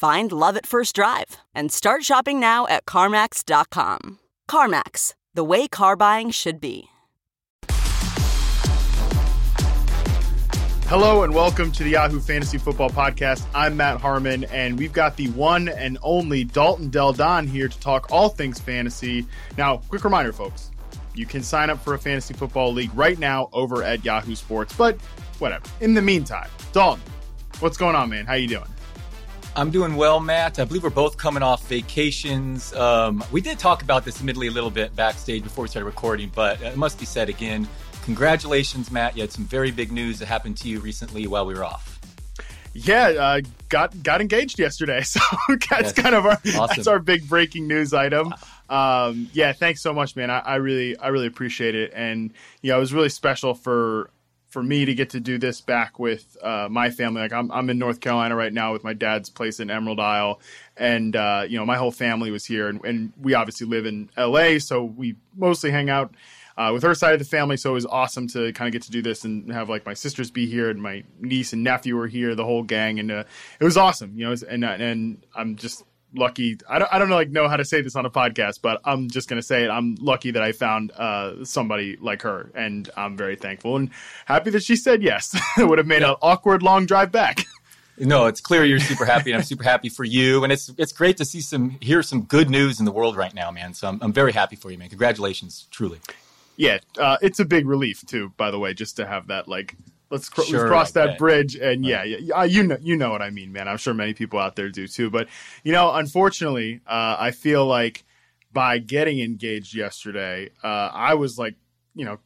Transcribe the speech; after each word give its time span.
Find 0.00 0.32
love 0.32 0.56
at 0.56 0.64
first 0.64 0.94
drive 0.94 1.36
and 1.54 1.70
start 1.70 2.04
shopping 2.04 2.40
now 2.40 2.66
at 2.68 2.86
CarMax.com. 2.86 4.18
CarMax, 4.50 5.12
the 5.34 5.44
way 5.44 5.68
car 5.68 5.94
buying 5.94 6.30
should 6.30 6.58
be. 6.58 6.86
Hello 10.88 11.22
and 11.22 11.34
welcome 11.34 11.70
to 11.72 11.84
the 11.84 11.90
Yahoo 11.90 12.18
Fantasy 12.18 12.56
Football 12.56 12.88
Podcast. 12.88 13.44
I'm 13.54 13.76
Matt 13.76 14.00
Harmon, 14.00 14.44
and 14.44 14.78
we've 14.78 14.94
got 14.94 15.18
the 15.18 15.28
one 15.32 15.68
and 15.68 15.98
only 16.02 16.44
Dalton 16.44 16.88
Del 16.88 17.12
Don 17.12 17.46
here 17.46 17.68
to 17.68 17.80
talk 17.80 18.10
all 18.10 18.30
things 18.30 18.58
fantasy. 18.58 19.26
Now, 19.58 19.82
quick 19.90 20.02
reminder, 20.02 20.32
folks 20.32 20.70
you 21.14 21.26
can 21.26 21.42
sign 21.42 21.68
up 21.68 21.78
for 21.84 21.92
a 21.92 21.98
fantasy 21.98 22.32
football 22.32 22.72
league 22.72 22.94
right 22.94 23.18
now 23.18 23.50
over 23.52 23.82
at 23.82 24.02
Yahoo 24.02 24.34
Sports. 24.34 24.74
But 24.74 24.98
whatever. 25.40 25.68
In 25.82 25.92
the 25.92 26.00
meantime, 26.00 26.48
Dalton, 26.72 27.02
what's 27.58 27.76
going 27.76 27.96
on, 27.96 28.08
man? 28.08 28.24
How 28.24 28.32
you 28.32 28.48
doing? 28.48 28.64
I'm 29.56 29.70
doing 29.70 29.96
well, 29.96 30.20
Matt. 30.20 30.58
I 30.58 30.64
believe 30.64 30.84
we're 30.84 30.90
both 30.90 31.16
coming 31.16 31.42
off 31.42 31.66
vacations. 31.66 32.72
Um, 32.74 33.24
we 33.32 33.40
did 33.40 33.58
talk 33.58 33.82
about 33.82 34.04
this 34.04 34.18
admittedly 34.18 34.46
a 34.46 34.50
little 34.52 34.70
bit 34.70 34.94
backstage 34.94 35.42
before 35.42 35.62
we 35.62 35.68
started 35.68 35.86
recording, 35.86 36.30
but 36.34 36.62
it 36.62 36.76
must 36.76 37.00
be 37.00 37.04
said 37.04 37.28
again. 37.28 37.68
Congratulations, 38.04 38.90
Matt. 38.90 39.16
You 39.16 39.22
had 39.22 39.32
some 39.32 39.44
very 39.44 39.70
big 39.72 39.90
news 39.90 40.20
that 40.20 40.26
happened 40.26 40.56
to 40.58 40.68
you 40.68 40.78
recently 40.80 41.26
while 41.26 41.46
we 41.46 41.54
were 41.54 41.64
off. 41.64 41.98
Yeah, 42.72 43.08
uh, 43.08 43.40
got 43.68 44.00
got 44.02 44.20
engaged 44.20 44.58
yesterday, 44.58 45.00
so 45.02 45.20
that's 45.48 45.68
yes. 45.70 45.92
kind 45.92 46.14
of 46.14 46.24
our 46.24 46.32
awesome. 46.32 46.66
that's 46.68 46.86
our 46.86 47.00
big 47.00 47.28
breaking 47.28 47.66
news 47.66 47.92
item. 47.92 48.32
Um, 48.68 49.28
yeah, 49.32 49.52
thanks 49.52 49.82
so 49.82 49.92
much, 49.92 50.14
man. 50.14 50.30
I, 50.30 50.38
I, 50.38 50.54
really 50.56 50.96
I 50.96 51.08
really 51.08 51.26
appreciate 51.26 51.74
it, 51.74 51.92
and 51.92 52.32
you 52.62 52.70
know, 52.70 52.76
it 52.76 52.80
was 52.80 52.94
really 52.94 53.08
special 53.08 53.54
for 53.54 54.10
for 54.50 54.62
me 54.62 54.84
to 54.84 54.94
get 54.94 55.10
to 55.10 55.20
do 55.20 55.38
this 55.38 55.60
back 55.60 55.98
with 55.98 56.36
uh, 56.42 56.68
my 56.70 56.90
family. 56.90 57.22
Like 57.22 57.32
I'm, 57.32 57.50
I'm 57.52 57.70
in 57.70 57.78
North 57.78 58.00
Carolina 58.00 58.34
right 58.34 58.52
now 58.52 58.72
with 58.72 58.84
my 58.84 58.92
dad's 58.92 59.30
place 59.30 59.60
in 59.60 59.70
Emerald 59.70 60.00
Isle, 60.00 60.40
and 60.76 61.14
uh, 61.16 61.44
you 61.48 61.56
know 61.56 61.64
my 61.64 61.76
whole 61.76 61.92
family 61.92 62.30
was 62.30 62.44
here, 62.44 62.68
and, 62.68 62.84
and, 62.84 63.12
we 63.20 63.34
obviously 63.34 63.66
live 63.66 63.86
in 63.86 64.10
LA, 64.16 64.58
so 64.58 64.82
we 64.84 65.16
mostly 65.36 65.70
hang 65.70 65.88
out 65.88 66.14
uh, 66.56 66.70
with 66.72 66.82
her 66.82 66.94
side 66.94 67.12
of 67.12 67.18
the 67.18 67.24
family. 67.24 67.56
So 67.56 67.70
it 67.70 67.74
was 67.74 67.86
awesome 67.86 68.26
to 68.28 68.52
kind 68.52 68.66
of 68.66 68.72
get 68.72 68.82
to 68.82 68.90
do 68.90 69.02
this 69.02 69.24
and 69.24 69.52
have 69.52 69.68
like 69.68 69.86
my 69.86 69.94
sisters 69.94 70.30
be 70.30 70.46
here, 70.46 70.68
and 70.68 70.82
my 70.82 71.04
niece 71.20 71.52
and 71.52 71.62
nephew 71.62 71.96
were 71.96 72.08
here, 72.08 72.34
the 72.34 72.44
whole 72.44 72.64
gang, 72.64 72.98
and 72.98 73.10
uh, 73.10 73.24
it 73.60 73.64
was 73.64 73.76
awesome. 73.76 74.12
You 74.16 74.28
know, 74.28 74.34
and 74.48 74.64
and 74.64 75.26
I'm 75.34 75.56
just 75.56 75.84
lucky. 76.14 76.58
I 76.68 76.78
don't, 76.78 76.92
I 76.92 76.98
don't 76.98 77.08
know, 77.08 77.16
like 77.16 77.30
know 77.30 77.48
how 77.48 77.56
to 77.56 77.64
say 77.64 77.82
this 77.82 77.96
on 77.96 78.06
a 78.06 78.10
podcast, 78.10 78.60
but 78.62 78.80
I'm 78.84 79.08
just 79.08 79.28
gonna 79.28 79.42
say 79.42 79.64
it. 79.64 79.70
I'm 79.70 79.96
lucky 79.96 80.30
that 80.32 80.42
I 80.42 80.52
found 80.52 80.92
uh, 80.92 81.44
somebody 81.44 81.96
like 81.96 82.22
her, 82.22 82.50
and 82.54 82.88
I'm 82.96 83.16
very 83.16 83.36
thankful 83.36 83.76
and 83.76 83.90
happy 84.26 84.50
that 84.50 84.62
she 84.62 84.76
said 84.76 85.02
yes. 85.02 85.38
it 85.58 85.68
would 85.68 85.78
have 85.78 85.86
made 85.86 86.02
yeah. 86.02 86.10
an 86.10 86.16
awkward 86.22 86.62
long 86.62 86.86
drive 86.86 87.12
back. 87.12 87.44
No, 87.98 88.26
it's 88.26 88.40
clear 88.40 88.64
you're 88.64 88.80
super 88.80 89.04
happy, 89.04 89.30
and 89.30 89.38
I'm 89.38 89.44
super 89.44 89.64
happy 89.64 89.90
for 89.90 90.04
you. 90.04 90.42
And 90.42 90.52
it's 90.52 90.72
it's 90.78 90.92
great 90.92 91.18
to 91.18 91.24
see 91.24 91.40
some 91.40 91.70
hear 91.80 92.02
some 92.02 92.22
good 92.22 92.48
news 92.48 92.78
in 92.78 92.86
the 92.86 92.92
world 92.92 93.16
right 93.16 93.34
now, 93.34 93.50
man. 93.50 93.74
So 93.74 93.88
I'm 93.88 93.98
I'm 94.02 94.12
very 94.12 94.32
happy 94.32 94.56
for 94.56 94.70
you, 94.70 94.78
man. 94.78 94.88
Congratulations, 94.88 95.66
truly. 95.70 96.00
Yeah, 96.56 96.78
uh, 96.98 97.18
it's 97.22 97.40
a 97.40 97.44
big 97.44 97.66
relief 97.66 98.04
too. 98.06 98.32
By 98.36 98.50
the 98.50 98.58
way, 98.58 98.74
just 98.74 98.96
to 98.96 99.06
have 99.06 99.26
that 99.28 99.48
like 99.48 99.76
let's, 100.10 100.28
cr- 100.28 100.42
sure, 100.42 100.58
let's 100.60 100.68
cross 100.68 100.92
that 100.92 101.18
bridge 101.18 101.56
and 101.56 101.84
yeah, 101.84 102.04
yeah, 102.04 102.44
you 102.44 102.62
know 102.62 102.78
you 102.80 102.96
know 102.96 103.10
what 103.10 103.22
I 103.22 103.30
mean, 103.30 103.52
man. 103.52 103.68
I'm 103.68 103.76
sure 103.78 103.94
many 103.94 104.14
people 104.14 104.38
out 104.38 104.56
there 104.56 104.68
do 104.68 104.86
too. 104.86 105.10
But 105.10 105.28
you 105.64 105.72
know, 105.72 105.92
unfortunately, 105.92 106.80
uh, 106.86 107.16
I 107.18 107.30
feel 107.30 107.66
like 107.66 108.04
by 108.52 108.78
getting 108.78 109.20
engaged 109.20 109.74
yesterday, 109.74 110.50
uh, 110.62 110.90
I 110.92 111.14
was 111.14 111.38
like, 111.38 111.54
you 111.94 112.04
know, 112.04 112.18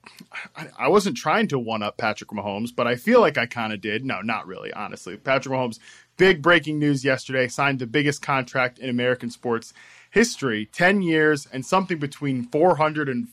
I, 0.56 0.68
I 0.78 0.88
wasn't 0.88 1.16
trying 1.16 1.48
to 1.48 1.58
one 1.58 1.82
up 1.82 1.96
Patrick 1.96 2.30
Mahomes, 2.30 2.70
but 2.74 2.86
I 2.86 2.96
feel 2.96 3.20
like 3.20 3.38
I 3.38 3.46
kind 3.46 3.72
of 3.72 3.80
did. 3.80 4.04
No, 4.04 4.20
not 4.20 4.46
really, 4.46 4.72
honestly. 4.72 5.16
Patrick 5.16 5.54
Mahomes, 5.54 5.78
big 6.16 6.42
breaking 6.42 6.78
news 6.78 7.04
yesterday, 7.04 7.48
signed 7.48 7.78
the 7.78 7.86
biggest 7.86 8.22
contract 8.22 8.78
in 8.78 8.88
American 8.88 9.30
sports 9.30 9.72
history, 10.10 10.66
10 10.66 11.02
years 11.02 11.46
and 11.52 11.66
something 11.66 11.98
between 11.98 12.44
400 12.44 13.08
and 13.08 13.28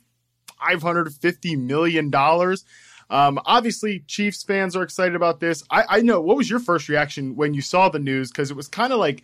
550 0.59 1.55
million 1.55 2.09
dollars. 2.09 2.65
Um, 3.11 3.39
obviously, 3.45 3.99
Chiefs 4.07 4.41
fans 4.41 4.75
are 4.75 4.83
excited 4.83 5.15
about 5.15 5.41
this. 5.41 5.63
I, 5.69 5.83
I 5.87 6.01
know. 6.01 6.21
What 6.21 6.37
was 6.37 6.49
your 6.49 6.59
first 6.59 6.87
reaction 6.89 7.35
when 7.35 7.53
you 7.53 7.61
saw 7.61 7.89
the 7.89 7.99
news? 7.99 8.31
Because 8.31 8.49
it 8.49 8.57
was 8.57 8.69
kind 8.69 8.93
of 8.93 8.99
like 8.99 9.23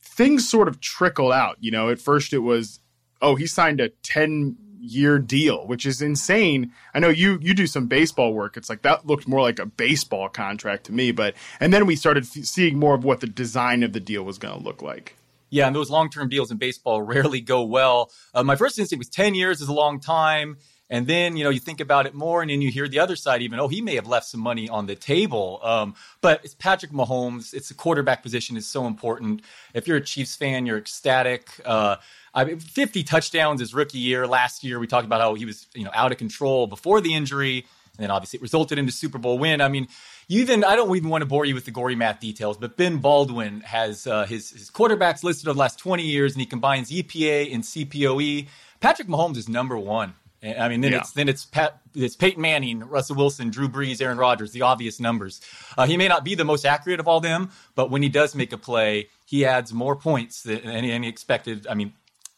things 0.00 0.48
sort 0.48 0.68
of 0.68 0.80
trickled 0.80 1.32
out. 1.32 1.56
You 1.58 1.70
know, 1.70 1.88
at 1.88 1.98
first 1.98 2.34
it 2.34 2.40
was, 2.40 2.80
oh, 3.22 3.34
he 3.34 3.46
signed 3.46 3.80
a 3.80 3.88
10 3.88 4.56
year 4.82 5.18
deal, 5.18 5.66
which 5.66 5.86
is 5.86 6.02
insane. 6.02 6.72
I 6.92 6.98
know 6.98 7.08
you 7.08 7.38
you 7.40 7.54
do 7.54 7.66
some 7.66 7.86
baseball 7.86 8.34
work. 8.34 8.56
It's 8.56 8.68
like 8.68 8.82
that 8.82 9.06
looked 9.06 9.26
more 9.26 9.40
like 9.40 9.58
a 9.58 9.66
baseball 9.66 10.28
contract 10.28 10.84
to 10.86 10.92
me. 10.92 11.12
But 11.12 11.34
and 11.58 11.72
then 11.72 11.86
we 11.86 11.96
started 11.96 12.24
f- 12.24 12.44
seeing 12.44 12.78
more 12.78 12.94
of 12.94 13.04
what 13.04 13.20
the 13.20 13.28
design 13.28 13.82
of 13.82 13.92
the 13.92 14.00
deal 14.00 14.24
was 14.24 14.38
going 14.38 14.58
to 14.58 14.62
look 14.62 14.82
like. 14.82 15.16
Yeah, 15.50 15.66
and 15.66 15.76
those 15.76 15.90
long 15.90 16.10
term 16.10 16.28
deals 16.28 16.50
in 16.50 16.58
baseball 16.58 17.00
rarely 17.02 17.40
go 17.40 17.62
well. 17.62 18.10
Uh, 18.34 18.42
my 18.42 18.56
first 18.56 18.78
instinct 18.78 19.00
was 19.00 19.08
10 19.08 19.34
years 19.34 19.60
is 19.60 19.68
a 19.68 19.72
long 19.72 20.00
time. 20.00 20.56
And 20.92 21.06
then, 21.06 21.38
you 21.38 21.42
know, 21.42 21.48
you 21.48 21.58
think 21.58 21.80
about 21.80 22.04
it 22.04 22.12
more 22.12 22.42
and 22.42 22.50
then 22.50 22.60
you 22.60 22.70
hear 22.70 22.86
the 22.86 22.98
other 22.98 23.16
side 23.16 23.40
even, 23.40 23.58
oh, 23.58 23.66
he 23.66 23.80
may 23.80 23.94
have 23.94 24.06
left 24.06 24.26
some 24.26 24.40
money 24.40 24.68
on 24.68 24.84
the 24.84 24.94
table. 24.94 25.58
Um, 25.62 25.94
but 26.20 26.44
it's 26.44 26.54
Patrick 26.54 26.92
Mahomes. 26.92 27.54
It's 27.54 27.68
the 27.68 27.74
quarterback 27.74 28.22
position 28.22 28.58
is 28.58 28.66
so 28.66 28.86
important. 28.86 29.40
If 29.72 29.88
you're 29.88 29.96
a 29.96 30.02
Chiefs 30.02 30.36
fan, 30.36 30.66
you're 30.66 30.76
ecstatic. 30.76 31.48
Uh, 31.64 31.96
I 32.34 32.44
mean, 32.44 32.60
50 32.60 33.04
touchdowns 33.04 33.60
his 33.60 33.72
rookie 33.72 34.00
year. 34.00 34.26
Last 34.26 34.62
year, 34.64 34.78
we 34.78 34.86
talked 34.86 35.06
about 35.06 35.22
how 35.22 35.32
he 35.32 35.46
was, 35.46 35.66
you 35.72 35.82
know, 35.82 35.90
out 35.94 36.12
of 36.12 36.18
control 36.18 36.66
before 36.66 37.00
the 37.00 37.14
injury. 37.14 37.64
And 37.96 38.04
then 38.04 38.10
obviously 38.10 38.36
it 38.36 38.42
resulted 38.42 38.78
in 38.78 38.84
the 38.84 38.92
Super 38.92 39.16
Bowl 39.16 39.38
win. 39.38 39.62
I 39.62 39.68
mean, 39.68 39.88
you 40.28 40.42
even, 40.42 40.62
I 40.62 40.76
don't 40.76 40.94
even 40.94 41.08
want 41.08 41.22
to 41.22 41.26
bore 41.26 41.46
you 41.46 41.54
with 41.54 41.64
the 41.64 41.70
gory 41.70 41.94
math 41.94 42.20
details, 42.20 42.58
but 42.58 42.76
Ben 42.76 42.98
Baldwin 42.98 43.62
has 43.62 44.06
uh, 44.06 44.26
his, 44.26 44.50
his 44.50 44.70
quarterbacks 44.70 45.24
listed 45.24 45.48
over 45.48 45.54
the 45.54 45.60
last 45.60 45.78
20 45.78 46.02
years 46.02 46.32
and 46.32 46.40
he 46.40 46.46
combines 46.46 46.90
EPA 46.90 47.54
and 47.54 47.64
CPOE. 47.64 48.48
Patrick 48.80 49.08
Mahomes 49.08 49.38
is 49.38 49.48
number 49.48 49.78
one 49.78 50.12
I 50.42 50.68
mean, 50.68 50.80
then 50.80 50.92
yeah. 50.92 50.98
it's 50.98 51.12
then 51.12 51.28
it's 51.28 51.44
Pat, 51.44 51.80
it's 51.94 52.16
Peyton 52.16 52.42
Manning, 52.42 52.80
Russell 52.80 53.14
Wilson, 53.14 53.50
Drew 53.50 53.68
Brees, 53.68 54.02
Aaron 54.02 54.18
Rodgers, 54.18 54.50
the 54.50 54.62
obvious 54.62 54.98
numbers. 54.98 55.40
Uh, 55.78 55.86
he 55.86 55.96
may 55.96 56.08
not 56.08 56.24
be 56.24 56.34
the 56.34 56.44
most 56.44 56.64
accurate 56.64 56.98
of 56.98 57.06
all 57.06 57.20
them, 57.20 57.50
but 57.76 57.90
when 57.90 58.02
he 58.02 58.08
does 58.08 58.34
make 58.34 58.52
a 58.52 58.58
play, 58.58 59.08
he 59.24 59.44
adds 59.44 59.72
more 59.72 59.94
points 59.94 60.42
than 60.42 60.58
any, 60.62 60.90
any 60.90 61.08
expected. 61.08 61.68
I 61.68 61.74
mean, 61.74 61.92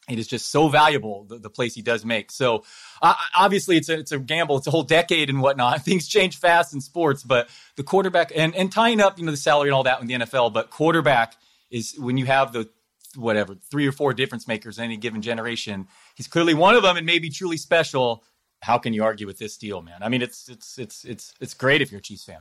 it 0.06 0.18
is 0.18 0.26
just 0.26 0.50
so 0.50 0.68
valuable 0.68 1.24
the, 1.24 1.38
the 1.38 1.48
plays 1.48 1.74
he 1.74 1.80
does 1.80 2.04
make. 2.04 2.30
So 2.30 2.64
uh, 3.00 3.14
obviously, 3.34 3.78
it's 3.78 3.88
a 3.88 3.98
it's 3.98 4.12
a 4.12 4.18
gamble. 4.18 4.58
It's 4.58 4.66
a 4.66 4.70
whole 4.70 4.82
decade 4.82 5.30
and 5.30 5.40
whatnot. 5.40 5.82
Things 5.84 6.06
change 6.06 6.38
fast 6.38 6.74
in 6.74 6.82
sports, 6.82 7.22
but 7.22 7.48
the 7.76 7.82
quarterback 7.82 8.32
and 8.36 8.54
and 8.54 8.70
tying 8.70 9.00
up 9.00 9.18
you 9.18 9.24
know 9.24 9.30
the 9.30 9.38
salary 9.38 9.70
and 9.70 9.74
all 9.74 9.84
that 9.84 10.02
in 10.02 10.06
the 10.06 10.14
NFL, 10.14 10.52
but 10.52 10.68
quarterback 10.68 11.36
is 11.70 11.96
when 11.98 12.18
you 12.18 12.26
have 12.26 12.52
the 12.52 12.68
whatever 13.16 13.54
three 13.70 13.86
or 13.86 13.92
four 13.92 14.12
difference 14.12 14.46
makers 14.48 14.78
in 14.78 14.84
any 14.84 14.96
given 14.96 15.22
generation 15.22 15.86
He's 16.14 16.28
clearly 16.28 16.54
one 16.54 16.74
of 16.74 16.82
them 16.82 16.96
and 16.96 17.04
maybe 17.04 17.28
truly 17.30 17.56
special. 17.56 18.24
How 18.62 18.78
can 18.78 18.92
you 18.94 19.04
argue 19.04 19.26
with 19.26 19.38
this 19.38 19.56
deal, 19.56 19.82
man? 19.82 20.02
I 20.02 20.08
mean, 20.08 20.22
it's 20.22 20.48
it's 20.48 20.78
it's 20.78 21.04
it's 21.04 21.34
it's 21.40 21.54
great 21.54 21.82
if 21.82 21.90
you're 21.92 21.98
a 21.98 22.02
Chiefs 22.02 22.24
fan. 22.24 22.40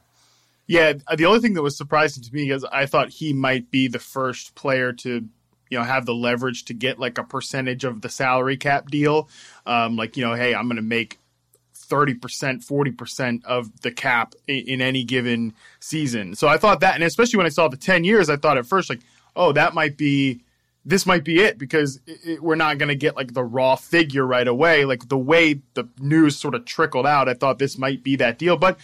Yeah, 0.65 0.93
the 1.15 1.25
only 1.25 1.41
thing 1.41 1.55
that 1.55 1.61
was 1.61 1.75
surprising 1.75 2.23
to 2.23 2.33
me 2.33 2.49
is 2.49 2.63
I 2.63 2.85
thought 2.85 3.09
he 3.09 3.33
might 3.33 3.69
be 3.69 3.87
the 3.87 3.99
first 3.99 4.55
player 4.55 4.93
to 4.93 5.27
you 5.69 5.77
know 5.77 5.83
have 5.83 6.05
the 6.05 6.13
leverage 6.13 6.65
to 6.65 6.73
get 6.73 6.99
like 6.99 7.17
a 7.17 7.23
percentage 7.23 7.83
of 7.83 8.01
the 8.01 8.09
salary 8.09 8.55
cap 8.55 8.89
deal. 8.89 9.27
Um, 9.65 9.97
like 9.97 10.15
you 10.15 10.23
know, 10.23 10.33
hey, 10.33 10.55
I'm 10.55 10.67
going 10.67 10.77
to 10.77 10.81
make 10.81 11.19
30%, 11.75 12.19
40% 12.65 13.43
of 13.45 13.81
the 13.81 13.91
cap 13.91 14.35
in, 14.47 14.67
in, 14.67 14.81
any 14.81 15.03
given 15.03 15.53
season. 15.79 16.35
So 16.35 16.47
I 16.47 16.57
thought 16.57 16.79
that, 16.79 16.95
and 16.95 17.03
especially 17.03 17.37
when 17.37 17.45
I 17.45 17.49
saw 17.49 17.67
the 17.67 17.77
10 17.77 18.03
years, 18.03 18.29
I 18.29 18.37
thought 18.37 18.57
at 18.57 18.65
first, 18.65 18.89
like, 18.89 19.01
oh, 19.35 19.51
that 19.51 19.73
might 19.73 19.97
be 19.97 20.42
this 20.85 21.05
might 21.05 21.23
be 21.23 21.39
it 21.39 21.57
because 21.57 21.99
it, 22.05 22.19
it, 22.25 22.43
we're 22.43 22.55
not 22.55 22.77
going 22.77 22.89
to 22.89 22.95
get 22.95 23.15
like 23.15 23.33
the 23.33 23.43
raw 23.43 23.75
figure 23.75 24.25
right 24.25 24.47
away. 24.47 24.85
Like 24.85 25.09
the 25.09 25.17
way 25.17 25.61
the 25.73 25.87
news 25.99 26.37
sort 26.37 26.55
of 26.55 26.65
trickled 26.65 27.05
out, 27.05 27.29
I 27.29 27.33
thought 27.33 27.59
this 27.59 27.77
might 27.77 28.03
be 28.03 28.15
that 28.17 28.37
deal. 28.37 28.57
But, 28.57 28.79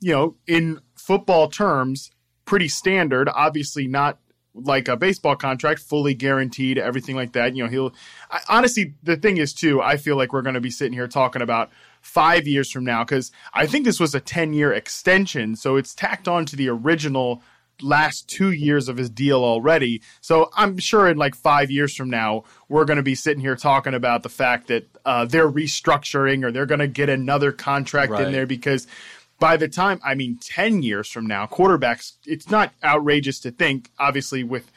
you 0.00 0.12
know, 0.12 0.36
in 0.46 0.80
football 0.94 1.48
terms, 1.48 2.10
pretty 2.44 2.68
standard. 2.68 3.28
Obviously, 3.28 3.88
not 3.88 4.18
like 4.54 4.86
a 4.86 4.96
baseball 4.96 5.34
contract, 5.34 5.80
fully 5.80 6.14
guaranteed, 6.14 6.78
everything 6.78 7.16
like 7.16 7.32
that. 7.32 7.56
You 7.56 7.64
know, 7.64 7.70
he'll 7.70 7.94
I, 8.30 8.40
honestly, 8.48 8.94
the 9.02 9.16
thing 9.16 9.38
is, 9.38 9.52
too, 9.52 9.80
I 9.80 9.96
feel 9.96 10.16
like 10.16 10.32
we're 10.32 10.42
going 10.42 10.54
to 10.54 10.60
be 10.60 10.70
sitting 10.70 10.92
here 10.92 11.08
talking 11.08 11.42
about 11.42 11.70
five 12.02 12.46
years 12.46 12.70
from 12.70 12.84
now 12.84 13.04
because 13.04 13.32
I 13.54 13.66
think 13.66 13.84
this 13.84 14.00
was 14.00 14.14
a 14.14 14.20
10 14.20 14.52
year 14.52 14.72
extension. 14.72 15.56
So 15.56 15.76
it's 15.76 15.94
tacked 15.94 16.28
on 16.28 16.44
to 16.46 16.56
the 16.56 16.68
original 16.68 17.42
last 17.82 18.28
two 18.28 18.50
years 18.50 18.88
of 18.88 18.96
his 18.96 19.10
deal 19.10 19.44
already. 19.44 20.02
So 20.20 20.50
I'm 20.56 20.78
sure 20.78 21.08
in 21.08 21.16
like 21.16 21.34
five 21.34 21.70
years 21.70 21.94
from 21.94 22.10
now, 22.10 22.44
we're 22.68 22.84
going 22.84 22.96
to 22.96 23.02
be 23.02 23.14
sitting 23.14 23.40
here 23.40 23.56
talking 23.56 23.94
about 23.94 24.22
the 24.22 24.28
fact 24.28 24.68
that 24.68 24.88
uh, 25.04 25.24
they're 25.24 25.50
restructuring 25.50 26.44
or 26.44 26.52
they're 26.52 26.66
going 26.66 26.80
to 26.80 26.88
get 26.88 27.08
another 27.08 27.52
contract 27.52 28.12
right. 28.12 28.26
in 28.26 28.32
there 28.32 28.46
because 28.46 28.86
by 29.38 29.56
the 29.56 29.68
time, 29.68 30.00
I 30.04 30.14
mean, 30.14 30.38
10 30.40 30.82
years 30.82 31.08
from 31.08 31.26
now, 31.26 31.46
quarterbacks, 31.46 32.12
it's 32.24 32.48
not 32.48 32.72
outrageous 32.84 33.40
to 33.40 33.50
think, 33.50 33.90
obviously, 33.98 34.44
with 34.44 34.70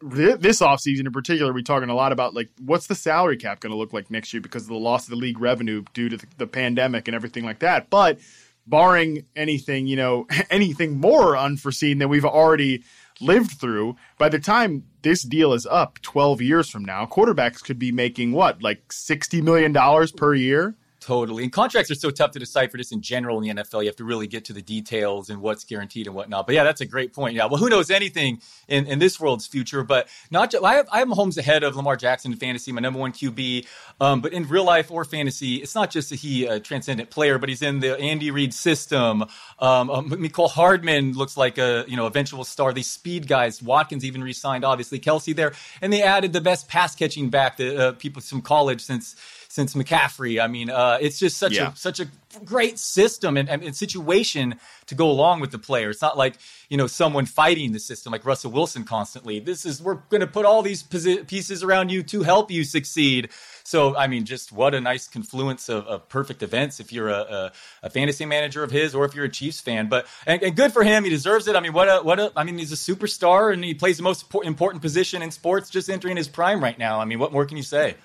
this 0.00 0.60
offseason 0.60 1.06
in 1.06 1.12
particular, 1.12 1.52
we're 1.52 1.62
talking 1.62 1.88
a 1.88 1.94
lot 1.94 2.12
about 2.12 2.34
like 2.34 2.50
what's 2.60 2.86
the 2.86 2.94
salary 2.94 3.36
cap 3.36 3.60
going 3.60 3.72
to 3.72 3.78
look 3.78 3.92
like 3.92 4.10
next 4.10 4.32
year 4.32 4.40
because 4.40 4.62
of 4.62 4.68
the 4.68 4.74
loss 4.74 5.04
of 5.04 5.10
the 5.10 5.16
league 5.16 5.40
revenue 5.40 5.82
due 5.94 6.08
to 6.08 6.16
the, 6.18 6.26
the 6.36 6.46
pandemic 6.46 7.08
and 7.08 7.14
everything 7.14 7.44
like 7.44 7.60
that. 7.60 7.88
But 7.88 8.18
barring 8.66 9.24
anything, 9.34 9.86
you 9.86 9.96
know, 9.96 10.26
anything 10.50 10.98
more 10.98 11.36
unforeseen 11.36 11.98
than 11.98 12.08
we've 12.08 12.24
already 12.24 12.82
lived 13.20 13.52
through, 13.52 13.96
by 14.18 14.28
the 14.28 14.38
time 14.38 14.84
this 15.02 15.22
deal 15.22 15.52
is 15.52 15.66
up 15.66 16.00
12 16.02 16.42
years 16.42 16.68
from 16.68 16.84
now, 16.84 17.06
quarterbacks 17.06 17.62
could 17.62 17.78
be 17.78 17.92
making 17.92 18.32
what, 18.32 18.62
like 18.62 18.88
$60 18.88 19.42
million 19.42 19.74
per 20.16 20.34
year? 20.34 20.76
Totally. 21.06 21.44
And 21.44 21.52
contracts 21.52 21.88
are 21.88 21.94
so 21.94 22.10
tough 22.10 22.32
to 22.32 22.40
decipher 22.40 22.76
just 22.76 22.90
in 22.90 23.00
general 23.00 23.40
in 23.40 23.44
the 23.44 23.62
NFL. 23.62 23.82
You 23.82 23.86
have 23.86 23.94
to 23.94 24.04
really 24.04 24.26
get 24.26 24.46
to 24.46 24.52
the 24.52 24.60
details 24.60 25.30
and 25.30 25.40
what's 25.40 25.62
guaranteed 25.62 26.08
and 26.08 26.16
whatnot. 26.16 26.46
But 26.46 26.56
yeah, 26.56 26.64
that's 26.64 26.80
a 26.80 26.84
great 26.84 27.12
point. 27.12 27.36
Yeah. 27.36 27.46
Well, 27.46 27.58
who 27.58 27.68
knows 27.68 27.92
anything 27.92 28.40
in, 28.66 28.88
in 28.88 28.98
this 28.98 29.20
world's 29.20 29.46
future? 29.46 29.84
But 29.84 30.08
not 30.32 30.50
just, 30.50 30.64
I 30.64 30.74
have, 30.74 30.88
I 30.90 30.98
have 30.98 31.06
Mahomes 31.06 31.38
ahead 31.38 31.62
of 31.62 31.76
Lamar 31.76 31.94
Jackson 31.94 32.32
in 32.32 32.38
fantasy, 32.38 32.72
my 32.72 32.80
number 32.80 32.98
one 32.98 33.12
QB. 33.12 33.68
Um, 34.00 34.20
but 34.20 34.32
in 34.32 34.48
real 34.48 34.64
life 34.64 34.90
or 34.90 35.04
fantasy, 35.04 35.62
it's 35.62 35.76
not 35.76 35.92
just 35.92 36.10
that 36.10 36.16
he 36.16 36.44
a 36.46 36.58
transcendent 36.58 37.10
player, 37.10 37.38
but 37.38 37.50
he's 37.50 37.62
in 37.62 37.78
the 37.78 37.96
Andy 38.00 38.32
Reid 38.32 38.52
system. 38.52 39.22
Um, 39.60 39.90
um, 39.90 40.10
Mecole 40.10 40.50
Hardman 40.50 41.12
looks 41.12 41.36
like 41.36 41.56
a, 41.56 41.84
you 41.86 41.96
know, 41.96 42.06
eventual 42.06 42.42
star. 42.42 42.72
These 42.72 42.90
speed 42.90 43.28
guys, 43.28 43.62
Watkins 43.62 44.04
even 44.04 44.24
re-signed, 44.24 44.64
obviously 44.64 44.98
Kelce 44.98 45.36
there. 45.36 45.52
And 45.80 45.92
they 45.92 46.02
added 46.02 46.32
the 46.32 46.40
best 46.40 46.66
pass 46.66 46.96
catching 46.96 47.30
back 47.30 47.58
that 47.58 47.76
uh, 47.76 47.92
people 47.92 48.22
from 48.22 48.42
college 48.42 48.80
since, 48.80 49.14
since 49.56 49.72
McCaffrey. 49.72 50.38
I 50.38 50.48
mean, 50.48 50.68
uh, 50.68 50.98
it's 51.00 51.18
just 51.18 51.38
such 51.38 51.54
yeah. 51.54 51.72
a 51.72 51.76
such 51.76 51.98
a 51.98 52.06
great 52.44 52.78
system 52.78 53.38
and, 53.38 53.48
and, 53.48 53.74
situation 53.74 54.56
to 54.84 54.94
go 54.94 55.10
along 55.10 55.40
with 55.40 55.50
the 55.50 55.58
player. 55.58 55.88
It's 55.88 56.02
not 56.02 56.18
like 56.18 56.36
you 56.68 56.76
know 56.76 56.86
someone 56.86 57.24
fighting 57.24 57.72
the 57.72 57.80
system 57.80 58.12
like 58.12 58.26
Russell 58.26 58.50
Wilson 58.50 58.84
constantly. 58.84 59.40
This 59.40 59.64
is 59.64 59.80
we're 59.80 59.94
going 60.10 60.20
to 60.20 60.26
put 60.26 60.44
all 60.44 60.60
these 60.60 60.82
pieces 60.82 61.64
around 61.64 61.90
you 61.90 62.02
to 62.02 62.22
help 62.22 62.50
you 62.50 62.64
succeed. 62.64 63.30
So 63.64 63.96
I 63.96 64.08
mean, 64.08 64.26
just 64.26 64.52
what 64.52 64.74
a 64.74 64.80
nice 64.80 65.08
confluence 65.08 65.70
of, 65.70 65.86
of 65.86 66.06
perfect 66.10 66.42
events 66.42 66.78
if 66.78 66.92
you're 66.92 67.08
a, 67.08 67.22
a, 67.22 67.52
a, 67.84 67.90
fantasy 67.90 68.26
manager 68.26 68.62
of 68.62 68.70
his 68.70 68.94
or 68.94 69.06
if 69.06 69.14
you're 69.14 69.24
a 69.24 69.30
Chiefs 69.30 69.60
fan. 69.60 69.88
But 69.88 70.06
and, 70.26 70.42
and, 70.42 70.54
good 70.54 70.74
for 70.74 70.84
him, 70.84 71.04
he 71.04 71.08
deserves 71.08 71.48
it. 71.48 71.56
I 71.56 71.60
mean, 71.60 71.72
what 71.72 71.88
a 71.88 72.02
what 72.02 72.20
a 72.20 72.30
I 72.36 72.44
mean, 72.44 72.58
he's 72.58 72.72
a 72.72 72.92
superstar 72.94 73.54
and 73.54 73.64
he 73.64 73.72
plays 73.72 73.96
the 73.96 74.02
most 74.02 74.26
important 74.44 74.82
position 74.82 75.22
in 75.22 75.30
sports, 75.30 75.70
just 75.70 75.88
entering 75.88 76.18
his 76.18 76.28
prime 76.28 76.62
right 76.62 76.78
now. 76.78 77.00
I 77.00 77.06
mean, 77.06 77.18
what 77.18 77.32
more 77.32 77.46
can 77.46 77.56
you 77.56 77.62
say? 77.62 77.96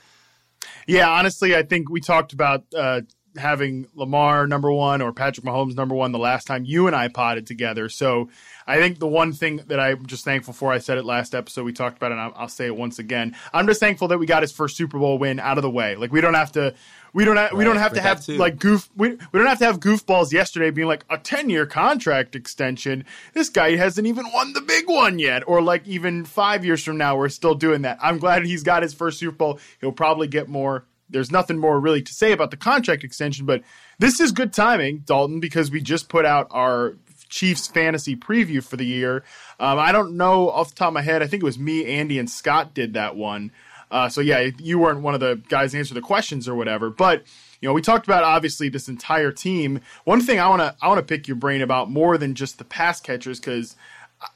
Yeah, 0.87 1.09
honestly, 1.09 1.55
I 1.55 1.63
think 1.63 1.89
we 1.89 2.01
talked 2.01 2.33
about 2.33 2.65
uh, 2.75 3.01
having 3.37 3.87
Lamar 3.95 4.47
number 4.47 4.71
one 4.71 5.01
or 5.01 5.13
Patrick 5.13 5.45
Mahomes 5.45 5.75
number 5.75 5.95
one 5.95 6.11
the 6.11 6.19
last 6.19 6.47
time 6.47 6.65
you 6.65 6.87
and 6.87 6.95
I 6.95 7.07
potted 7.07 7.47
together. 7.47 7.89
So 7.89 8.29
I 8.67 8.77
think 8.77 8.99
the 8.99 9.07
one 9.07 9.33
thing 9.33 9.57
that 9.67 9.79
I'm 9.79 10.05
just 10.05 10.25
thankful 10.25 10.53
for, 10.53 10.71
I 10.71 10.77
said 10.77 10.97
it 10.97 11.05
last 11.05 11.33
episode, 11.33 11.63
we 11.63 11.73
talked 11.73 11.97
about 11.97 12.11
it, 12.11 12.13
and 12.13 12.21
I'll, 12.21 12.33
I'll 12.35 12.47
say 12.49 12.65
it 12.65 12.75
once 12.75 12.99
again. 12.99 13.35
I'm 13.53 13.67
just 13.67 13.79
thankful 13.79 14.09
that 14.09 14.17
we 14.17 14.25
got 14.25 14.43
his 14.43 14.51
first 14.51 14.77
Super 14.77 14.99
Bowl 14.99 15.17
win 15.17 15.39
out 15.39 15.57
of 15.57 15.61
the 15.61 15.69
way. 15.69 15.95
Like 15.95 16.11
we 16.11 16.21
don't 16.21 16.33
have 16.33 16.51
to 16.53 16.73
we 17.13 17.25
don't 17.25 17.35
have, 17.35 17.51
right, 17.51 17.57
we 17.57 17.63
don't 17.65 17.77
have 17.77 17.93
to 17.93 18.01
have 18.01 18.25
like 18.29 18.57
goof 18.57 18.89
we, 18.95 19.09
we 19.09 19.39
don't 19.39 19.47
have 19.47 19.59
to 19.59 19.65
have 19.65 19.79
goofballs 19.79 20.31
yesterday 20.31 20.71
being 20.71 20.87
like 20.87 21.05
a 21.09 21.17
10 21.17 21.49
year 21.49 21.65
contract 21.65 22.35
extension. 22.35 23.05
This 23.33 23.49
guy 23.49 23.75
hasn't 23.75 24.07
even 24.07 24.31
won 24.31 24.53
the 24.53 24.61
big 24.61 24.87
one 24.87 25.19
yet 25.19 25.43
or 25.47 25.61
like 25.61 25.85
even 25.87 26.23
5 26.25 26.65
years 26.65 26.83
from 26.83 26.97
now 26.97 27.17
we're 27.17 27.29
still 27.29 27.55
doing 27.55 27.81
that. 27.81 27.97
I'm 28.01 28.17
glad 28.17 28.45
he's 28.45 28.63
got 28.63 28.83
his 28.83 28.93
first 28.93 29.19
Super 29.19 29.35
Bowl. 29.35 29.59
He'll 29.81 29.91
probably 29.91 30.27
get 30.27 30.47
more. 30.47 30.85
There's 31.11 31.31
nothing 31.31 31.57
more 31.57 31.79
really 31.79 32.01
to 32.01 32.13
say 32.13 32.31
about 32.31 32.51
the 32.51 32.57
contract 32.57 33.03
extension, 33.03 33.45
but 33.45 33.61
this 33.99 34.19
is 34.19 34.31
good 34.31 34.53
timing, 34.53 34.99
Dalton, 34.99 35.39
because 35.39 35.69
we 35.71 35.81
just 35.81 36.09
put 36.09 36.25
out 36.25 36.47
our 36.51 36.95
Chiefs 37.29 37.67
fantasy 37.67 38.15
preview 38.15 38.63
for 38.63 38.77
the 38.77 38.85
year. 38.85 39.23
Um, 39.59 39.79
I 39.79 39.91
don't 39.91 40.17
know 40.17 40.49
off 40.49 40.69
the 40.69 40.75
top 40.75 40.89
of 40.89 40.93
my 40.93 41.01
head. 41.01 41.23
I 41.23 41.27
think 41.27 41.43
it 41.43 41.45
was 41.45 41.57
me, 41.57 41.85
Andy, 41.85 42.19
and 42.19 42.29
Scott 42.29 42.73
did 42.73 42.93
that 42.95 43.15
one. 43.15 43.51
Uh, 43.89 44.09
so 44.09 44.21
yeah, 44.21 44.49
you 44.57 44.79
weren't 44.79 45.01
one 45.01 45.13
of 45.13 45.19
the 45.19 45.41
guys 45.49 45.71
to 45.71 45.77
answer 45.77 45.93
the 45.93 46.01
questions 46.01 46.47
or 46.47 46.55
whatever, 46.55 46.89
but 46.89 47.23
you 47.61 47.69
know, 47.69 47.73
we 47.73 47.81
talked 47.81 48.07
about 48.07 48.23
obviously 48.23 48.69
this 48.69 48.89
entire 48.89 49.31
team. 49.31 49.81
One 50.03 50.21
thing 50.21 50.39
I 50.39 50.49
want 50.49 50.61
to 50.61 50.75
I 50.81 50.87
want 50.87 50.99
to 50.99 51.05
pick 51.05 51.27
your 51.27 51.35
brain 51.35 51.61
about 51.61 51.91
more 51.91 52.17
than 52.17 52.33
just 52.33 52.57
the 52.57 52.63
pass 52.63 52.99
catchers 52.99 53.39
because 53.39 53.75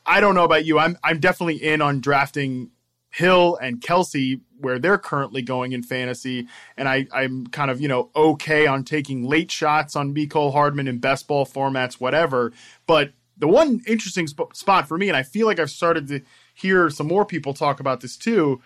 I 0.05 0.19
don't 0.19 0.35
know 0.35 0.43
about 0.43 0.65
you. 0.65 0.77
I'm 0.77 0.97
I'm 1.03 1.19
definitely 1.19 1.55
in 1.55 1.81
on 1.81 2.01
drafting 2.01 2.69
Hill 3.15 3.57
and 3.61 3.79
Kelce 3.79 4.41
where 4.59 4.77
they're 4.77 4.97
currently 4.97 5.41
going 5.41 5.71
in 5.71 5.83
fantasy, 5.83 6.47
and 6.75 6.89
I 6.89 7.07
I'm 7.13 7.47
kind 7.47 7.71
of 7.71 7.79
you 7.79 7.87
know 7.87 8.09
okay 8.13 8.67
on 8.67 8.83
taking 8.83 9.23
late 9.23 9.51
shots 9.51 9.95
on 9.95 10.13
Mecole 10.13 10.51
Hardman 10.51 10.87
in 10.87 10.97
best 10.97 11.25
ball 11.25 11.45
formats, 11.45 11.93
whatever. 11.93 12.51
But 12.87 13.13
the 13.37 13.47
one 13.47 13.81
interesting 13.87 14.27
sp- 14.27 14.51
spot 14.53 14.87
for 14.87 14.97
me, 14.97 15.07
and 15.07 15.15
I 15.15 15.23
feel 15.23 15.47
like 15.47 15.59
I've 15.59 15.71
started 15.71 16.09
to 16.09 16.21
hear 16.53 16.89
some 16.89 17.07
more 17.07 17.25
people 17.25 17.53
talk 17.53 17.79
about 17.79 18.01
this 18.01 18.17
too 18.17 18.61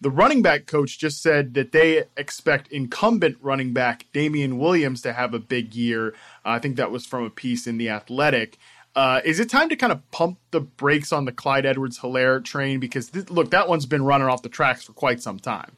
the 0.00 0.10
running 0.10 0.42
back 0.42 0.66
coach 0.66 0.98
just 0.98 1.22
said 1.22 1.54
that 1.54 1.72
they 1.72 2.04
expect 2.16 2.68
incumbent 2.68 3.38
running 3.40 3.72
back 3.72 4.06
Damien 4.12 4.58
Williams 4.58 5.00
to 5.02 5.12
have 5.12 5.32
a 5.32 5.38
big 5.38 5.74
year. 5.74 6.08
Uh, 6.44 6.50
I 6.50 6.58
think 6.58 6.76
that 6.76 6.90
was 6.90 7.06
from 7.06 7.24
a 7.24 7.30
piece 7.30 7.66
in 7.66 7.78
The 7.78 7.88
Athletic. 7.88 8.58
Uh, 8.96 9.20
is 9.26 9.38
it 9.38 9.50
time 9.50 9.68
to 9.68 9.76
kind 9.76 9.92
of 9.92 10.10
pump 10.10 10.38
the 10.52 10.60
brakes 10.60 11.12
on 11.12 11.26
the 11.26 11.32
Clyde 11.32 11.66
Edwards 11.66 11.98
Helaire 11.98 12.42
train? 12.42 12.80
Because, 12.80 13.10
th- 13.10 13.28
look, 13.28 13.50
that 13.50 13.68
one's 13.68 13.84
been 13.84 14.02
running 14.02 14.26
off 14.26 14.40
the 14.40 14.48
tracks 14.48 14.84
for 14.84 14.94
quite 14.94 15.20
some 15.20 15.38
time. 15.38 15.72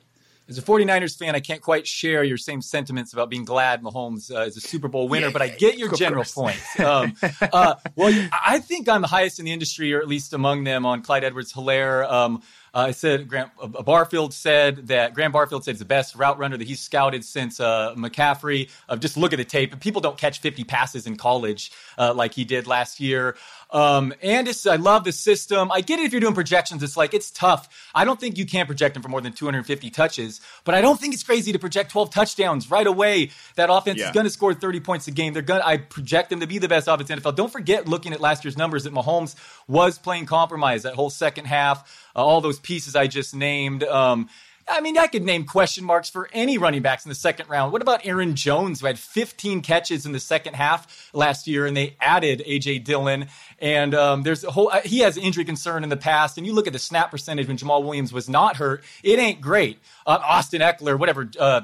As 0.48 0.56
a 0.56 0.62
49ers 0.62 1.18
fan, 1.18 1.34
I 1.34 1.40
can't 1.40 1.60
quite 1.60 1.86
share 1.86 2.24
your 2.24 2.38
same 2.38 2.62
sentiments 2.62 3.12
about 3.12 3.28
being 3.28 3.44
glad 3.44 3.82
Mahomes 3.82 4.34
uh, 4.34 4.42
is 4.42 4.56
a 4.56 4.60
Super 4.60 4.88
Bowl 4.88 5.06
winner, 5.06 5.30
but 5.30 5.42
I 5.42 5.48
get 5.48 5.76
your 5.76 5.92
general 5.94 6.24
point. 6.24 6.56
Um, 6.78 7.14
uh, 7.52 7.74
well, 7.96 8.28
I 8.32 8.60
think 8.60 8.88
I'm 8.88 9.02
the 9.02 9.08
highest 9.08 9.40
in 9.40 9.44
the 9.44 9.52
industry, 9.52 9.92
or 9.92 9.98
at 10.00 10.08
least 10.08 10.32
among 10.32 10.64
them, 10.64 10.86
on 10.86 11.02
Clyde 11.02 11.24
Edwards 11.24 11.52
Helaire. 11.52 12.08
Um, 12.10 12.42
uh, 12.74 12.86
I 12.88 12.90
said 12.92 13.28
Grant 13.28 13.50
uh, 13.60 13.66
Barfield 13.66 14.34
said 14.34 14.88
that 14.88 15.14
Grant 15.14 15.32
Barfield 15.32 15.64
said 15.64 15.72
he's 15.72 15.78
the 15.78 15.84
best 15.84 16.14
route 16.14 16.38
runner 16.38 16.56
that 16.56 16.66
he's 16.66 16.80
scouted 16.80 17.24
since 17.24 17.60
uh, 17.60 17.94
McCaffrey. 17.96 18.70
Uh, 18.88 18.96
just 18.96 19.16
look 19.16 19.32
at 19.32 19.36
the 19.36 19.44
tape. 19.44 19.78
People 19.80 20.00
don't 20.00 20.18
catch 20.18 20.40
50 20.40 20.64
passes 20.64 21.06
in 21.06 21.16
college 21.16 21.72
uh, 21.96 22.14
like 22.14 22.34
he 22.34 22.44
did 22.44 22.66
last 22.66 23.00
year. 23.00 23.36
Um, 23.70 24.14
and 24.22 24.48
I 24.68 24.76
love 24.76 25.04
the 25.04 25.12
system. 25.12 25.70
I 25.70 25.82
get 25.82 25.98
it 26.00 26.06
if 26.06 26.12
you're 26.12 26.20
doing 26.20 26.34
projections. 26.34 26.82
It's 26.82 26.96
like, 26.96 27.12
it's 27.12 27.30
tough. 27.30 27.68
I 27.94 28.04
don't 28.04 28.18
think 28.18 28.38
you 28.38 28.46
can 28.46 28.66
project 28.66 28.96
him 28.96 29.02
for 29.02 29.08
more 29.08 29.20
than 29.20 29.32
250 29.32 29.90
touches, 29.90 30.40
but 30.64 30.74
I 30.74 30.80
don't 30.80 30.98
think 30.98 31.12
it's 31.12 31.22
crazy 31.22 31.52
to 31.52 31.58
project 31.58 31.90
12 31.90 32.10
touchdowns 32.10 32.70
right 32.70 32.86
away. 32.86 33.30
That 33.56 33.70
offense 33.70 33.98
yeah. 33.98 34.06
is 34.06 34.12
going 34.12 34.24
to 34.24 34.30
score 34.30 34.54
30 34.54 34.80
points 34.80 35.06
a 35.08 35.10
game. 35.10 35.34
They're 35.34 35.42
going 35.42 35.60
I 35.62 35.76
project 35.76 36.30
them 36.30 36.40
to 36.40 36.46
be 36.46 36.58
the 36.58 36.68
best 36.68 36.88
offense 36.88 37.10
in 37.10 37.18
the 37.18 37.22
NFL. 37.22 37.36
Don't 37.36 37.52
forget 37.52 37.86
looking 37.86 38.12
at 38.12 38.20
last 38.20 38.44
year's 38.44 38.56
numbers 38.56 38.84
that 38.84 38.94
Mahomes 38.94 39.34
was 39.66 39.98
playing 39.98 40.26
compromise 40.26 40.84
that 40.84 40.94
whole 40.94 41.10
second 41.10 41.46
half. 41.46 42.07
Uh, 42.18 42.24
all 42.24 42.40
those 42.40 42.58
pieces 42.58 42.96
I 42.96 43.06
just 43.06 43.32
named. 43.32 43.84
Um, 43.84 44.28
I 44.68 44.80
mean, 44.80 44.98
I 44.98 45.06
could 45.06 45.22
name 45.22 45.44
question 45.44 45.84
marks 45.84 46.10
for 46.10 46.28
any 46.32 46.58
running 46.58 46.82
backs 46.82 47.04
in 47.04 47.08
the 47.08 47.14
second 47.14 47.48
round. 47.48 47.72
What 47.72 47.80
about 47.80 48.04
Aaron 48.04 48.34
Jones, 48.34 48.80
who 48.80 48.86
had 48.86 48.98
15 48.98 49.62
catches 49.62 50.04
in 50.04 50.10
the 50.10 50.18
second 50.20 50.54
half 50.54 51.10
last 51.14 51.46
year, 51.46 51.64
and 51.64 51.76
they 51.76 51.96
added 52.00 52.42
AJ 52.44 52.84
Dillon? 52.84 53.28
And 53.60 53.94
um, 53.94 54.24
there's 54.24 54.42
a 54.42 54.50
whole, 54.50 54.68
uh, 54.68 54.80
he 54.80 54.98
has 55.00 55.16
injury 55.16 55.44
concern 55.44 55.84
in 55.84 55.90
the 55.90 55.96
past. 55.96 56.38
And 56.38 56.46
you 56.46 56.52
look 56.52 56.66
at 56.66 56.72
the 56.72 56.78
snap 56.80 57.12
percentage 57.12 57.46
when 57.46 57.56
Jamaal 57.56 57.84
Williams 57.84 58.12
was 58.12 58.28
not 58.28 58.56
hurt, 58.56 58.82
it 59.04 59.20
ain't 59.20 59.40
great. 59.40 59.78
Uh, 60.04 60.18
Austin 60.20 60.60
Ekeler, 60.60 60.98
whatever, 60.98 61.30
uh, 61.38 61.62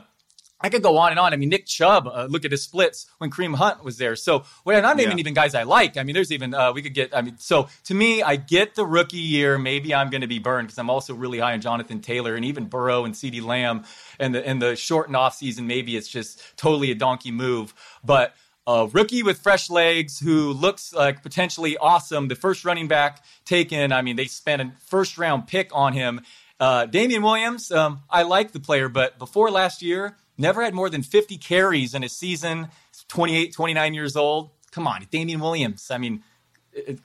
I 0.64 0.70
could 0.70 0.82
go 0.82 0.96
on 0.96 1.10
and 1.10 1.20
on. 1.20 1.34
I 1.34 1.36
mean, 1.36 1.50
Nick 1.50 1.66
Chubb, 1.66 2.08
uh, 2.08 2.26
look 2.30 2.44
at 2.44 2.50
his 2.50 2.62
splits 2.62 3.06
when 3.18 3.30
Kareem 3.30 3.54
Hunt 3.54 3.84
was 3.84 3.98
there. 3.98 4.16
So, 4.16 4.44
well, 4.64 4.84
I'm 4.84 4.96
naming 4.96 5.18
yeah. 5.18 5.20
even 5.20 5.34
guys 5.34 5.54
I 5.54 5.64
like. 5.64 5.98
I 5.98 6.02
mean, 6.04 6.14
there's 6.14 6.32
even, 6.32 6.54
uh, 6.54 6.72
we 6.72 6.80
could 6.80 6.94
get, 6.94 7.14
I 7.14 7.20
mean, 7.20 7.36
so 7.38 7.68
to 7.84 7.94
me, 7.94 8.22
I 8.22 8.36
get 8.36 8.74
the 8.74 8.86
rookie 8.86 9.18
year. 9.18 9.58
Maybe 9.58 9.94
I'm 9.94 10.08
going 10.08 10.22
to 10.22 10.26
be 10.26 10.38
burned 10.38 10.68
because 10.68 10.78
I'm 10.78 10.88
also 10.88 11.14
really 11.14 11.38
high 11.38 11.52
on 11.52 11.60
Jonathan 11.60 12.00
Taylor 12.00 12.34
and 12.34 12.44
even 12.46 12.64
Burrow 12.64 13.04
and 13.04 13.14
CeeDee 13.14 13.44
Lamb. 13.44 13.84
And 14.18 14.34
the, 14.34 14.40
and 14.48 14.62
the 14.62 14.74
shortened 14.74 15.16
off 15.16 15.34
season, 15.36 15.66
maybe 15.66 15.96
it's 15.98 16.08
just 16.08 16.40
totally 16.56 16.90
a 16.90 16.94
donkey 16.94 17.30
move. 17.30 17.74
But, 18.02 18.34
a 18.66 18.88
rookie 18.90 19.22
with 19.22 19.40
fresh 19.40 19.68
legs 19.68 20.18
who 20.18 20.54
looks 20.54 20.94
like 20.94 21.22
potentially 21.22 21.76
awesome. 21.76 22.28
The 22.28 22.34
first 22.34 22.64
running 22.64 22.88
back 22.88 23.22
taken, 23.44 23.92
I 23.92 24.00
mean, 24.00 24.16
they 24.16 24.24
spent 24.24 24.62
a 24.62 24.72
first 24.86 25.18
round 25.18 25.46
pick 25.46 25.68
on 25.74 25.92
him 25.92 26.22
Uh, 26.60 26.86
Damien 26.86 27.22
Williams, 27.22 27.70
um, 27.72 28.00
I 28.08 28.22
like 28.22 28.52
the 28.52 28.60
player, 28.60 28.88
but 28.88 29.18
before 29.18 29.50
last 29.50 29.82
year, 29.82 30.16
never 30.36 30.62
had 30.62 30.74
more 30.74 30.90
than 30.90 31.02
50 31.02 31.38
carries 31.38 31.94
in 31.94 32.02
a 32.02 32.08
season. 32.08 32.68
28, 33.08 33.52
29 33.52 33.94
years 33.94 34.16
old. 34.16 34.50
Come 34.72 34.86
on, 34.86 35.06
Damien 35.10 35.40
Williams. 35.40 35.90
I 35.90 35.98
mean, 35.98 36.22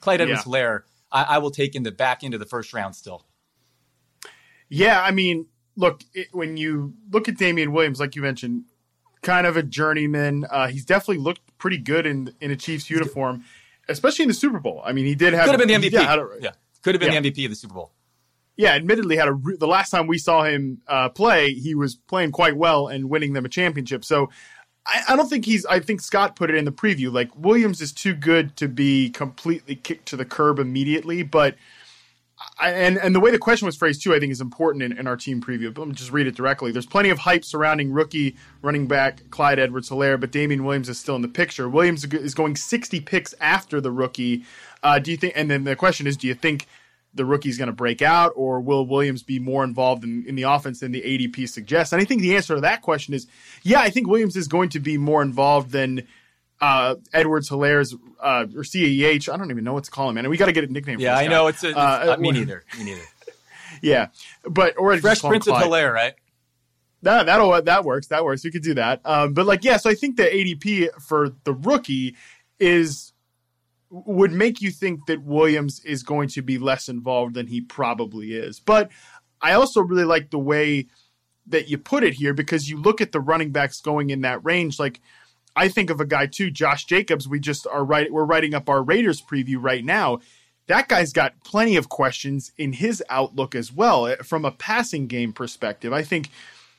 Clyde 0.00 0.22
Edwards 0.22 0.44
Helaire, 0.44 0.82
I, 1.12 1.22
I, 1.22 1.38
will 1.38 1.52
take 1.52 1.76
in 1.76 1.84
the 1.84 1.92
back 1.92 2.24
end 2.24 2.34
of 2.34 2.40
the 2.40 2.46
first 2.46 2.72
round 2.72 2.96
still. 2.96 3.24
Yeah, 4.68 5.00
I 5.00 5.12
mean, 5.12 5.46
look, 5.76 6.02
it, 6.12 6.28
when 6.32 6.56
you 6.56 6.94
look 7.10 7.28
at 7.28 7.36
Damien 7.36 7.72
Williams, 7.72 8.00
like 8.00 8.16
you 8.16 8.22
mentioned, 8.22 8.64
kind 9.22 9.46
of 9.46 9.56
a 9.56 9.62
journeyman. 9.62 10.46
Uh, 10.50 10.68
he's 10.68 10.84
definitely 10.84 11.22
looked 11.22 11.42
pretty 11.58 11.78
good 11.78 12.06
in 12.06 12.34
in 12.40 12.50
a 12.50 12.56
Chiefs 12.56 12.90
uniform, 12.90 13.44
especially 13.88 14.24
in 14.24 14.28
the 14.28 14.34
Super 14.34 14.60
Bowl. 14.60 14.82
I 14.84 14.92
mean, 14.92 15.06
he 15.06 15.14
did 15.14 15.32
have 15.34 15.44
could 15.44 15.60
have 15.60 15.68
been 15.68 15.80
the 15.80 15.88
MVP. 15.88 15.92
Yeah, 15.92 16.24
yeah. 16.40 16.50
could 16.82 16.94
have 16.94 17.00
been 17.00 17.12
yeah. 17.12 17.20
the 17.20 17.30
MVP 17.30 17.44
of 17.44 17.50
the 17.50 17.56
Super 17.56 17.74
Bowl. 17.74 17.92
Yeah, 18.60 18.72
admittedly, 18.72 19.16
had 19.16 19.26
a 19.26 19.40
the 19.58 19.66
last 19.66 19.88
time 19.88 20.06
we 20.06 20.18
saw 20.18 20.44
him 20.44 20.82
uh, 20.86 21.08
play, 21.08 21.54
he 21.54 21.74
was 21.74 21.94
playing 21.94 22.30
quite 22.30 22.58
well 22.58 22.88
and 22.88 23.08
winning 23.08 23.32
them 23.32 23.46
a 23.46 23.48
championship. 23.48 24.04
So 24.04 24.28
I, 24.84 25.00
I, 25.08 25.16
don't 25.16 25.30
think 25.30 25.46
he's. 25.46 25.64
I 25.64 25.80
think 25.80 26.02
Scott 26.02 26.36
put 26.36 26.50
it 26.50 26.56
in 26.56 26.66
the 26.66 26.70
preview. 26.70 27.10
Like 27.10 27.34
Williams 27.34 27.80
is 27.80 27.90
too 27.90 28.12
good 28.12 28.58
to 28.58 28.68
be 28.68 29.08
completely 29.08 29.76
kicked 29.76 30.04
to 30.08 30.16
the 30.18 30.26
curb 30.26 30.58
immediately. 30.58 31.22
But 31.22 31.54
I, 32.58 32.72
and 32.72 32.98
and 32.98 33.14
the 33.14 33.20
way 33.20 33.30
the 33.30 33.38
question 33.38 33.64
was 33.64 33.78
phrased 33.78 34.02
too, 34.02 34.14
I 34.14 34.20
think 34.20 34.30
is 34.30 34.42
important 34.42 34.82
in, 34.82 34.92
in 34.92 35.06
our 35.06 35.16
team 35.16 35.40
preview. 35.40 35.72
But 35.72 35.80
let 35.80 35.88
me 35.88 35.94
just 35.94 36.12
read 36.12 36.26
it 36.26 36.36
directly. 36.36 36.70
There's 36.70 36.84
plenty 36.84 37.08
of 37.08 37.20
hype 37.20 37.46
surrounding 37.46 37.90
rookie 37.90 38.36
running 38.60 38.86
back 38.86 39.22
Clyde 39.30 39.58
Edwards-Helaire, 39.58 40.20
but 40.20 40.32
Damien 40.32 40.64
Williams 40.64 40.90
is 40.90 40.98
still 40.98 41.16
in 41.16 41.22
the 41.22 41.28
picture. 41.28 41.66
Williams 41.66 42.04
is 42.04 42.34
going 42.34 42.56
60 42.56 43.00
picks 43.00 43.34
after 43.40 43.80
the 43.80 43.90
rookie. 43.90 44.44
Uh, 44.82 44.98
do 44.98 45.12
you 45.12 45.16
think? 45.16 45.32
And 45.34 45.50
then 45.50 45.64
the 45.64 45.76
question 45.76 46.06
is, 46.06 46.18
do 46.18 46.26
you 46.26 46.34
think 46.34 46.66
the 47.14 47.24
rookie's 47.24 47.58
going 47.58 47.66
to 47.68 47.72
break 47.72 48.02
out, 48.02 48.32
or 48.36 48.60
will 48.60 48.86
Williams 48.86 49.22
be 49.22 49.38
more 49.38 49.64
involved 49.64 50.04
in, 50.04 50.24
in 50.26 50.36
the 50.36 50.44
offense 50.44 50.80
than 50.80 50.92
the 50.92 51.02
ADP 51.02 51.48
suggests? 51.48 51.92
And 51.92 52.00
I 52.00 52.04
think 52.04 52.22
the 52.22 52.36
answer 52.36 52.54
to 52.54 52.60
that 52.60 52.82
question 52.82 53.14
is, 53.14 53.26
yeah, 53.62 53.80
I 53.80 53.90
think 53.90 54.06
Williams 54.06 54.36
is 54.36 54.48
going 54.48 54.68
to 54.70 54.80
be 54.80 54.96
more 54.96 55.22
involved 55.22 55.72
than 55.72 56.06
uh, 56.60 56.96
Edwards 57.12 57.48
Helaire's 57.48 57.94
uh, 58.20 58.46
or 58.54 58.62
CEH. 58.62 59.32
I 59.32 59.36
don't 59.36 59.50
even 59.50 59.64
know 59.64 59.72
what 59.72 59.84
to 59.84 59.90
call 59.90 60.08
him, 60.08 60.16
man. 60.16 60.28
We 60.28 60.36
got 60.36 60.46
to 60.46 60.52
get 60.52 60.64
a 60.64 60.72
nickname. 60.72 61.00
Yeah, 61.00 61.16
I 61.16 61.26
know 61.26 61.48
it's, 61.48 61.64
a, 61.64 61.70
it's 61.70 61.76
uh, 61.76 62.16
me 62.18 62.32
neither. 62.32 62.64
Me 62.78 62.84
neither. 62.84 63.02
yeah, 63.82 64.08
but 64.44 64.74
or 64.78 64.96
Fresh 64.98 65.22
Prince 65.22 65.48
of 65.48 65.58
Hilaire, 65.58 65.92
right? 65.92 66.14
That 67.02 67.26
that'll 67.26 67.62
that 67.62 67.84
works. 67.84 68.08
That 68.08 68.24
works. 68.24 68.44
We 68.44 68.50
could 68.50 68.62
do 68.62 68.74
that. 68.74 69.00
Um, 69.04 69.32
but 69.32 69.46
like, 69.46 69.64
yeah. 69.64 69.78
So 69.78 69.88
I 69.88 69.94
think 69.94 70.16
the 70.16 70.24
ADP 70.24 71.00
for 71.00 71.30
the 71.44 71.54
rookie 71.54 72.14
is 72.58 73.09
would 73.90 74.32
make 74.32 74.60
you 74.60 74.70
think 74.70 75.06
that 75.06 75.24
Williams 75.24 75.80
is 75.84 76.02
going 76.02 76.28
to 76.28 76.42
be 76.42 76.58
less 76.58 76.88
involved 76.88 77.34
than 77.34 77.48
he 77.48 77.60
probably 77.60 78.32
is. 78.32 78.60
But 78.60 78.90
I 79.40 79.52
also 79.52 79.80
really 79.80 80.04
like 80.04 80.30
the 80.30 80.38
way 80.38 80.86
that 81.46 81.68
you 81.68 81.76
put 81.76 82.04
it 82.04 82.14
here 82.14 82.32
because 82.32 82.68
you 82.68 82.80
look 82.80 83.00
at 83.00 83.12
the 83.12 83.20
running 83.20 83.50
backs 83.50 83.80
going 83.80 84.10
in 84.10 84.20
that 84.20 84.44
range. 84.44 84.78
Like 84.78 85.00
I 85.56 85.68
think 85.68 85.90
of 85.90 86.00
a 86.00 86.06
guy 86.06 86.26
too, 86.26 86.50
Josh 86.50 86.84
Jacobs. 86.84 87.28
We 87.28 87.40
just 87.40 87.66
are 87.66 87.84
right. 87.84 88.12
We're 88.12 88.24
writing 88.24 88.54
up 88.54 88.68
our 88.68 88.82
Raiders 88.82 89.20
preview 89.20 89.56
right 89.60 89.84
now. 89.84 90.20
That 90.68 90.88
guy's 90.88 91.12
got 91.12 91.42
plenty 91.44 91.74
of 91.76 91.88
questions 91.88 92.52
in 92.56 92.74
his 92.74 93.02
outlook 93.10 93.56
as 93.56 93.72
well 93.72 94.06
eh, 94.06 94.16
from 94.22 94.44
a 94.44 94.52
passing 94.52 95.08
game 95.08 95.32
perspective. 95.32 95.92
I 95.92 96.04
think 96.04 96.28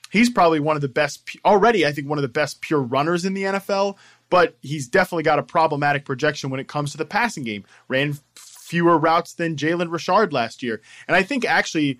he's 0.09 0.29
probably 0.29 0.61
one 0.61 0.77
of 0.77 0.81
the 0.81 0.87
best 0.87 1.29
already. 1.43 1.85
I 1.85 1.91
think 1.91 2.07
one 2.07 2.17
of 2.17 2.21
the 2.21 2.29
best 2.29 2.61
pure 2.61 2.81
runners 2.81 3.25
in 3.25 3.33
the 3.33 3.43
NFL 3.43 3.97
but 4.31 4.57
he's 4.61 4.87
definitely 4.87 5.23
got 5.23 5.37
a 5.37 5.43
problematic 5.43 6.05
projection 6.05 6.49
when 6.49 6.59
it 6.59 6.67
comes 6.67 6.91
to 6.91 6.97
the 6.97 7.05
passing 7.05 7.43
game. 7.43 7.65
Ran 7.89 8.17
fewer 8.35 8.97
routes 8.97 9.33
than 9.33 9.57
Jalen 9.57 9.91
Richard 9.91 10.31
last 10.31 10.63
year. 10.63 10.81
And 11.07 11.15
I 11.15 11.21
think 11.21 11.45
actually 11.45 11.99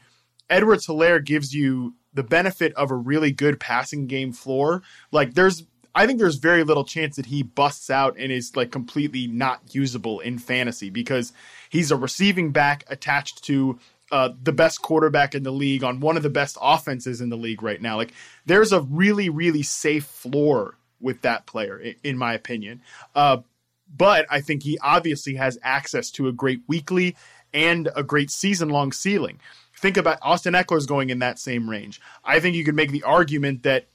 Edwards-Helaire 0.50 1.24
gives 1.24 1.54
you 1.54 1.94
the 2.14 2.24
benefit 2.24 2.74
of 2.76 2.90
a 2.90 2.96
really 2.96 3.32
good 3.32 3.60
passing 3.60 4.08
game 4.08 4.32
floor. 4.32 4.82
Like 5.12 5.36
there's 5.36 5.64
I 5.94 6.08
think 6.08 6.20
there's 6.20 6.38
very 6.38 6.64
little 6.64 6.86
chance 6.86 7.18
that 7.18 7.26
he 7.26 7.44
busts 7.44 7.90
out 7.90 8.16
and 8.18 8.32
is 8.32 8.56
like 8.56 8.72
completely 8.72 9.28
not 9.28 9.76
usable 9.76 10.22
in 10.22 10.40
fantasy 10.40 10.90
because 10.90 11.34
he's 11.70 11.92
a 11.92 11.98
receiving 11.98 12.52
back 12.52 12.86
attached 12.88 13.44
to 13.44 13.78
uh, 14.10 14.30
the 14.42 14.54
best 14.54 14.82
quarterback 14.82 15.36
in 15.36 15.44
the 15.44 15.52
league 15.52 15.84
on 15.84 16.00
one 16.00 16.16
of 16.16 16.24
the 16.24 16.30
best 16.30 16.58
offenses 16.62 17.20
in 17.20 17.28
the 17.28 17.36
league 17.36 17.62
right 17.62 17.82
now. 17.82 17.98
Like 17.98 18.14
there's 18.46 18.72
a 18.72 18.82
really, 18.82 19.28
really 19.30 19.64
safe 19.64 20.06
floor 20.06 20.78
with 21.02 21.22
that 21.22 21.46
player, 21.46 21.82
in 22.04 22.18
my 22.18 22.34
opinion. 22.34 22.82
Uh, 23.16 23.38
but 23.96 24.26
I 24.30 24.42
think 24.42 24.64
he 24.64 24.78
obviously 24.82 25.36
has 25.36 25.58
access 25.64 26.10
to 26.12 26.28
a 26.28 26.32
great 26.32 26.62
weekly 26.68 27.16
and 27.54 27.90
a 27.96 28.04
great 28.04 28.32
season 28.32 28.70
long 28.70 28.92
ceiling. 28.92 29.40
Think 29.78 29.98
about 29.98 30.20
Austin 30.22 30.54
Ekeler's 30.54 30.86
going 30.86 31.10
in 31.10 31.20
that 31.20 31.40
same 31.40 31.70
range. 31.70 32.00
I 32.24 32.40
think 32.40 32.56
you 32.56 32.64
could 32.64 32.76
make 32.76 32.92
the 32.92 33.04
argument 33.04 33.64
that, 33.64 33.88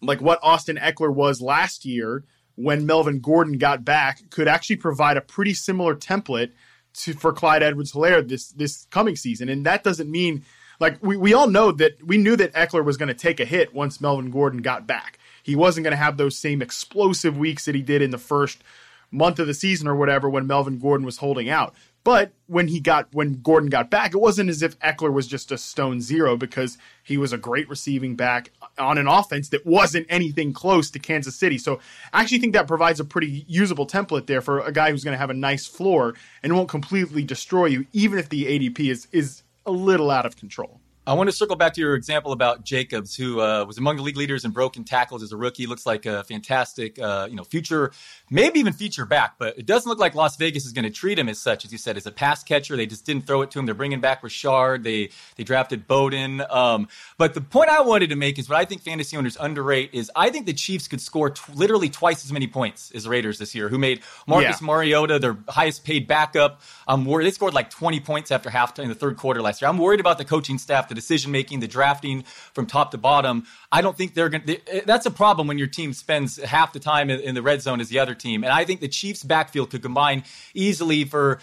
like 0.00 0.20
what 0.20 0.40
Austin 0.42 0.76
Ekeler 0.76 1.14
was 1.14 1.40
last 1.40 1.84
year 1.84 2.24
when 2.56 2.86
Melvin 2.86 3.20
Gordon 3.20 3.58
got 3.58 3.84
back, 3.84 4.30
could 4.30 4.48
actually 4.48 4.76
provide 4.76 5.16
a 5.16 5.20
pretty 5.20 5.54
similar 5.54 5.94
template 5.94 6.52
to 6.94 7.12
for 7.14 7.32
Clyde 7.32 7.62
Edwards-Helaire 7.62 8.26
this 8.28 8.48
this 8.48 8.86
coming 8.90 9.16
season. 9.16 9.48
And 9.48 9.64
that 9.66 9.84
doesn't 9.84 10.10
mean 10.10 10.44
like 10.80 10.98
we, 11.02 11.16
we 11.16 11.32
all 11.32 11.46
know 11.46 11.72
that 11.72 12.04
we 12.04 12.18
knew 12.18 12.36
that 12.36 12.52
Ekeler 12.54 12.84
was 12.84 12.96
going 12.96 13.08
to 13.08 13.14
take 13.14 13.38
a 13.38 13.44
hit 13.44 13.74
once 13.74 14.00
Melvin 14.00 14.30
Gordon 14.30 14.62
got 14.62 14.86
back 14.86 15.18
he 15.42 15.56
wasn't 15.56 15.84
going 15.84 15.92
to 15.92 15.96
have 15.96 16.16
those 16.16 16.36
same 16.36 16.62
explosive 16.62 17.36
weeks 17.36 17.64
that 17.64 17.74
he 17.74 17.82
did 17.82 18.02
in 18.02 18.10
the 18.10 18.18
first 18.18 18.62
month 19.10 19.38
of 19.38 19.46
the 19.46 19.54
season 19.54 19.86
or 19.86 19.94
whatever 19.94 20.28
when 20.28 20.46
Melvin 20.46 20.78
Gordon 20.78 21.04
was 21.04 21.18
holding 21.18 21.48
out. 21.48 21.74
But 22.04 22.32
when 22.48 22.66
he 22.66 22.80
got 22.80 23.08
when 23.12 23.42
Gordon 23.42 23.70
got 23.70 23.88
back, 23.88 24.12
it 24.12 24.18
wasn't 24.18 24.50
as 24.50 24.60
if 24.60 24.76
Ekeler 24.80 25.12
was 25.12 25.28
just 25.28 25.52
a 25.52 25.58
stone 25.58 26.00
zero 26.00 26.36
because 26.36 26.76
he 27.04 27.16
was 27.16 27.32
a 27.32 27.38
great 27.38 27.68
receiving 27.68 28.16
back 28.16 28.50
on 28.76 28.98
an 28.98 29.06
offense 29.06 29.50
that 29.50 29.64
wasn't 29.64 30.06
anything 30.08 30.52
close 30.52 30.90
to 30.90 30.98
Kansas 30.98 31.36
City. 31.36 31.58
So 31.58 31.78
I 32.12 32.22
actually 32.22 32.40
think 32.40 32.54
that 32.54 32.66
provides 32.66 32.98
a 32.98 33.04
pretty 33.04 33.44
usable 33.46 33.86
template 33.86 34.26
there 34.26 34.40
for 34.40 34.58
a 34.60 34.72
guy 34.72 34.90
who's 34.90 35.04
going 35.04 35.14
to 35.14 35.18
have 35.18 35.30
a 35.30 35.34
nice 35.34 35.66
floor 35.66 36.14
and 36.42 36.52
won't 36.56 36.68
completely 36.68 37.22
destroy 37.22 37.66
you, 37.66 37.86
even 37.92 38.18
if 38.18 38.28
the 38.28 38.46
ADP 38.46 38.90
is 38.90 39.06
is 39.12 39.44
a 39.64 39.70
little 39.70 40.10
out 40.10 40.26
of 40.26 40.36
control. 40.36 40.81
I 41.04 41.14
want 41.14 41.28
to 41.28 41.34
circle 41.34 41.56
back 41.56 41.74
to 41.74 41.80
your 41.80 41.96
example 41.96 42.30
about 42.30 42.62
Jacobs, 42.62 43.16
who 43.16 43.40
uh, 43.40 43.64
was 43.64 43.76
among 43.76 43.96
the 43.96 44.02
league 44.02 44.16
leaders 44.16 44.44
in 44.44 44.52
broken 44.52 44.84
tackles 44.84 45.24
as 45.24 45.32
a 45.32 45.36
rookie. 45.36 45.66
Looks 45.66 45.84
like 45.84 46.06
a 46.06 46.22
fantastic, 46.22 46.96
uh, 46.96 47.26
you 47.28 47.34
know, 47.34 47.42
future, 47.42 47.90
maybe 48.30 48.60
even 48.60 48.72
future 48.72 49.04
back. 49.04 49.34
But 49.36 49.58
it 49.58 49.66
doesn't 49.66 49.88
look 49.88 49.98
like 49.98 50.14
Las 50.14 50.36
Vegas 50.36 50.64
is 50.64 50.72
going 50.72 50.84
to 50.84 50.90
treat 50.90 51.18
him 51.18 51.28
as 51.28 51.40
such, 51.40 51.64
as 51.64 51.72
you 51.72 51.78
said, 51.78 51.96
as 51.96 52.06
a 52.06 52.12
pass 52.12 52.44
catcher. 52.44 52.76
They 52.76 52.86
just 52.86 53.04
didn't 53.04 53.26
throw 53.26 53.42
it 53.42 53.50
to 53.50 53.58
him. 53.58 53.66
They're 53.66 53.74
bringing 53.74 54.00
back 54.00 54.22
Richard. 54.22 54.84
They 54.84 55.10
they 55.34 55.42
drafted 55.42 55.88
Bowden. 55.88 56.40
Um, 56.48 56.86
but 57.18 57.34
the 57.34 57.40
point 57.40 57.68
I 57.68 57.80
wanted 57.80 58.10
to 58.10 58.16
make 58.16 58.38
is 58.38 58.48
what 58.48 58.58
I 58.58 58.64
think 58.64 58.82
fantasy 58.82 59.16
owners 59.16 59.36
underrate 59.40 59.90
is 59.92 60.08
I 60.14 60.30
think 60.30 60.46
the 60.46 60.52
Chiefs 60.52 60.86
could 60.86 61.00
score 61.00 61.30
t- 61.30 61.52
literally 61.52 61.88
twice 61.88 62.24
as 62.24 62.32
many 62.32 62.46
points 62.46 62.92
as 62.92 63.02
the 63.02 63.10
Raiders 63.10 63.40
this 63.40 63.56
year, 63.56 63.68
who 63.68 63.78
made 63.78 64.02
Marcus 64.28 64.60
yeah. 64.60 64.66
Mariota 64.66 65.18
their 65.18 65.36
highest 65.48 65.82
paid 65.84 66.06
backup. 66.06 66.60
I'm 66.86 67.04
worried 67.04 67.26
they 67.26 67.32
scored 67.32 67.54
like 67.54 67.70
20 67.70 67.98
points 67.98 68.30
after 68.30 68.50
halftime 68.50 68.84
in 68.84 68.88
the 68.88 68.94
third 68.94 69.16
quarter 69.16 69.42
last 69.42 69.60
year. 69.60 69.68
I'm 69.68 69.78
worried 69.78 69.98
about 69.98 70.18
the 70.18 70.24
coaching 70.24 70.58
staff, 70.58 70.91
the 70.92 71.00
decision 71.00 71.32
making, 71.32 71.60
the 71.60 71.68
drafting 71.68 72.22
from 72.52 72.66
top 72.66 72.90
to 72.90 72.98
bottom. 72.98 73.46
I 73.70 73.80
don't 73.80 73.96
think 73.96 74.14
they're 74.14 74.28
going 74.28 74.44
to. 74.44 74.58
Eh, 74.68 74.80
that's 74.84 75.06
a 75.06 75.10
problem 75.10 75.46
when 75.48 75.58
your 75.58 75.68
team 75.68 75.92
spends 75.92 76.36
half 76.36 76.72
the 76.72 76.80
time 76.80 77.10
in, 77.10 77.20
in 77.20 77.34
the 77.34 77.42
red 77.42 77.62
zone 77.62 77.80
as 77.80 77.88
the 77.88 77.98
other 77.98 78.14
team. 78.14 78.44
And 78.44 78.52
I 78.52 78.64
think 78.64 78.80
the 78.80 78.88
Chiefs' 78.88 79.22
backfield 79.22 79.70
could 79.70 79.82
combine 79.82 80.24
easily 80.54 81.04
for 81.04 81.40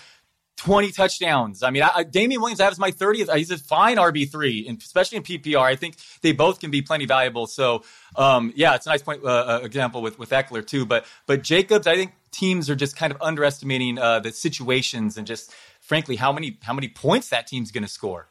20 0.59 0.91
touchdowns. 0.91 1.63
I 1.63 1.69
mean, 1.69 1.83
I, 1.83 2.03
Damien 2.03 2.41
Williams, 2.41 2.57
that 2.57 2.69
was 2.69 2.79
my 2.79 2.91
30th. 2.91 3.33
He's 3.37 3.49
a 3.49 3.57
fine 3.57 3.95
RB3, 3.95 4.67
and 4.67 4.77
especially 4.77 5.17
in 5.17 5.23
PPR. 5.23 5.61
I 5.61 5.77
think 5.77 5.95
they 6.21 6.33
both 6.33 6.59
can 6.59 6.69
be 6.69 6.81
plenty 6.81 7.05
valuable. 7.05 7.47
So, 7.47 7.83
um, 8.17 8.51
yeah, 8.55 8.75
it's 8.75 8.85
a 8.85 8.89
nice 8.89 9.01
point 9.01 9.23
uh, 9.23 9.27
uh, 9.27 9.59
example 9.63 10.01
with, 10.01 10.19
with 10.19 10.31
Ekeler, 10.31 10.65
too. 10.65 10.85
But, 10.85 11.05
but 11.27 11.43
Jacobs, 11.43 11.87
I 11.87 11.95
think 11.95 12.11
teams 12.31 12.69
are 12.69 12.75
just 12.75 12.97
kind 12.97 13.13
of 13.13 13.21
underestimating 13.21 13.97
uh, 13.99 14.19
the 14.19 14.33
situations 14.33 15.17
and 15.17 15.25
just, 15.25 15.53
frankly, 15.79 16.17
how 16.17 16.33
many, 16.33 16.57
how 16.61 16.73
many 16.73 16.89
points 16.89 17.29
that 17.29 17.47
team's 17.47 17.71
going 17.71 17.85
to 17.85 17.89
score. 17.89 18.27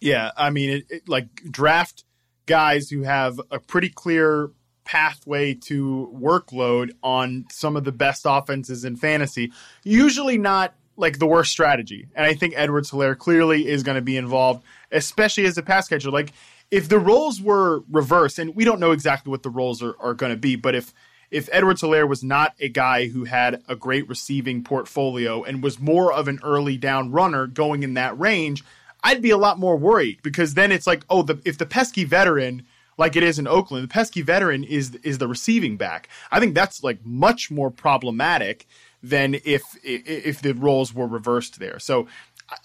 Yeah, 0.00 0.30
I 0.36 0.50
mean, 0.50 0.70
it, 0.70 0.86
it, 0.88 1.08
like 1.08 1.26
draft 1.50 2.04
guys 2.46 2.90
who 2.90 3.02
have 3.02 3.40
a 3.50 3.58
pretty 3.58 3.88
clear 3.88 4.50
pathway 4.84 5.52
to 5.52 6.10
workload 6.18 6.92
on 7.02 7.44
some 7.50 7.76
of 7.76 7.84
the 7.84 7.92
best 7.92 8.22
offenses 8.24 8.84
in 8.84 8.96
fantasy. 8.96 9.52
Usually 9.84 10.38
not 10.38 10.74
like 10.96 11.18
the 11.18 11.26
worst 11.26 11.52
strategy. 11.52 12.08
And 12.14 12.26
I 12.26 12.34
think 12.34 12.54
Edwards-Helaire 12.56 13.16
clearly 13.16 13.68
is 13.68 13.82
going 13.82 13.96
to 13.96 14.02
be 14.02 14.16
involved, 14.16 14.64
especially 14.90 15.44
as 15.44 15.58
a 15.58 15.62
pass 15.62 15.88
catcher. 15.88 16.10
Like 16.10 16.32
if 16.70 16.88
the 16.88 16.98
roles 16.98 17.40
were 17.40 17.82
reversed, 17.90 18.38
and 18.38 18.54
we 18.54 18.64
don't 18.64 18.80
know 18.80 18.92
exactly 18.92 19.30
what 19.30 19.42
the 19.42 19.50
roles 19.50 19.82
are, 19.82 19.94
are 20.00 20.14
going 20.14 20.32
to 20.32 20.38
be, 20.38 20.56
but 20.56 20.74
if 20.74 20.92
if 21.30 21.50
Edwards-Helaire 21.52 22.08
was 22.08 22.24
not 22.24 22.54
a 22.58 22.70
guy 22.70 23.08
who 23.08 23.24
had 23.24 23.62
a 23.68 23.76
great 23.76 24.08
receiving 24.08 24.64
portfolio 24.64 25.42
and 25.44 25.62
was 25.62 25.78
more 25.78 26.10
of 26.10 26.26
an 26.26 26.40
early 26.42 26.78
down 26.78 27.12
runner 27.12 27.46
going 27.46 27.82
in 27.82 27.92
that 27.94 28.18
range, 28.18 28.64
I'd 29.02 29.22
be 29.22 29.30
a 29.30 29.36
lot 29.36 29.58
more 29.58 29.76
worried 29.76 30.20
because 30.22 30.54
then 30.54 30.72
it's 30.72 30.86
like, 30.86 31.04
oh, 31.08 31.22
the, 31.22 31.40
if 31.44 31.58
the 31.58 31.66
pesky 31.66 32.04
veteran, 32.04 32.66
like 32.96 33.16
it 33.16 33.22
is 33.22 33.38
in 33.38 33.46
Oakland, 33.46 33.84
the 33.84 33.92
pesky 33.92 34.22
veteran 34.22 34.64
is 34.64 34.94
is 34.96 35.18
the 35.18 35.28
receiving 35.28 35.76
back. 35.76 36.08
I 36.32 36.40
think 36.40 36.54
that's 36.54 36.82
like 36.82 37.04
much 37.04 37.50
more 37.50 37.70
problematic 37.70 38.66
than 39.02 39.34
if 39.44 39.62
if 39.84 40.42
the 40.42 40.52
roles 40.52 40.92
were 40.92 41.06
reversed 41.06 41.60
there. 41.60 41.78
So 41.78 42.08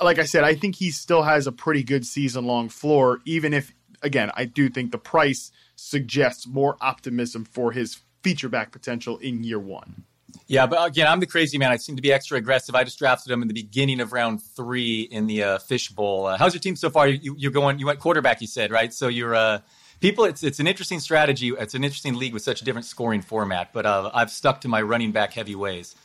like 0.02 0.20
I 0.20 0.24
said, 0.24 0.44
I 0.44 0.56
think 0.56 0.76
he 0.76 0.92
still 0.92 1.24
has 1.24 1.48
a 1.48 1.52
pretty 1.52 1.84
good 1.84 2.06
season 2.06 2.46
long 2.46 2.70
floor, 2.70 3.20
even 3.26 3.54
if, 3.54 3.74
again, 4.02 4.32
I 4.36 4.46
do 4.46 4.70
think 4.70 4.92
the 4.92 4.98
price 4.98 5.52
suggests 5.76 6.48
more 6.48 6.78
optimism 6.82 7.46
for 7.46 7.72
his 7.72 8.02
feature 8.22 8.50
back 8.50 8.72
potential 8.72 9.18
in 9.18 9.44
year 9.44 9.60
one. 9.60 10.06
Yeah, 10.48 10.66
but 10.66 10.86
again, 10.86 11.08
I'm 11.08 11.20
the 11.20 11.28
crazy 11.28 11.58
man. 11.58 11.72
I 11.72 11.78
seem 11.78 11.96
to 11.96 12.02
be 12.02 12.12
extra 12.12 12.38
aggressive. 12.38 12.76
I 12.76 12.84
just 12.84 13.00
drafted 13.00 13.32
him 13.32 13.42
in 13.42 13.48
the 13.48 13.54
beginning 13.54 14.02
of 14.02 14.12
round 14.12 14.42
three 14.42 15.02
in 15.02 15.28
the 15.28 15.44
uh, 15.44 15.58
Fish 15.60 15.90
Bowl. 15.90 16.26
Uh, 16.26 16.38
how's 16.38 16.54
your 16.54 16.62
team 16.62 16.76
so 16.76 16.90
far? 16.90 17.08
You, 17.08 17.36
are 17.48 17.52
going. 17.52 17.80
You 17.80 17.86
went 17.86 18.00
quarterback. 18.00 18.42
You 18.42 18.48
said 18.48 18.72
right. 18.72 18.94
So 18.94 19.08
you're 19.08 19.36
uh, 19.36 19.60
people. 20.02 20.26
It's 20.26 20.44
it's 20.44 20.60
an 20.60 20.68
interesting 20.68 21.00
strategy. 21.00 21.50
It's 21.58 21.76
an 21.76 21.84
interesting 21.84 22.16
league 22.16 22.34
with 22.34 22.44
such 22.44 22.62
a 22.62 22.66
different 22.66 22.86
scoring 22.86 23.22
format. 23.22 23.72
But 23.74 23.86
uh, 23.86 24.12
I've 24.14 24.32
stuck 24.32 24.62
to 24.62 24.68
my 24.68 24.82
running 24.82 25.12
back 25.12 25.34
heavy 25.34 25.56
ways. 25.56 25.96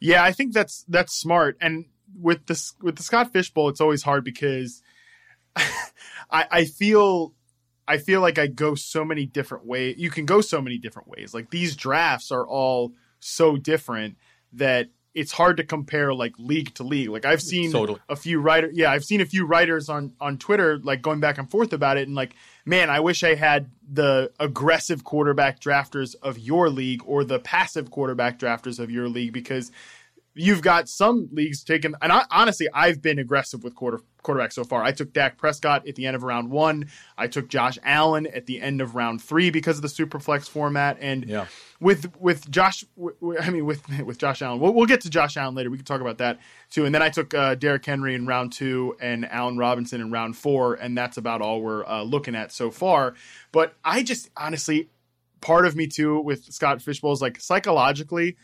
Yeah, 0.00 0.24
I 0.24 0.32
think 0.32 0.52
that's 0.52 0.84
that's 0.88 1.12
smart. 1.12 1.58
And 1.60 1.84
with 2.18 2.46
this 2.46 2.74
with 2.80 2.96
the 2.96 3.02
Scott 3.02 3.32
fishbowl 3.32 3.68
it's 3.68 3.80
always 3.80 4.02
hard 4.02 4.24
because 4.24 4.82
I, 5.56 6.46
I 6.50 6.64
feel 6.64 7.34
I 7.92 7.98
feel 7.98 8.22
like 8.22 8.38
I 8.38 8.46
go 8.46 8.74
so 8.74 9.04
many 9.04 9.26
different 9.26 9.66
ways. 9.66 9.96
You 9.98 10.08
can 10.08 10.24
go 10.24 10.40
so 10.40 10.62
many 10.62 10.78
different 10.78 11.08
ways. 11.08 11.34
Like 11.34 11.50
these 11.50 11.76
drafts 11.76 12.32
are 12.32 12.46
all 12.46 12.94
so 13.20 13.58
different 13.58 14.16
that 14.54 14.88
it's 15.14 15.32
hard 15.32 15.58
to 15.58 15.62
compare 15.62 16.14
like 16.14 16.32
league 16.38 16.72
to 16.76 16.84
league. 16.84 17.10
Like 17.10 17.26
I've 17.26 17.42
seen 17.42 17.70
totally. 17.70 18.00
a 18.08 18.16
few 18.16 18.40
writers, 18.40 18.72
yeah, 18.74 18.90
I've 18.90 19.04
seen 19.04 19.20
a 19.20 19.26
few 19.26 19.44
writers 19.44 19.90
on 19.90 20.14
on 20.22 20.38
Twitter 20.38 20.78
like 20.78 21.02
going 21.02 21.20
back 21.20 21.36
and 21.36 21.50
forth 21.50 21.74
about 21.74 21.98
it, 21.98 22.06
and 22.06 22.16
like, 22.16 22.34
man, 22.64 22.88
I 22.88 23.00
wish 23.00 23.22
I 23.22 23.34
had 23.34 23.70
the 23.86 24.32
aggressive 24.40 25.04
quarterback 25.04 25.60
drafters 25.60 26.14
of 26.22 26.38
your 26.38 26.70
league 26.70 27.02
or 27.04 27.24
the 27.24 27.40
passive 27.40 27.90
quarterback 27.90 28.38
drafters 28.38 28.78
of 28.78 28.90
your 28.90 29.06
league 29.06 29.34
because 29.34 29.70
you've 30.34 30.62
got 30.62 30.88
some 30.88 31.28
leagues 31.32 31.62
taken, 31.62 31.94
and 32.00 32.12
I, 32.12 32.24
honestly, 32.30 32.68
I've 32.72 33.02
been 33.02 33.18
aggressive 33.18 33.62
with 33.62 33.74
quarter 33.74 34.00
quarterback 34.22 34.52
so 34.52 34.64
far. 34.64 34.82
I 34.82 34.92
took 34.92 35.12
Dak 35.12 35.36
Prescott 35.36 35.86
at 35.86 35.96
the 35.96 36.06
end 36.06 36.14
of 36.14 36.22
round 36.22 36.50
one. 36.50 36.88
I 37.18 37.26
took 37.26 37.48
Josh 37.48 37.78
Allen 37.82 38.26
at 38.28 38.46
the 38.46 38.60
end 38.60 38.80
of 38.80 38.94
round 38.94 39.20
three 39.20 39.50
because 39.50 39.76
of 39.76 39.82
the 39.82 39.88
super 39.88 40.20
flex 40.20 40.48
format. 40.48 40.96
And 41.00 41.26
yeah. 41.26 41.46
with 41.80 42.16
with 42.18 42.50
Josh, 42.50 42.84
I 43.40 43.50
mean 43.50 43.66
with 43.66 43.86
with 44.04 44.18
Josh 44.18 44.42
Allen, 44.42 44.60
we'll, 44.60 44.72
we'll, 44.72 44.86
get 44.86 45.00
to 45.02 45.10
Josh 45.10 45.36
Allen 45.36 45.54
later. 45.54 45.70
We 45.70 45.76
can 45.76 45.84
talk 45.84 46.00
about 46.00 46.18
that 46.18 46.38
too. 46.70 46.84
And 46.84 46.94
then 46.94 47.02
I 47.02 47.10
took 47.10 47.34
uh, 47.34 47.54
Derrick 47.56 47.84
Henry 47.84 48.14
in 48.14 48.26
round 48.26 48.52
two 48.52 48.96
and 49.00 49.30
Allen 49.30 49.56
Robinson 49.56 50.00
in 50.00 50.10
round 50.10 50.36
four, 50.36 50.74
and 50.74 50.96
that's 50.96 51.16
about 51.16 51.42
all 51.42 51.60
we're 51.60 51.84
uh, 51.84 52.02
looking 52.02 52.34
at 52.34 52.52
so 52.52 52.70
far. 52.70 53.14
But 53.50 53.74
I 53.84 54.02
just 54.02 54.30
honestly, 54.36 54.88
part 55.40 55.66
of 55.66 55.76
me 55.76 55.86
too 55.86 56.20
with 56.20 56.44
Scott 56.52 56.80
Fishbowl 56.80 57.12
is 57.12 57.20
like 57.20 57.40
psychologically. 57.40 58.36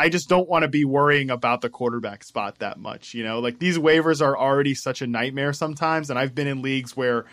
I 0.00 0.08
just 0.08 0.30
don't 0.30 0.48
want 0.48 0.62
to 0.62 0.68
be 0.68 0.86
worrying 0.86 1.28
about 1.28 1.60
the 1.60 1.68
quarterback 1.68 2.24
spot 2.24 2.60
that 2.60 2.78
much. 2.78 3.12
You 3.12 3.22
know, 3.22 3.40
like 3.40 3.58
these 3.58 3.76
waivers 3.76 4.24
are 4.24 4.34
already 4.36 4.74
such 4.74 5.02
a 5.02 5.06
nightmare 5.06 5.52
sometimes, 5.52 6.08
and 6.08 6.18
I've 6.18 6.34
been 6.34 6.46
in 6.46 6.62
leagues 6.62 6.96
where 6.96 7.26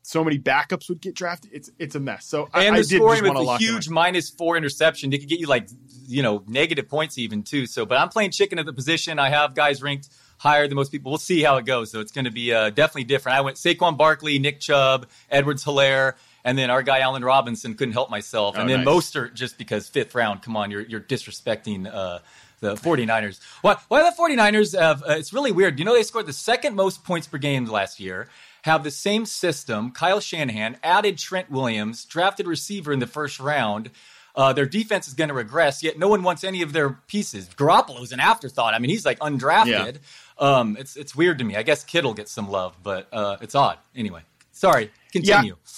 so 0.00 0.24
many 0.24 0.38
backups 0.38 0.88
would 0.88 1.02
get 1.02 1.14
drafted. 1.14 1.50
It's 1.52 1.70
it's 1.78 1.94
a 1.96 2.00
mess. 2.00 2.24
So 2.24 2.48
and 2.54 2.74
I, 2.74 2.78
I 2.78 2.82
scoring 2.82 3.24
with 3.24 3.36
a 3.36 3.58
huge 3.58 3.90
minus 3.90 4.30
four 4.30 4.56
interception, 4.56 5.10
they 5.10 5.18
could 5.18 5.28
get 5.28 5.38
you 5.38 5.48
like 5.48 5.68
you 6.06 6.22
know 6.22 6.42
negative 6.48 6.88
points 6.88 7.18
even 7.18 7.42
too. 7.42 7.66
So, 7.66 7.84
but 7.84 7.98
I'm 7.98 8.08
playing 8.08 8.30
chicken 8.30 8.58
at 8.58 8.64
the 8.64 8.72
position. 8.72 9.18
I 9.18 9.28
have 9.28 9.54
guys 9.54 9.82
ranked 9.82 10.08
higher 10.38 10.66
than 10.66 10.76
most 10.76 10.90
people. 10.90 11.10
We'll 11.10 11.18
see 11.18 11.42
how 11.42 11.58
it 11.58 11.66
goes. 11.66 11.90
So 11.90 12.00
it's 12.00 12.12
going 12.12 12.24
to 12.24 12.30
be 12.30 12.54
uh, 12.54 12.70
definitely 12.70 13.04
different. 13.04 13.36
I 13.36 13.42
went 13.42 13.58
Saquon 13.58 13.98
Barkley, 13.98 14.38
Nick 14.38 14.60
Chubb, 14.60 15.08
Edwards 15.30 15.62
Helaire, 15.62 16.14
and 16.44 16.56
then 16.56 16.70
our 16.70 16.82
guy 16.82 17.00
Allen 17.00 17.24
Robinson 17.24 17.74
couldn't 17.74 17.92
help 17.92 18.10
myself. 18.10 18.56
And 18.56 18.64
oh, 18.64 18.68
then 18.68 18.84
nice. 18.84 18.94
Mostert 18.94 19.34
just 19.34 19.58
because 19.58 19.88
fifth 19.88 20.14
round. 20.14 20.42
Come 20.42 20.56
on, 20.56 20.70
you're 20.70 20.82
you're 20.82 21.00
disrespecting 21.00 21.92
uh, 21.92 22.20
the 22.60 22.74
49ers. 22.74 23.40
Why 23.62 23.76
why 23.88 24.02
the 24.02 24.16
49ers 24.16 24.78
have 24.78 25.02
uh, 25.02 25.12
it's 25.12 25.32
really 25.32 25.52
weird. 25.52 25.78
You 25.78 25.84
know 25.84 25.94
they 25.94 26.02
scored 26.02 26.26
the 26.26 26.32
second 26.32 26.74
most 26.74 27.04
points 27.04 27.26
per 27.26 27.38
game 27.38 27.66
last 27.66 28.00
year. 28.00 28.28
Have 28.62 28.84
the 28.84 28.90
same 28.90 29.24
system. 29.24 29.92
Kyle 29.92 30.20
Shanahan 30.20 30.76
added 30.82 31.16
Trent 31.16 31.50
Williams, 31.50 32.04
drafted 32.04 32.46
receiver 32.46 32.92
in 32.92 32.98
the 32.98 33.06
first 33.06 33.40
round. 33.40 33.90
Uh, 34.34 34.52
their 34.52 34.66
defense 34.66 35.08
is 35.08 35.14
going 35.14 35.28
to 35.28 35.34
regress, 35.34 35.82
yet 35.82 35.98
no 35.98 36.06
one 36.06 36.22
wants 36.22 36.44
any 36.44 36.62
of 36.62 36.72
their 36.72 36.90
pieces. 36.90 37.48
Garoppolo's 37.48 38.12
an 38.12 38.20
afterthought. 38.20 38.74
I 38.74 38.78
mean, 38.78 38.90
he's 38.90 39.04
like 39.04 39.18
undrafted. 39.18 39.66
Yeah. 39.96 40.58
Um, 40.58 40.76
it's 40.78 40.96
it's 40.96 41.16
weird 41.16 41.38
to 41.38 41.44
me. 41.44 41.56
I 41.56 41.62
guess 41.62 41.82
Kittle 41.82 42.14
gets 42.14 42.30
some 42.30 42.48
love, 42.48 42.76
but 42.82 43.08
uh, 43.12 43.38
it's 43.40 43.54
odd. 43.54 43.78
Anyway, 43.96 44.22
sorry. 44.52 44.90
Continue. 45.12 45.56
Yeah 45.66 45.74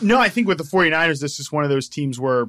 no, 0.00 0.18
I 0.18 0.28
think 0.28 0.48
with 0.48 0.58
the 0.58 0.64
49ers, 0.64 1.20
this 1.20 1.38
is 1.38 1.50
one 1.52 1.64
of 1.64 1.70
those 1.70 1.88
teams 1.88 2.18
where, 2.18 2.48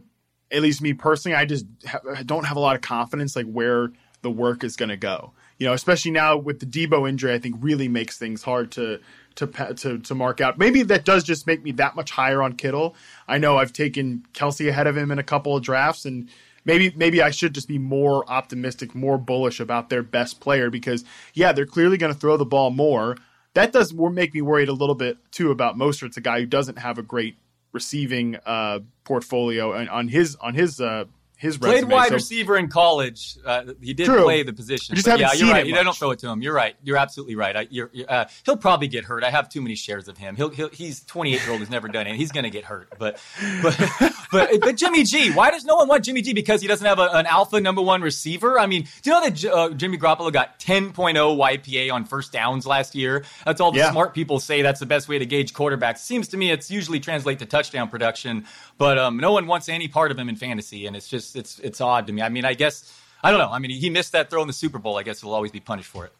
at 0.51 0.61
least 0.61 0.81
me 0.81 0.93
personally, 0.93 1.35
I 1.35 1.45
just 1.45 1.65
ha- 1.85 1.99
don't 2.25 2.45
have 2.45 2.57
a 2.57 2.59
lot 2.59 2.75
of 2.75 2.81
confidence 2.81 3.35
like 3.35 3.47
where 3.47 3.91
the 4.21 4.31
work 4.31 4.63
is 4.63 4.75
going 4.75 4.89
to 4.89 4.97
go. 4.97 5.33
You 5.57 5.67
know, 5.67 5.73
especially 5.73 6.11
now 6.11 6.37
with 6.37 6.59
the 6.59 6.65
Deebo 6.65 7.07
injury, 7.07 7.33
I 7.33 7.39
think 7.39 7.55
really 7.59 7.87
makes 7.87 8.17
things 8.17 8.43
hard 8.43 8.71
to 8.71 8.99
to 9.35 9.47
to 9.47 9.99
to 9.99 10.15
mark 10.15 10.41
out. 10.41 10.57
Maybe 10.57 10.83
that 10.83 11.05
does 11.05 11.23
just 11.23 11.47
make 11.47 11.63
me 11.63 11.71
that 11.73 11.95
much 11.95 12.11
higher 12.11 12.41
on 12.41 12.53
Kittle. 12.53 12.95
I 13.27 13.37
know 13.37 13.57
I've 13.57 13.73
taken 13.73 14.25
Kelce 14.33 14.67
ahead 14.67 14.87
of 14.87 14.97
him 14.97 15.11
in 15.11 15.19
a 15.19 15.23
couple 15.23 15.55
of 15.55 15.63
drafts, 15.63 16.05
and 16.05 16.29
maybe 16.65 16.93
maybe 16.95 17.21
I 17.21 17.29
should 17.29 17.53
just 17.53 17.67
be 17.67 17.77
more 17.77 18.29
optimistic, 18.29 18.95
more 18.95 19.17
bullish 19.17 19.59
about 19.59 19.89
their 19.89 20.03
best 20.03 20.39
player 20.39 20.69
because 20.69 21.03
yeah, 21.33 21.51
they're 21.51 21.65
clearly 21.65 21.97
going 21.97 22.13
to 22.13 22.19
throw 22.19 22.37
the 22.37 22.45
ball 22.45 22.69
more 22.69 23.17
that 23.53 23.71
does 23.71 23.93
make 23.93 24.33
me 24.33 24.41
worried 24.41 24.69
a 24.69 24.73
little 24.73 24.95
bit 24.95 25.17
too 25.31 25.51
about 25.51 25.77
Mostert's 25.77 26.17
a 26.17 26.21
guy 26.21 26.39
who 26.39 26.45
doesn't 26.45 26.77
have 26.77 26.97
a 26.97 27.03
great 27.03 27.35
receiving 27.71 28.37
uh, 28.45 28.79
portfolio 29.03 29.87
on 29.87 30.07
his 30.07 30.35
on 30.37 30.53
his 30.53 30.79
uh, 30.79 31.05
his 31.43 31.57
played 31.57 31.73
resume. 31.73 31.93
wide 31.93 32.07
so, 32.07 32.13
receiver 32.13 32.57
in 32.57 32.69
college. 32.69 33.37
Uh, 33.45 33.73
he 33.81 33.93
did 33.93 34.05
true. 34.05 34.23
play 34.23 34.43
the 34.43 34.53
position. 34.53 34.95
just 34.95 35.05
yeah, 35.05 35.33
you're 35.33 35.51
right. 35.51 35.73
I 35.73 35.83
don't 35.83 35.95
throw 35.95 36.11
it 36.11 36.19
to 36.19 36.29
him. 36.29 36.41
You're 36.41 36.53
right. 36.53 36.73
You're 36.83 36.95
absolutely 36.95 37.35
right. 37.35 37.53
I, 37.53 37.67
you're, 37.69 37.91
uh, 38.07 38.25
he'll 38.45 38.55
probably 38.55 38.87
get 38.87 39.03
hurt. 39.03 39.25
I 39.25 39.29
have 39.29 39.49
too 39.49 39.61
many 39.61 39.75
shares 39.75 40.07
of 40.07 40.17
him. 40.17 40.37
He'll, 40.37 40.51
he'll 40.51 40.69
he's 40.69 41.03
28 41.03 41.41
year 41.41 41.51
old 41.51 41.59
who's 41.59 41.69
never 41.69 41.89
done 41.89 42.07
it. 42.07 42.15
He's 42.15 42.31
going 42.31 42.45
to 42.45 42.49
get 42.49 42.63
hurt. 42.63 42.93
But 42.97 43.21
but 43.61 43.77
but 44.31 44.61
but 44.61 44.77
Jimmy 44.77 45.03
G. 45.03 45.33
Why 45.33 45.51
does 45.51 45.65
no 45.65 45.75
one 45.75 45.89
want 45.89 46.05
Jimmy 46.05 46.21
G? 46.21 46.31
Because 46.31 46.61
he 46.61 46.67
doesn't 46.69 46.87
have 46.87 46.99
a, 46.99 47.09
an 47.11 47.25
alpha 47.25 47.59
number 47.59 47.81
one 47.81 48.01
receiver. 48.01 48.57
I 48.57 48.65
mean, 48.65 48.87
do 49.01 49.09
you 49.09 49.11
know 49.11 49.29
that 49.29 49.45
uh, 49.45 49.69
Jimmy 49.71 49.97
Garoppolo 49.97 50.31
got 50.31 50.59
10.0 50.59 50.93
YPA 50.93 51.91
on 51.91 52.05
first 52.05 52.31
downs 52.31 52.65
last 52.65 52.95
year? 52.95 53.25
That's 53.43 53.59
all 53.59 53.73
the 53.73 53.79
yeah. 53.79 53.91
smart 53.91 54.13
people 54.13 54.39
say. 54.39 54.61
That's 54.61 54.79
the 54.79 54.85
best 54.85 55.09
way 55.09 55.19
to 55.19 55.25
gauge 55.25 55.53
quarterbacks. 55.53 55.97
Seems 55.97 56.29
to 56.29 56.37
me 56.37 56.51
it's 56.51 56.71
usually 56.71 57.01
translate 57.01 57.39
to 57.39 57.45
touchdown 57.45 57.89
production. 57.89 58.45
But 58.77 58.97
um, 58.97 59.17
no 59.17 59.33
one 59.33 59.45
wants 59.45 59.67
any 59.67 59.89
part 59.89 60.09
of 60.11 60.17
him 60.17 60.29
in 60.29 60.37
fantasy, 60.37 60.87
and 60.87 60.95
it's 60.95 61.09
just 61.09 61.32
it's 61.35 61.59
it's 61.59 61.81
odd 61.81 62.07
to 62.07 62.13
me. 62.13 62.21
I 62.21 62.29
mean, 62.29 62.45
I 62.45 62.53
guess 62.53 62.91
I 63.23 63.31
don't 63.31 63.39
know. 63.39 63.49
I 63.49 63.59
mean, 63.59 63.71
he 63.71 63.89
missed 63.89 64.11
that 64.11 64.29
throw 64.29 64.41
in 64.41 64.47
the 64.47 64.53
Super 64.53 64.79
Bowl. 64.79 64.97
I 64.97 65.03
guess 65.03 65.21
he'll 65.21 65.33
always 65.33 65.51
be 65.51 65.59
punished 65.59 65.89
for 65.89 66.05
it. 66.05 66.13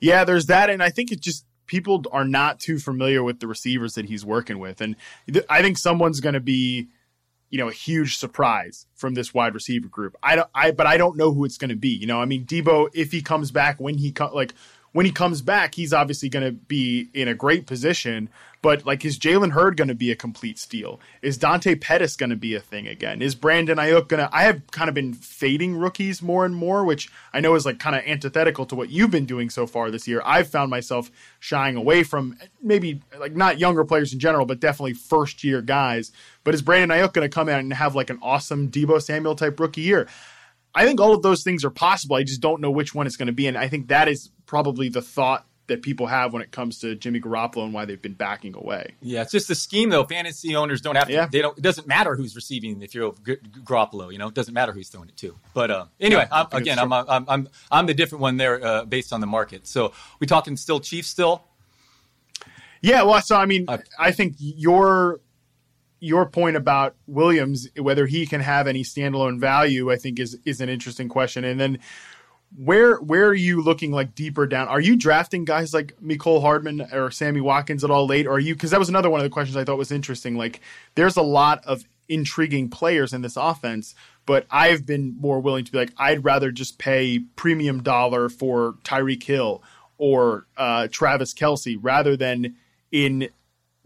Yeah, 0.00 0.24
there's 0.24 0.46
that, 0.46 0.70
and 0.70 0.82
I 0.82 0.90
think 0.90 1.12
it 1.12 1.20
just 1.20 1.44
people 1.66 2.04
are 2.10 2.24
not 2.24 2.58
too 2.58 2.78
familiar 2.78 3.22
with 3.22 3.40
the 3.40 3.46
receivers 3.46 3.94
that 3.94 4.06
he's 4.06 4.24
working 4.24 4.58
with, 4.58 4.80
and 4.80 4.96
I 5.48 5.62
think 5.62 5.78
someone's 5.78 6.20
going 6.20 6.34
to 6.34 6.40
be, 6.40 6.88
you 7.50 7.58
know, 7.58 7.68
a 7.68 7.72
huge 7.72 8.16
surprise 8.16 8.86
from 8.94 9.14
this 9.14 9.34
wide 9.34 9.54
receiver 9.54 9.88
group. 9.88 10.16
I 10.22 10.36
don't, 10.36 10.48
I, 10.54 10.70
but 10.70 10.86
I 10.86 10.96
don't 10.96 11.16
know 11.16 11.32
who 11.32 11.44
it's 11.44 11.58
going 11.58 11.68
to 11.68 11.76
be. 11.76 11.90
You 11.90 12.06
know, 12.06 12.20
I 12.20 12.24
mean, 12.24 12.44
Deebo, 12.44 12.88
if 12.94 13.12
he 13.12 13.20
comes 13.20 13.50
back 13.50 13.78
when 13.78 13.98
he 13.98 14.10
co- 14.10 14.34
like 14.34 14.54
when 14.92 15.06
he 15.06 15.12
comes 15.12 15.40
back, 15.40 15.74
he's 15.74 15.92
obviously 15.92 16.28
going 16.28 16.44
to 16.44 16.52
be 16.52 17.08
in 17.14 17.28
a 17.28 17.34
great 17.34 17.66
position. 17.66 18.28
But 18.62 18.84
like, 18.84 19.04
is 19.04 19.18
Jalen 19.18 19.52
Hurd 19.52 19.76
going 19.76 19.88
to 19.88 19.94
be 19.94 20.10
a 20.10 20.16
complete 20.16 20.58
steal? 20.58 21.00
Is 21.22 21.38
Dante 21.38 21.76
Pettis 21.76 22.16
going 22.16 22.30
to 22.30 22.36
be 22.36 22.54
a 22.54 22.60
thing 22.60 22.86
again? 22.86 23.22
Is 23.22 23.34
Brandon 23.34 23.78
Aiyuk 23.78 24.08
going 24.08 24.20
to? 24.20 24.28
I 24.32 24.42
have 24.42 24.66
kind 24.70 24.88
of 24.88 24.94
been 24.94 25.14
fading 25.14 25.76
rookies 25.76 26.20
more 26.20 26.44
and 26.44 26.54
more, 26.54 26.84
which 26.84 27.10
I 27.32 27.40
know 27.40 27.54
is 27.54 27.64
like 27.64 27.78
kind 27.78 27.96
of 27.96 28.02
antithetical 28.04 28.66
to 28.66 28.74
what 28.74 28.90
you've 28.90 29.10
been 29.10 29.24
doing 29.24 29.48
so 29.48 29.66
far 29.66 29.90
this 29.90 30.06
year. 30.06 30.20
I've 30.26 30.48
found 30.48 30.70
myself 30.70 31.10
shying 31.38 31.76
away 31.76 32.02
from 32.02 32.36
maybe 32.62 33.00
like 33.18 33.34
not 33.34 33.58
younger 33.58 33.84
players 33.84 34.12
in 34.12 34.18
general, 34.18 34.44
but 34.44 34.60
definitely 34.60 34.94
first 34.94 35.42
year 35.42 35.62
guys. 35.62 36.12
But 36.44 36.54
is 36.54 36.60
Brandon 36.60 36.98
Aiyuk 36.98 37.14
going 37.14 37.28
to 37.28 37.34
come 37.34 37.48
out 37.48 37.60
and 37.60 37.72
have 37.72 37.94
like 37.94 38.10
an 38.10 38.18
awesome 38.20 38.70
Deebo 38.70 39.00
Samuel 39.00 39.36
type 39.36 39.58
rookie 39.58 39.82
year? 39.82 40.06
I 40.74 40.84
think 40.84 41.00
all 41.00 41.14
of 41.14 41.22
those 41.22 41.42
things 41.42 41.64
are 41.64 41.70
possible. 41.70 42.16
I 42.16 42.22
just 42.22 42.40
don't 42.40 42.60
know 42.60 42.70
which 42.70 42.94
one 42.94 43.06
it's 43.06 43.16
going 43.16 43.26
to 43.26 43.32
be, 43.32 43.46
and 43.46 43.58
I 43.58 43.68
think 43.68 43.88
that 43.88 44.06
is 44.06 44.30
probably 44.50 44.88
the 44.88 45.00
thought 45.00 45.46
that 45.68 45.80
people 45.80 46.08
have 46.08 46.32
when 46.32 46.42
it 46.42 46.50
comes 46.50 46.80
to 46.80 46.96
Jimmy 46.96 47.20
Garoppolo 47.20 47.62
and 47.62 47.72
why 47.72 47.84
they've 47.84 48.02
been 48.02 48.14
backing 48.14 48.56
away. 48.56 48.94
Yeah, 49.00 49.22
it's 49.22 49.30
just 49.30 49.46
the 49.46 49.54
scheme 49.54 49.90
though. 49.90 50.02
Fantasy 50.02 50.56
owners 50.56 50.80
don't 50.80 50.96
have 50.96 51.06
to. 51.06 51.12
Yeah. 51.12 51.28
They 51.30 51.40
don't. 51.40 51.56
It 51.56 51.60
doesn't 51.60 51.86
matter 51.86 52.16
who's 52.16 52.34
receiving 52.34 52.82
if 52.82 52.92
you're 52.92 53.12
Garoppolo. 53.12 54.10
You 54.10 54.18
know, 54.18 54.26
it 54.26 54.34
doesn't 54.34 54.52
matter 54.52 54.72
who's 54.72 54.88
throwing 54.88 55.08
it 55.08 55.16
to. 55.18 55.36
But 55.54 55.70
uh, 55.70 55.84
anyway, 56.00 56.26
yeah, 56.28 56.46
I'm, 56.50 56.60
again, 56.60 56.80
I'm, 56.80 56.92
I'm 56.92 57.24
I'm 57.28 57.48
I'm 57.70 57.86
the 57.86 57.94
different 57.94 58.22
one 58.22 58.38
there 58.38 58.62
uh, 58.64 58.84
based 58.84 59.12
on 59.12 59.20
the 59.20 59.28
market. 59.28 59.68
So 59.68 59.92
we 60.18 60.26
talking 60.26 60.56
still 60.56 60.80
Chiefs 60.80 61.08
still. 61.08 61.44
Yeah, 62.82 63.04
well, 63.04 63.22
so 63.22 63.36
I 63.36 63.46
mean, 63.46 63.66
uh, 63.68 63.78
I 63.96 64.10
think 64.10 64.34
your 64.38 65.20
your 66.00 66.26
point 66.26 66.56
about 66.56 66.96
Williams, 67.06 67.68
whether 67.78 68.06
he 68.06 68.26
can 68.26 68.40
have 68.40 68.66
any 68.66 68.82
standalone 68.82 69.38
value, 69.38 69.92
I 69.92 69.96
think 69.96 70.18
is 70.18 70.36
is 70.44 70.60
an 70.60 70.68
interesting 70.68 71.08
question. 71.08 71.44
And 71.44 71.60
then 71.60 71.78
where 72.56 72.96
where 72.96 73.26
are 73.26 73.34
you 73.34 73.62
looking 73.62 73.92
like 73.92 74.14
deeper 74.14 74.46
down? 74.46 74.68
Are 74.68 74.80
you 74.80 74.96
drafting 74.96 75.44
guys 75.44 75.72
like 75.72 75.96
Mecole 76.02 76.40
Hardman 76.40 76.88
or 76.92 77.10
Sammy 77.10 77.40
Watkins 77.40 77.84
at 77.84 77.90
all 77.90 78.06
late? 78.06 78.26
Or 78.26 78.32
are 78.32 78.40
you 78.40 78.54
because 78.54 78.70
that 78.70 78.80
was 78.80 78.88
another 78.88 79.10
one 79.10 79.20
of 79.20 79.24
the 79.24 79.30
questions 79.30 79.56
I 79.56 79.64
thought 79.64 79.78
was 79.78 79.92
interesting. 79.92 80.36
Like 80.36 80.60
there's 80.94 81.16
a 81.16 81.22
lot 81.22 81.64
of 81.64 81.84
intriguing 82.08 82.68
players 82.68 83.12
in 83.12 83.22
this 83.22 83.36
offense. 83.36 83.94
But 84.26 84.46
I've 84.50 84.84
been 84.84 85.16
more 85.18 85.40
willing 85.40 85.64
to 85.64 85.72
be 85.72 85.78
like, 85.78 85.92
I'd 85.96 86.24
rather 86.24 86.52
just 86.52 86.78
pay 86.78 87.20
premium 87.36 87.82
dollar 87.82 88.28
for 88.28 88.74
Tyreek 88.84 89.22
Hill 89.22 89.62
or 89.96 90.46
uh, 90.56 90.88
Travis 90.90 91.32
Kelce 91.32 91.78
rather 91.80 92.16
than 92.16 92.56
in 92.92 93.30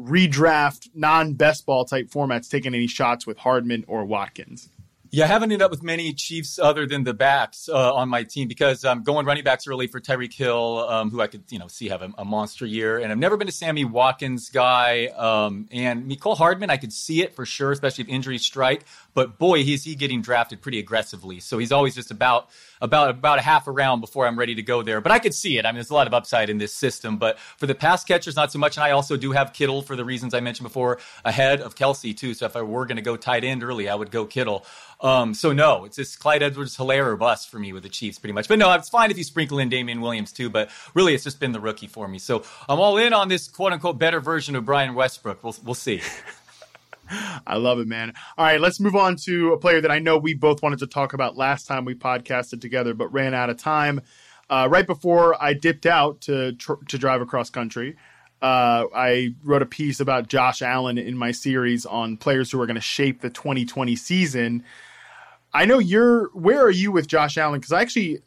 redraft 0.01 0.89
non 0.95 1.35
best 1.35 1.67
ball 1.67 1.85
type 1.85 2.11
formats 2.11 2.51
taking 2.51 2.75
any 2.75 2.87
shots 2.87 3.27
with 3.27 3.39
Hardman 3.39 3.85
or 3.87 4.05
Watkins. 4.05 4.71
Yeah, 5.15 5.27
I 5.27 5.29
haven't 5.29 5.53
ended 5.53 5.63
up 5.63 5.71
with 5.71 5.85
many 5.85 6.13
Chiefs 6.13 6.59
other 6.59 6.87
than 6.87 7.05
the 7.05 7.15
backs 7.15 7.69
uh, 7.69 7.95
on 7.95 8.09
my 8.09 8.25
team 8.25 8.49
because 8.49 8.85
I'm 8.85 9.05
going 9.05 9.27
running 9.27 9.45
backs 9.45 9.69
early 9.69 9.87
for 9.87 10.01
Tyreek 10.01 10.33
Hill, 10.33 10.79
um, 10.89 11.09
who 11.13 11.21
I 11.21 11.29
could 11.29 11.45
you 11.51 11.61
know 11.61 11.69
see 11.69 11.89
have 11.91 12.03
a, 12.03 12.13
a, 12.19 12.25
monster 12.25 12.67
year, 12.67 12.99
and 12.99 13.13
I've 13.13 13.19
never 13.19 13.37
been 13.37 13.47
a 13.47 13.53
Sammy 13.53 13.85
Watkins 13.85 14.49
guy. 14.49 15.07
Um, 15.07 15.69
and 15.71 16.11
Mecole 16.11 16.37
Hardman, 16.37 16.69
I 16.69 16.79
could 16.79 16.93
see 16.93 17.23
it 17.23 17.37
for 17.37 17.47
sure, 17.47 17.71
especially 17.71 18.03
if 18.03 18.11
injuries 18.11 18.43
strike. 18.43 18.87
But 19.15 19.39
boy, 19.39 19.63
he's 19.63 19.85
he 19.85 19.95
getting 19.95 20.21
drafted 20.21 20.61
pretty 20.61 20.81
aggressively, 20.81 21.39
so 21.39 21.59
he's 21.59 21.71
always 21.71 21.95
just 21.95 22.11
about 22.11 22.49
about 22.85 23.11
about 23.11 23.39
a 23.39 23.43
half 23.43 23.67
a 23.67 23.71
round 23.71 24.01
before 24.01 24.27
I'm 24.27 24.39
ready 24.39 24.55
to 24.55 24.63
go 24.63 24.83
there. 24.83 25.01
But 25.01 25.11
I 25.11 25.19
could 25.19 25.35
see 25.35 25.59
it. 25.59 25.65
I 25.65 25.71
mean, 25.71 25.77
there's 25.77 25.91
a 25.91 25.95
lot 25.95 26.07
of 26.07 26.15
upside 26.15 26.51
in 26.51 26.59
this 26.59 26.75
system. 26.75 27.17
But 27.17 27.39
for 27.39 27.67
the 27.67 27.75
pass 27.75 28.05
catchers, 28.05 28.37
not 28.37 28.53
so 28.53 28.59
much. 28.59 28.77
And 28.77 28.85
I 28.85 28.91
also 28.91 29.17
do 29.17 29.33
have 29.33 29.53
Kittle 29.53 29.83
for 29.83 29.97
the 29.97 30.05
reasons 30.05 30.35
I 30.35 30.41
mentioned 30.41 30.67
before, 30.67 31.01
ahead 31.25 31.61
of 31.61 31.75
Kelce 31.75 32.17
too. 32.17 32.35
So 32.35 32.47
if 32.47 32.57
I 32.57 32.63
were 32.63 32.87
going 32.87 32.97
to 32.97 33.03
go 33.03 33.17
tight 33.17 33.43
end 33.43 33.65
early, 33.65 33.89
I 33.89 33.95
would 33.95 34.11
go 34.11 34.27
Kittle. 34.27 34.67
Um, 35.01 35.35
so 35.35 35.53
no, 35.53 35.85
it's 35.85 35.97
just 35.97 36.19
Clyde 36.21 36.43
Edwards 36.43 36.77
Helaire 36.77 37.07
or 37.07 37.17
bust 37.17 37.51
for 37.51 37.59
me 37.59 37.73
with 37.73 37.83
the 37.83 37.89
Chiefs 37.89 38.19
pretty 38.19 38.33
much. 38.33 38.49
But 38.49 38.59
no, 38.59 38.73
it's 38.75 38.89
fine 38.89 39.11
if 39.11 39.19
you 39.19 39.25
sprinkle 39.25 39.59
in 39.59 39.69
Damien 39.69 40.01
Williams 40.01 40.33
too. 40.33 40.51
But 40.51 40.71
really, 40.95 41.15
it's 41.15 41.25
just 41.25 41.41
been 41.41 41.53
the 41.53 41.61
rookie 41.61 41.87
for 41.87 42.07
me. 42.07 42.19
So 42.19 42.45
I'm 42.69 42.79
all 42.79 42.99
in 42.99 43.13
on 43.13 43.29
this 43.29 43.49
quote 43.49 43.73
unquote 43.73 43.99
better 43.99 44.21
version 44.21 44.55
of 44.57 44.65
Brian 44.65 44.95
Westbrook. 44.95 45.43
We'll 45.43 45.57
we'll 45.65 45.75
see. 45.75 46.03
I 47.47 47.57
love 47.57 47.79
it, 47.79 47.87
man. 47.87 48.13
All 48.37 48.45
right, 48.45 48.61
let's 48.61 48.81
move 48.81 48.97
on 48.97 49.17
to 49.25 49.53
a 49.53 49.59
player 49.59 49.81
that 49.81 49.91
I 49.91 49.99
know 49.99 50.19
we 50.19 50.35
both 50.35 50.63
wanted 50.63 50.79
to 50.81 50.87
talk 50.87 51.13
about 51.13 51.37
last 51.37 51.67
time 51.67 51.85
we 51.85 51.95
podcasted 51.95 52.61
together, 52.61 52.95
but 52.95 53.13
ran 53.13 53.35
out 53.35 53.51
of 53.51 53.57
time. 53.57 54.01
Uh, 54.51 54.69
right 54.71 54.87
before 54.87 55.43
I 55.43 55.55
dipped 55.55 55.87
out 55.87 56.21
to 56.23 56.53
tr- 56.53 56.85
to 56.89 56.99
drive 56.99 57.21
across 57.23 57.51
country, 57.51 57.97
uh, 58.43 58.85
I 58.95 59.35
wrote 59.43 59.63
a 59.63 59.67
piece 59.67 60.01
about 60.01 60.29
Josh 60.29 60.61
Allen 60.61 60.99
in 60.99 61.17
my 61.17 61.33
series 61.33 61.87
on 61.87 62.17
players 62.17 62.51
who 62.51 62.61
are 62.61 62.67
going 62.67 62.75
to 62.75 62.81
shape 62.81 63.21
the 63.21 63.31
2020 63.31 63.97
season. 63.97 64.65
I 65.53 65.65
know 65.65 65.79
you're. 65.79 66.29
Where 66.35 66.63
are 66.63 66.71
you 66.71 66.93
with 66.93 67.07
Josh 67.07 67.39
Allen? 67.39 67.61
Because 67.61 67.73
I 67.73 67.81
actually 67.81 68.19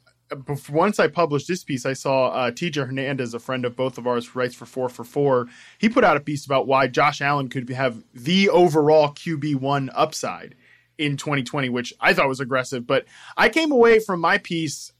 once 0.69 0.99
I 0.99 1.07
published 1.07 1.47
this 1.47 1.63
piece, 1.63 1.85
I 1.85 1.93
saw 1.93 2.29
uh, 2.29 2.51
TJ 2.51 2.85
Hernandez, 2.85 3.33
a 3.33 3.39
friend 3.39 3.65
of 3.65 3.75
both 3.75 3.97
of 3.97 4.07
ours, 4.07 4.27
who 4.27 4.39
writes 4.39 4.55
for 4.55 4.65
Four 4.65 4.89
for 4.89 5.03
Four. 5.03 5.47
He 5.77 5.89
put 5.89 6.03
out 6.03 6.17
a 6.17 6.21
piece 6.21 6.45
about 6.45 6.67
why 6.67 6.87
Josh 6.87 7.21
Allen 7.21 7.49
could 7.49 7.69
have 7.69 8.03
the 8.13 8.49
overall 8.49 9.09
QB 9.09 9.55
one 9.55 9.89
upside 9.93 10.55
in 10.97 11.17
2020, 11.17 11.69
which 11.69 11.93
I 11.99 12.13
thought 12.13 12.27
was 12.27 12.39
aggressive. 12.39 12.85
But 12.85 13.05
I 13.35 13.49
came 13.49 13.71
away 13.71 13.99
from 13.99 14.19
my 14.19 14.37
piece 14.37 14.91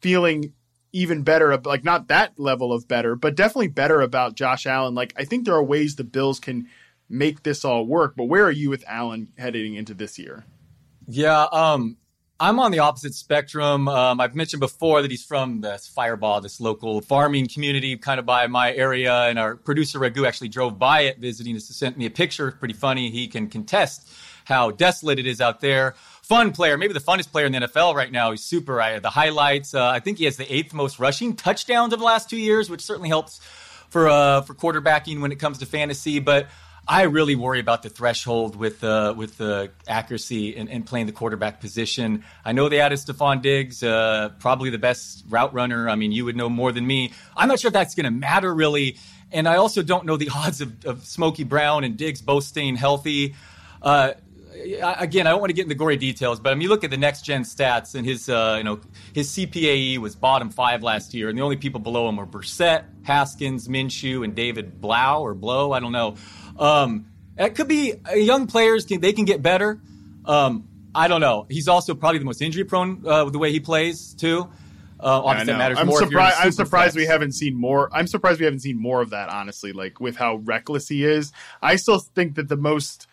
feeling 0.00 0.52
even 0.92 1.22
better, 1.22 1.56
like 1.58 1.84
not 1.84 2.08
that 2.08 2.38
level 2.38 2.72
of 2.72 2.88
better, 2.88 3.14
but 3.14 3.34
definitely 3.34 3.68
better 3.68 4.00
about 4.00 4.34
Josh 4.34 4.66
Allen. 4.66 4.94
Like 4.94 5.12
I 5.16 5.24
think 5.24 5.44
there 5.44 5.54
are 5.54 5.62
ways 5.62 5.96
the 5.96 6.04
Bills 6.04 6.40
can 6.40 6.68
make 7.08 7.42
this 7.42 7.64
all 7.64 7.86
work. 7.86 8.14
But 8.16 8.24
where 8.24 8.44
are 8.44 8.52
you 8.52 8.70
with 8.70 8.84
Allen 8.86 9.32
heading 9.38 9.74
into 9.74 9.94
this 9.94 10.18
year? 10.18 10.44
Yeah, 11.06 11.46
um, 11.52 11.96
I'm 12.40 12.60
on 12.60 12.70
the 12.70 12.78
opposite 12.78 13.14
spectrum. 13.14 13.88
Um, 13.88 14.20
I've 14.20 14.36
mentioned 14.36 14.60
before 14.60 15.02
that 15.02 15.10
he's 15.10 15.24
from 15.24 15.60
this 15.60 15.92
Firebaugh, 15.96 16.40
this 16.40 16.60
local 16.60 17.00
farming 17.00 17.48
community 17.48 17.96
kind 17.96 18.20
of 18.20 18.26
by 18.26 18.46
my 18.46 18.72
area. 18.72 19.12
And 19.24 19.40
our 19.40 19.56
producer, 19.56 19.98
Ragu, 19.98 20.24
actually 20.24 20.48
drove 20.48 20.78
by 20.78 21.00
it 21.00 21.18
visiting 21.18 21.56
us 21.56 21.66
to 21.66 21.72
send 21.72 21.96
me 21.96 22.06
a 22.06 22.10
picture. 22.10 22.52
Pretty 22.52 22.74
funny. 22.74 23.10
He 23.10 23.26
can 23.26 23.48
contest 23.48 24.08
how 24.44 24.70
desolate 24.70 25.18
it 25.18 25.26
is 25.26 25.40
out 25.40 25.60
there. 25.60 25.96
Fun 26.22 26.52
player, 26.52 26.78
maybe 26.78 26.92
the 26.92 27.00
funnest 27.00 27.32
player 27.32 27.46
in 27.46 27.52
the 27.52 27.58
NFL 27.58 27.94
right 27.96 28.12
now. 28.12 28.30
He's 28.30 28.44
super. 28.44 28.80
I, 28.80 29.00
the 29.00 29.10
highlights, 29.10 29.74
uh, 29.74 29.88
I 29.88 29.98
think 29.98 30.18
he 30.18 30.24
has 30.26 30.36
the 30.36 30.50
eighth 30.52 30.72
most 30.72 31.00
rushing 31.00 31.34
touchdowns 31.34 31.92
of 31.92 31.98
the 31.98 32.04
last 32.04 32.30
two 32.30 32.36
years, 32.36 32.70
which 32.70 32.82
certainly 32.82 33.08
helps 33.08 33.40
for 33.88 34.08
uh, 34.08 34.42
for 34.42 34.54
quarterbacking 34.54 35.20
when 35.20 35.32
it 35.32 35.40
comes 35.40 35.58
to 35.58 35.66
fantasy. 35.66 36.20
But 36.20 36.46
I 36.88 37.02
really 37.02 37.36
worry 37.36 37.60
about 37.60 37.82
the 37.82 37.90
threshold 37.90 38.56
with 38.56 38.82
uh, 38.82 39.12
with 39.14 39.36
the 39.36 39.70
accuracy 39.86 40.56
and, 40.56 40.70
and, 40.70 40.86
playing 40.86 41.04
the 41.04 41.12
quarterback 41.12 41.60
position. 41.60 42.24
I 42.46 42.52
know 42.52 42.70
they 42.70 42.80
added 42.80 42.98
Stefon 42.98 43.42
Diggs, 43.42 43.82
uh, 43.82 44.30
probably 44.38 44.70
the 44.70 44.78
best 44.78 45.24
route 45.28 45.52
runner. 45.52 45.90
I 45.90 45.96
mean, 45.96 46.12
you 46.12 46.24
would 46.24 46.36
know 46.36 46.48
more 46.48 46.72
than 46.72 46.86
me. 46.86 47.12
I'm 47.36 47.48
not 47.48 47.60
sure 47.60 47.68
if 47.68 47.74
that's 47.74 47.94
going 47.94 48.04
to 48.04 48.10
matter 48.10 48.54
really, 48.54 48.96
and 49.30 49.46
I 49.46 49.56
also 49.56 49.82
don't 49.82 50.06
know 50.06 50.16
the 50.16 50.30
odds 50.34 50.62
of, 50.62 50.86
of 50.86 51.04
Smokey 51.04 51.44
Brown 51.44 51.84
and 51.84 51.94
Diggs 51.94 52.22
both 52.22 52.44
staying 52.44 52.76
healthy. 52.76 53.34
Uh, 53.82 54.12
again, 54.98 55.26
I 55.26 55.30
don't 55.30 55.40
want 55.40 55.50
to 55.50 55.54
get 55.54 55.64
into 55.64 55.74
gory 55.74 55.96
details, 55.96 56.40
but 56.40 56.50
I 56.50 56.54
mean, 56.54 56.62
you 56.62 56.68
look 56.68 56.84
at 56.84 56.90
the 56.90 56.96
next 56.96 57.22
gen 57.22 57.42
stats, 57.42 57.94
and 57.94 58.04
his, 58.04 58.28
uh, 58.28 58.54
you 58.58 58.64
know, 58.64 58.80
his 59.12 59.30
CPOE 59.30 59.98
was 59.98 60.14
bottom 60.16 60.50
five 60.50 60.82
last 60.82 61.14
year, 61.14 61.28
and 61.28 61.38
the 61.38 61.42
only 61.42 61.56
people 61.56 61.80
below 61.80 62.08
him 62.08 62.16
were 62.16 62.26
Brissett, 62.26 62.84
Haskins, 63.02 63.68
Minshew, 63.68 64.24
and 64.24 64.34
David 64.34 64.80
Blau 64.80 65.22
or 65.22 65.34
Blow. 65.34 65.72
I 65.72 65.80
don't 65.80 65.92
know. 65.92 66.16
Um, 66.58 67.06
it 67.36 67.54
could 67.54 67.68
be 67.68 67.94
uh, 67.94 68.14
young 68.14 68.46
players 68.46 68.84
can 68.84 69.00
they 69.00 69.12
can 69.12 69.24
get 69.24 69.42
better. 69.42 69.80
Um, 70.24 70.68
I 70.94 71.08
don't 71.08 71.20
know. 71.20 71.46
He's 71.48 71.68
also 71.68 71.94
probably 71.94 72.18
the 72.18 72.24
most 72.24 72.42
injury 72.42 72.64
prone 72.64 73.06
uh, 73.06 73.24
with 73.24 73.32
the 73.32 73.38
way 73.38 73.52
he 73.52 73.60
plays 73.60 74.14
too. 74.14 74.48
Uh, 75.00 75.22
obviously, 75.24 75.52
that 75.52 75.58
matters 75.58 75.78
I'm 75.78 75.86
more. 75.86 75.98
Surprised, 75.98 76.36
I'm 76.40 76.52
surprised 76.52 76.96
we 76.96 77.06
haven't 77.06 77.32
seen 77.32 77.54
more. 77.54 77.88
I'm 77.92 78.08
surprised 78.08 78.40
we 78.40 78.46
haven't 78.46 78.60
seen 78.60 78.80
more 78.80 79.00
of 79.00 79.10
that. 79.10 79.28
Honestly, 79.28 79.72
like 79.72 80.00
with 80.00 80.16
how 80.16 80.36
reckless 80.36 80.88
he 80.88 81.04
is, 81.04 81.32
I 81.62 81.76
still 81.76 82.00
think 82.00 82.34
that 82.34 82.48
the 82.48 82.56
most 82.56 83.06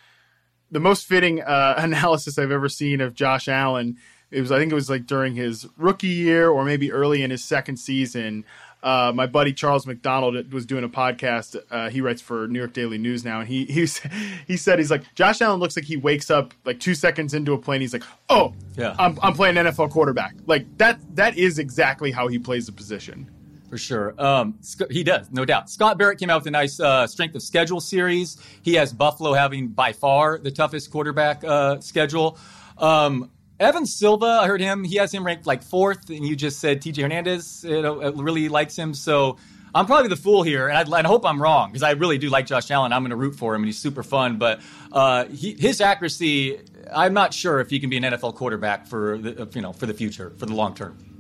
the 0.72 0.80
most 0.80 1.06
fitting 1.06 1.42
uh, 1.42 1.76
analysis 1.78 2.40
I've 2.40 2.52
ever 2.52 2.70
seen 2.70 3.02
of 3.02 3.14
Josh 3.14 3.48
Allen. 3.48 3.98
It 4.32 4.42
was 4.42 4.52
I 4.52 4.58
think 4.58 4.72
it 4.72 4.76
was 4.76 4.90
like 4.90 5.06
during 5.06 5.36
his 5.36 5.68
rookie 5.78 6.08
year 6.08 6.50
or 6.50 6.66
maybe 6.66 6.92
early 6.92 7.22
in 7.22 7.30
his 7.30 7.44
second 7.44 7.78
season 7.78 8.46
uh, 8.86 9.12
my 9.14 9.26
buddy 9.26 9.52
Charles 9.52 9.88
McDonald 9.88 10.54
was 10.54 10.66
doing 10.68 10.84
a 10.84 10.90
podcast. 10.90 11.58
Uh, 11.72 11.90
he 11.90 12.02
writes 12.02 12.22
for 12.22 12.48
New 12.48 12.60
York 12.60 12.72
Daily 12.72 13.00
News 13.00 13.26
now, 13.26 13.40
and 13.40 13.50
he 13.50 13.66
he 13.66 13.88
he 14.48 14.56
said 14.56 14.78
he's 14.78 14.92
like 14.92 15.14
Josh 15.16 15.42
Allen 15.42 15.60
looks 15.60 15.76
like 15.76 15.86
he 15.86 15.98
wakes 15.98 16.30
up 16.30 16.54
like 16.66 16.80
two 16.80 16.94
seconds 16.94 17.34
into 17.34 17.54
a 17.54 17.58
play, 17.58 17.78
and 17.78 17.82
he's 17.82 17.94
like, 17.94 18.04
"Oh, 18.30 18.54
yeah, 18.78 18.96
I'm 19.00 19.18
I'm 19.24 19.34
playing 19.34 19.56
NFL 19.56 19.90
quarterback." 19.90 20.36
Like 20.46 20.78
that 20.78 21.00
that 21.16 21.36
is 21.36 21.58
exactly 21.58 22.12
how 22.12 22.28
he 22.28 22.38
plays 22.38 22.68
the 22.68 22.72
position. 22.72 23.30
For 23.72 23.80
sure, 23.80 24.14
um, 24.22 24.60
he 24.92 25.04
does, 25.04 25.32
no 25.32 25.44
doubt. 25.44 25.72
Scott 25.72 25.98
Barrett 25.98 26.20
came 26.20 26.30
out 26.30 26.42
with 26.42 26.48
a 26.48 26.52
nice 26.52 26.80
uh, 26.80 27.08
strength 27.08 27.34
of 27.34 27.42
schedule 27.42 27.82
series. 27.82 28.38
He 28.62 28.76
has 28.76 28.94
Buffalo 28.94 29.34
having 29.34 29.70
by 29.70 29.94
far 29.94 30.38
the 30.38 30.52
toughest 30.52 30.92
quarterback 30.92 31.44
uh, 31.44 31.80
schedule. 31.80 32.38
Um, 32.78 33.32
Evan 33.60 33.86
Silva, 33.86 34.26
I 34.26 34.48
heard 34.48 34.60
him. 34.60 34.84
He 34.84 34.98
has 34.98 35.14
him 35.14 35.26
ranked 35.26 35.46
like 35.46 35.64
fourth, 35.64 36.10
and 36.10 36.26
you 36.26 36.36
just 36.36 36.60
said 36.60 36.82
TJ 36.82 37.02
Hernandez 37.04 37.64
you 37.64 37.82
know, 37.82 38.12
really 38.12 38.50
likes 38.50 38.76
him. 38.76 38.94
So 38.94 39.38
I'm 39.74 39.86
probably 39.86 40.10
the 40.10 40.18
fool 40.18 40.44
here, 40.44 40.68
and 40.68 40.94
I, 40.94 41.00
I 41.00 41.04
hope 41.04 41.26
I'm 41.26 41.42
wrong 41.42 41.70
because 41.70 41.84
I 41.84 41.92
really 41.92 42.18
do 42.18 42.30
like 42.30 42.48
Josh 42.48 42.70
Allen. 42.70 42.92
I'm 42.92 43.02
going 43.02 43.12
to 43.12 43.16
root 43.16 43.36
for 43.36 43.56
him, 43.56 43.62
and 43.62 43.68
he's 43.68 43.78
super 43.78 44.04
fun. 44.04 44.38
But 44.38 44.60
uh, 44.92 45.26
he, 45.26 45.54
his 45.54 45.80
accuracy, 45.80 46.60
I'm 46.94 47.14
not 47.14 47.34
sure 47.34 47.62
if 47.62 47.70
he 47.70 47.80
can 47.80 47.90
be 47.90 47.98
an 47.98 48.04
NFL 48.04 48.36
quarterback 48.36 48.88
for 48.88 49.18
the 49.18 49.48
you 49.54 49.62
know 49.62 49.72
for 49.72 49.86
the 49.86 49.94
future, 49.94 50.34
for 50.38 50.46
the 50.46 50.54
long 50.54 50.76
term. 50.76 51.15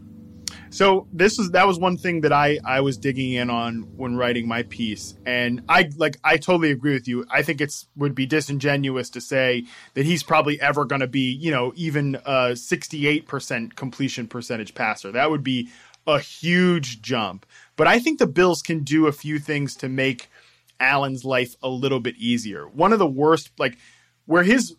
So 0.69 1.07
this 1.13 1.39
is 1.39 1.51
that 1.51 1.67
was 1.67 1.79
one 1.79 1.97
thing 1.97 2.21
that 2.21 2.33
I 2.33 2.59
I 2.65 2.81
was 2.81 2.97
digging 2.97 3.33
in 3.33 3.49
on 3.49 3.83
when 3.95 4.15
writing 4.15 4.47
my 4.47 4.63
piece, 4.63 5.15
and 5.25 5.61
I 5.69 5.89
like 5.95 6.17
I 6.23 6.37
totally 6.37 6.71
agree 6.71 6.93
with 6.93 7.07
you. 7.07 7.25
I 7.29 7.41
think 7.41 7.61
it's 7.61 7.87
would 7.95 8.15
be 8.15 8.25
disingenuous 8.25 9.09
to 9.11 9.21
say 9.21 9.65
that 9.93 10.05
he's 10.05 10.23
probably 10.23 10.59
ever 10.59 10.85
going 10.85 11.01
to 11.01 11.07
be 11.07 11.31
you 11.33 11.51
know 11.51 11.73
even 11.75 12.17
a 12.25 12.55
sixty 12.55 13.07
eight 13.07 13.27
percent 13.27 13.75
completion 13.75 14.27
percentage 14.27 14.73
passer. 14.75 15.11
That 15.11 15.29
would 15.29 15.43
be 15.43 15.69
a 16.07 16.19
huge 16.19 17.01
jump. 17.01 17.45
But 17.75 17.87
I 17.87 17.99
think 17.99 18.19
the 18.19 18.27
Bills 18.27 18.61
can 18.61 18.83
do 18.83 19.07
a 19.07 19.11
few 19.11 19.39
things 19.39 19.75
to 19.77 19.89
make 19.89 20.29
Allen's 20.79 21.23
life 21.23 21.55
a 21.63 21.69
little 21.69 21.99
bit 21.99 22.15
easier. 22.17 22.67
One 22.67 22.93
of 22.93 22.99
the 22.99 23.07
worst 23.07 23.51
like 23.57 23.77
where 24.25 24.43
his 24.43 24.75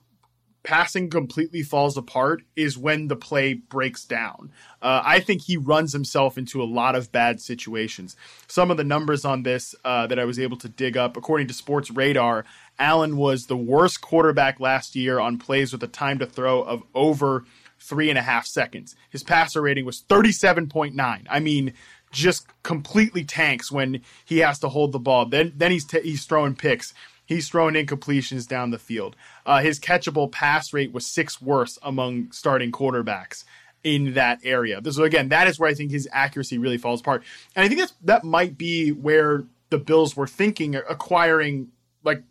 passing 0.67 1.09
completely 1.09 1.63
falls 1.63 1.97
apart 1.97 2.43
is 2.57 2.77
when 2.77 3.07
the 3.07 3.15
play 3.15 3.55
breaks 3.55 4.05
down. 4.05 4.51
Uh, 4.83 5.01
I 5.05 5.21
think 5.21 5.43
he 5.43 5.57
runs 5.57 5.93
himself 5.93 6.37
into 6.37 6.61
a 6.61 6.67
lot 6.67 6.97
of 6.97 7.13
bad 7.13 7.41
situations. 7.41 8.17
Some 8.49 8.73
of 8.73 8.77
the 8.77 8.83
numbers 8.83 9.25
on 9.25 9.45
this 9.45 9.77
uh, 9.85 10.09
that 10.09 10.19
I 10.19 10.25
was 10.25 10.41
able 10.41 10.57
to 10.59 10.69
dig 10.69 10.97
up, 10.97 11.17
according 11.17 11.47
to 11.47 11.55
Sports 11.55 11.93
Radar, 11.93 12.45
Allen 12.81 13.17
was 13.17 13.47
the 13.47 13.57
worst 13.57 14.01
quarterback 14.01 14.59
last 14.59 14.97
year 14.97 15.21
on 15.21 15.39
plays 15.39 15.73
with 15.73 15.85
a 15.85 15.89
time 15.89 16.19
to 16.19 16.27
throw 16.27 16.63
of 16.63 16.83
over 16.97 17.45
three 17.79 18.11
and 18.11 18.19
a 18.19 18.23
half 18.23 18.45
seconds. 18.45 18.97
His 19.09 19.23
passer 19.23 19.63
rating 19.63 19.85
was 19.85 20.03
37.9. 20.03 21.27
I 21.31 21.41
mean, 21.41 21.75
just 22.11 22.49
completely 22.65 23.25
tanks 23.25 23.71
when 23.71 24.01
he 24.25 24.39
has 24.39 24.59
to 24.59 24.69
hold 24.69 24.91
the 24.91 24.99
ball. 24.99 25.27
Then 25.27 25.53
then 25.55 25.71
he's 25.71 25.85
t- 25.85 26.01
he's 26.01 26.25
throwing 26.25 26.57
picks. 26.57 26.93
He's 27.25 27.49
throwing 27.49 27.75
incompletions 27.75 28.47
down 28.47 28.71
the 28.71 28.79
field. 28.79 29.17
Uh, 29.47 29.61
his 29.61 29.81
catchable 29.81 30.31
pass 30.31 30.73
rate 30.73 30.93
was 30.93 31.07
sixth 31.07 31.41
worst 31.41 31.79
among 31.83 32.31
starting 32.33 32.73
quarterbacks 32.73 33.45
in 33.85 34.15
that 34.15 34.41
area. 34.43 34.81
So 34.91 35.05
again, 35.05 35.29
that 35.29 35.47
is 35.47 35.61
where 35.61 35.71
I 35.71 35.75
think 35.75 35.93
his 35.93 36.09
accuracy 36.13 36.59
really 36.59 36.77
falls 36.77 37.01
apart. 37.01 37.23
And 37.55 37.65
I 37.65 37.69
think 37.69 37.81
that's 37.81 37.95
that 38.03 38.25
might 38.25 38.59
be 38.59 38.91
where 38.91 39.45
the 39.71 39.79
Bills 39.79 40.17
were 40.17 40.27
thinking 40.27 40.75
acquiring 40.75 41.69
like 42.03 42.23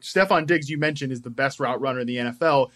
Stefon 0.00 0.46
Diggs, 0.46 0.68
you 0.68 0.78
mentioned, 0.78 1.12
is 1.12 1.22
the 1.22 1.30
best 1.30 1.60
route 1.60 1.80
runner 1.80 2.00
in 2.00 2.06
the 2.06 2.16
NFL. 2.16 2.70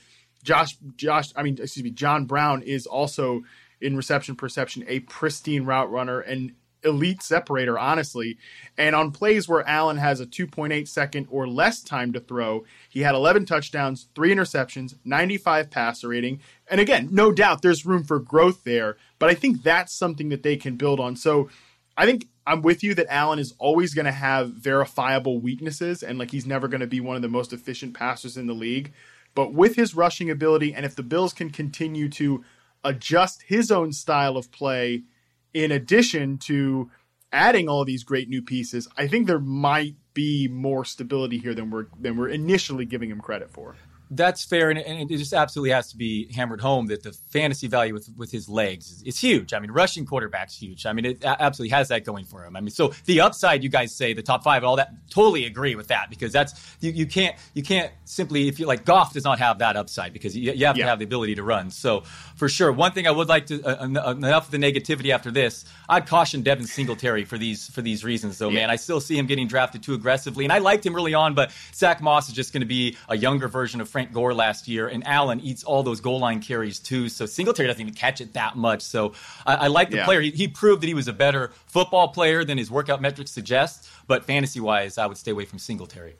Josh, 0.44 0.76
Josh, 0.96 1.32
I 1.34 1.42
mean, 1.42 1.58
excuse 1.60 1.82
me, 1.82 1.90
John 1.90 2.26
Brown 2.26 2.62
is 2.62 2.86
also 2.86 3.42
in 3.80 3.96
reception 3.96 4.36
perception 4.36 4.84
a 4.86 5.00
pristine 5.00 5.64
route 5.64 5.90
runner 5.90 6.20
and 6.20 6.52
elite 6.84 7.22
separator, 7.22 7.78
honestly. 7.78 8.38
And 8.76 8.94
on 8.94 9.10
plays 9.10 9.48
where 9.48 9.66
Allen 9.68 9.96
has 9.96 10.20
a 10.20 10.26
2.8 10.26 10.86
second 10.86 11.26
or 11.30 11.48
less 11.48 11.82
time 11.82 12.12
to 12.12 12.20
throw, 12.20 12.64
he 12.88 13.00
had 13.00 13.14
11 13.14 13.46
touchdowns, 13.46 14.08
three 14.14 14.34
interceptions, 14.34 14.94
95 15.04 15.70
passer 15.70 16.08
rating. 16.08 16.40
And 16.68 16.80
again, 16.80 17.08
no 17.10 17.32
doubt 17.32 17.62
there's 17.62 17.86
room 17.86 18.04
for 18.04 18.18
growth 18.18 18.64
there, 18.64 18.96
but 19.18 19.30
I 19.30 19.34
think 19.34 19.62
that's 19.62 19.92
something 19.92 20.28
that 20.30 20.42
they 20.42 20.56
can 20.56 20.76
build 20.76 21.00
on. 21.00 21.16
So 21.16 21.48
I 21.96 22.06
think 22.06 22.28
I'm 22.46 22.62
with 22.62 22.82
you 22.82 22.94
that 22.94 23.06
Allen 23.08 23.38
is 23.38 23.54
always 23.58 23.94
going 23.94 24.06
to 24.06 24.12
have 24.12 24.50
verifiable 24.50 25.40
weaknesses 25.40 26.02
and 26.02 26.18
like 26.18 26.30
he's 26.30 26.46
never 26.46 26.68
going 26.68 26.80
to 26.80 26.86
be 26.86 27.00
one 27.00 27.16
of 27.16 27.22
the 27.22 27.28
most 27.28 27.52
efficient 27.52 27.94
passers 27.94 28.36
in 28.36 28.46
the 28.46 28.54
league. 28.54 28.92
But 29.34 29.52
with 29.52 29.76
his 29.76 29.96
rushing 29.96 30.30
ability, 30.30 30.74
and 30.74 30.86
if 30.86 30.94
the 30.94 31.02
Bills 31.02 31.32
can 31.32 31.50
continue 31.50 32.08
to 32.10 32.44
adjust 32.84 33.42
his 33.42 33.70
own 33.70 33.92
style 33.92 34.36
of 34.36 34.52
play 34.52 35.02
in 35.54 35.72
addition 35.72 36.38
to 36.38 36.90
adding 37.32 37.68
all 37.68 37.84
these 37.84 38.04
great 38.04 38.28
new 38.28 38.42
pieces, 38.42 38.88
I 38.98 39.06
think 39.06 39.26
there 39.26 39.40
might 39.40 39.94
be 40.12 40.48
more 40.48 40.84
stability 40.84 41.38
here 41.38 41.54
than 41.54 41.70
we're 41.70 41.86
than 41.98 42.16
we're 42.16 42.28
initially 42.28 42.84
giving 42.84 43.10
him 43.10 43.20
credit 43.20 43.50
for 43.50 43.76
that's 44.16 44.44
fair, 44.44 44.70
and, 44.70 44.78
and, 44.78 45.10
it 45.10 45.16
just 45.16 45.32
absolutely 45.32 45.70
has 45.70 45.90
to 45.90 45.96
be 45.96 46.32
hammered 46.32 46.60
home 46.60 46.86
that 46.86 47.02
the 47.02 47.12
fantasy 47.30 47.68
value 47.68 47.94
with 47.94 48.08
with 48.16 48.30
his 48.30 48.48
legs 48.48 48.90
is, 48.90 49.02
is 49.02 49.18
huge. 49.18 49.52
I 49.52 49.58
mean, 49.58 49.70
rushing 49.70 50.06
quarterback's 50.06 50.56
huge. 50.56 50.86
I 50.86 50.92
mean, 50.92 51.04
it 51.04 51.24
absolutely 51.24 51.74
has 51.74 51.88
that 51.88 52.04
going 52.04 52.24
for 52.24 52.44
him. 52.44 52.56
I 52.56 52.60
mean, 52.60 52.70
so 52.70 52.92
the 53.06 53.20
upside, 53.20 53.62
you 53.62 53.68
guys 53.68 53.94
say 53.94 54.12
the 54.12 54.22
top 54.22 54.44
five, 54.44 54.64
all 54.64 54.76
that, 54.76 54.92
totally 55.10 55.44
agree 55.44 55.74
with 55.74 55.88
that 55.88 56.10
because 56.10 56.32
that's 56.32 56.76
you, 56.80 56.90
you 56.90 57.06
can't 57.06 57.36
you 57.54 57.62
can't 57.62 57.92
simply 58.04 58.48
if 58.48 58.58
you 58.58 58.66
like 58.66 58.84
Goff 58.84 59.12
does 59.12 59.24
not 59.24 59.38
have 59.38 59.58
that 59.58 59.76
upside 59.76 60.12
because 60.12 60.36
you, 60.36 60.52
you 60.52 60.66
have 60.66 60.76
yeah. 60.76 60.84
to 60.84 60.90
have 60.90 60.98
the 60.98 61.04
ability 61.04 61.34
to 61.36 61.42
run. 61.42 61.70
So 61.70 62.02
for 62.36 62.48
sure, 62.48 62.72
one 62.72 62.92
thing 62.92 63.06
I 63.06 63.10
would 63.10 63.28
like 63.28 63.46
to 63.46 63.62
uh, 63.62 63.84
enough 63.84 64.46
of 64.46 64.50
the 64.50 64.58
negativity 64.58 65.10
after 65.10 65.30
this, 65.30 65.64
I'd 65.88 66.06
caution 66.06 66.42
Devin 66.42 66.66
Singletary 66.66 67.24
for 67.24 67.38
these 67.38 67.68
for 67.68 67.82
these 67.82 68.04
reasons 68.04 68.38
though, 68.38 68.48
yeah. 68.48 68.60
man. 68.60 68.70
I 68.70 68.76
still 68.76 69.00
see 69.00 69.16
him 69.18 69.26
getting 69.26 69.48
drafted 69.48 69.82
too 69.82 69.94
aggressively, 69.94 70.44
and 70.44 70.52
I 70.52 70.58
liked 70.58 70.84
him 70.84 70.94
early 70.94 71.14
on, 71.14 71.34
but 71.34 71.52
Zach 71.74 72.00
Moss 72.00 72.28
is 72.28 72.34
just 72.34 72.52
going 72.52 72.60
to 72.60 72.66
be 72.66 72.96
a 73.08 73.16
younger 73.16 73.48
version 73.48 73.80
of 73.80 73.88
Frank 73.88 74.03
Gore 74.12 74.34
last 74.34 74.68
year, 74.68 74.88
and 74.88 75.06
Allen 75.06 75.40
eats 75.40 75.64
all 75.64 75.82
those 75.82 76.00
goal 76.00 76.18
line 76.18 76.40
carries 76.40 76.78
too. 76.78 77.08
So 77.08 77.26
Singletary 77.26 77.66
doesn't 77.66 77.80
even 77.80 77.94
catch 77.94 78.20
it 78.20 78.32
that 78.34 78.56
much. 78.56 78.82
So 78.82 79.12
I, 79.46 79.54
I 79.54 79.66
like 79.68 79.90
the 79.90 79.98
yeah. 79.98 80.04
player. 80.04 80.20
He, 80.20 80.30
he, 80.30 80.48
proved 80.48 80.82
that 80.82 80.86
he 80.86 80.94
was 80.94 81.08
a 81.08 81.12
better 81.12 81.52
football 81.66 82.08
player 82.08 82.44
than 82.44 82.58
his 82.58 82.70
workout 82.70 83.00
metrics 83.00 83.30
suggest. 83.30 83.88
But 84.06 84.24
fantasy 84.24 84.60
wise, 84.60 84.98
I 84.98 85.06
would 85.06 85.16
stay 85.16 85.30
away 85.30 85.44
from 85.44 85.58
Singletary. 85.58 86.16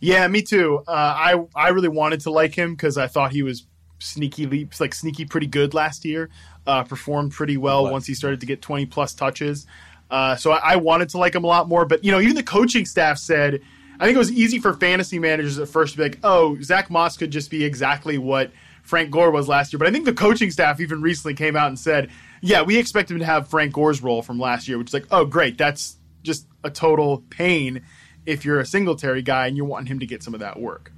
Yeah, 0.00 0.26
me 0.28 0.42
too. 0.42 0.82
Uh, 0.86 0.92
I 0.92 1.44
I 1.54 1.68
really 1.68 1.88
wanted 1.88 2.20
to 2.20 2.30
like 2.30 2.54
him 2.54 2.74
because 2.74 2.96
I 2.96 3.06
thought 3.06 3.32
he 3.32 3.42
was 3.42 3.66
sneaky 4.00 4.46
leaps 4.46 4.80
like 4.80 4.94
sneaky 4.94 5.24
pretty 5.24 5.46
good 5.46 5.74
last 5.74 6.04
year. 6.04 6.30
Uh, 6.66 6.84
performed 6.84 7.32
pretty 7.32 7.56
well 7.56 7.90
once 7.90 8.06
he 8.06 8.14
started 8.14 8.40
to 8.40 8.46
get 8.46 8.62
twenty 8.62 8.86
plus 8.86 9.14
touches. 9.14 9.66
Uh, 10.10 10.36
so 10.36 10.52
I, 10.52 10.72
I 10.72 10.76
wanted 10.76 11.10
to 11.10 11.18
like 11.18 11.34
him 11.34 11.44
a 11.44 11.46
lot 11.46 11.68
more. 11.68 11.84
But 11.84 12.04
you 12.04 12.12
know, 12.12 12.20
even 12.20 12.34
the 12.34 12.42
coaching 12.42 12.84
staff 12.84 13.18
said 13.18 13.60
I 14.00 14.04
think 14.04 14.14
it 14.14 14.18
was 14.18 14.32
easy 14.32 14.58
for 14.58 14.74
fantasy 14.74 15.18
managers 15.18 15.58
at 15.58 15.68
first 15.68 15.92
to 15.92 15.98
be 15.98 16.04
like, 16.04 16.18
oh, 16.22 16.60
Zach 16.60 16.90
Moss 16.90 17.16
could 17.16 17.30
just 17.30 17.50
be 17.50 17.64
exactly 17.64 18.18
what 18.18 18.52
Frank 18.82 19.10
Gore 19.10 19.30
was 19.30 19.48
last 19.48 19.72
year. 19.72 19.78
But 19.78 19.88
I 19.88 19.90
think 19.90 20.04
the 20.04 20.12
coaching 20.12 20.50
staff 20.50 20.80
even 20.80 21.02
recently 21.02 21.34
came 21.34 21.56
out 21.56 21.68
and 21.68 21.78
said, 21.78 22.10
yeah, 22.40 22.62
we 22.62 22.78
expect 22.78 23.10
him 23.10 23.18
to 23.18 23.24
have 23.24 23.48
Frank 23.48 23.72
Gore's 23.72 24.02
role 24.02 24.22
from 24.22 24.38
last 24.38 24.68
year, 24.68 24.78
which 24.78 24.88
is 24.88 24.94
like, 24.94 25.06
oh, 25.10 25.24
great. 25.24 25.58
That's 25.58 25.96
just 26.22 26.46
a 26.64 26.70
total 26.70 27.24
pain 27.30 27.82
if 28.24 28.44
you're 28.44 28.60
a 28.60 28.66
Singletary 28.66 29.22
guy 29.22 29.46
and 29.46 29.56
you're 29.56 29.66
wanting 29.66 29.86
him 29.86 29.98
to 30.00 30.06
get 30.06 30.22
some 30.22 30.34
of 30.34 30.40
that 30.40 30.60
work. 30.60 30.92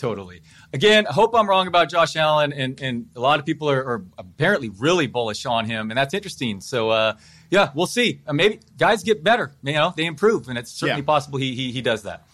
Totally. 0.00 0.40
Again, 0.72 1.06
I 1.06 1.12
hope 1.12 1.34
I'm 1.34 1.46
wrong 1.46 1.66
about 1.66 1.90
Josh 1.90 2.16
Allen, 2.16 2.54
and, 2.54 2.80
and 2.80 3.10
a 3.14 3.20
lot 3.20 3.38
of 3.38 3.44
people 3.44 3.68
are, 3.68 3.84
are 3.84 4.04
apparently 4.16 4.70
really 4.70 5.06
bullish 5.06 5.44
on 5.44 5.66
him, 5.66 5.90
and 5.90 5.98
that's 5.98 6.14
interesting. 6.14 6.62
So, 6.62 6.88
uh, 6.88 7.16
yeah, 7.50 7.70
we'll 7.74 7.86
see. 7.86 8.22
Uh, 8.26 8.32
maybe 8.32 8.60
guys 8.78 9.02
get 9.02 9.22
better. 9.22 9.52
You 9.62 9.74
know, 9.74 9.92
they 9.94 10.06
improve, 10.06 10.48
and 10.48 10.56
it's 10.56 10.70
certainly 10.72 11.02
yeah. 11.02 11.06
possible 11.06 11.38
he, 11.38 11.54
he 11.54 11.70
he 11.70 11.82
does 11.82 12.04
that. 12.04 12.26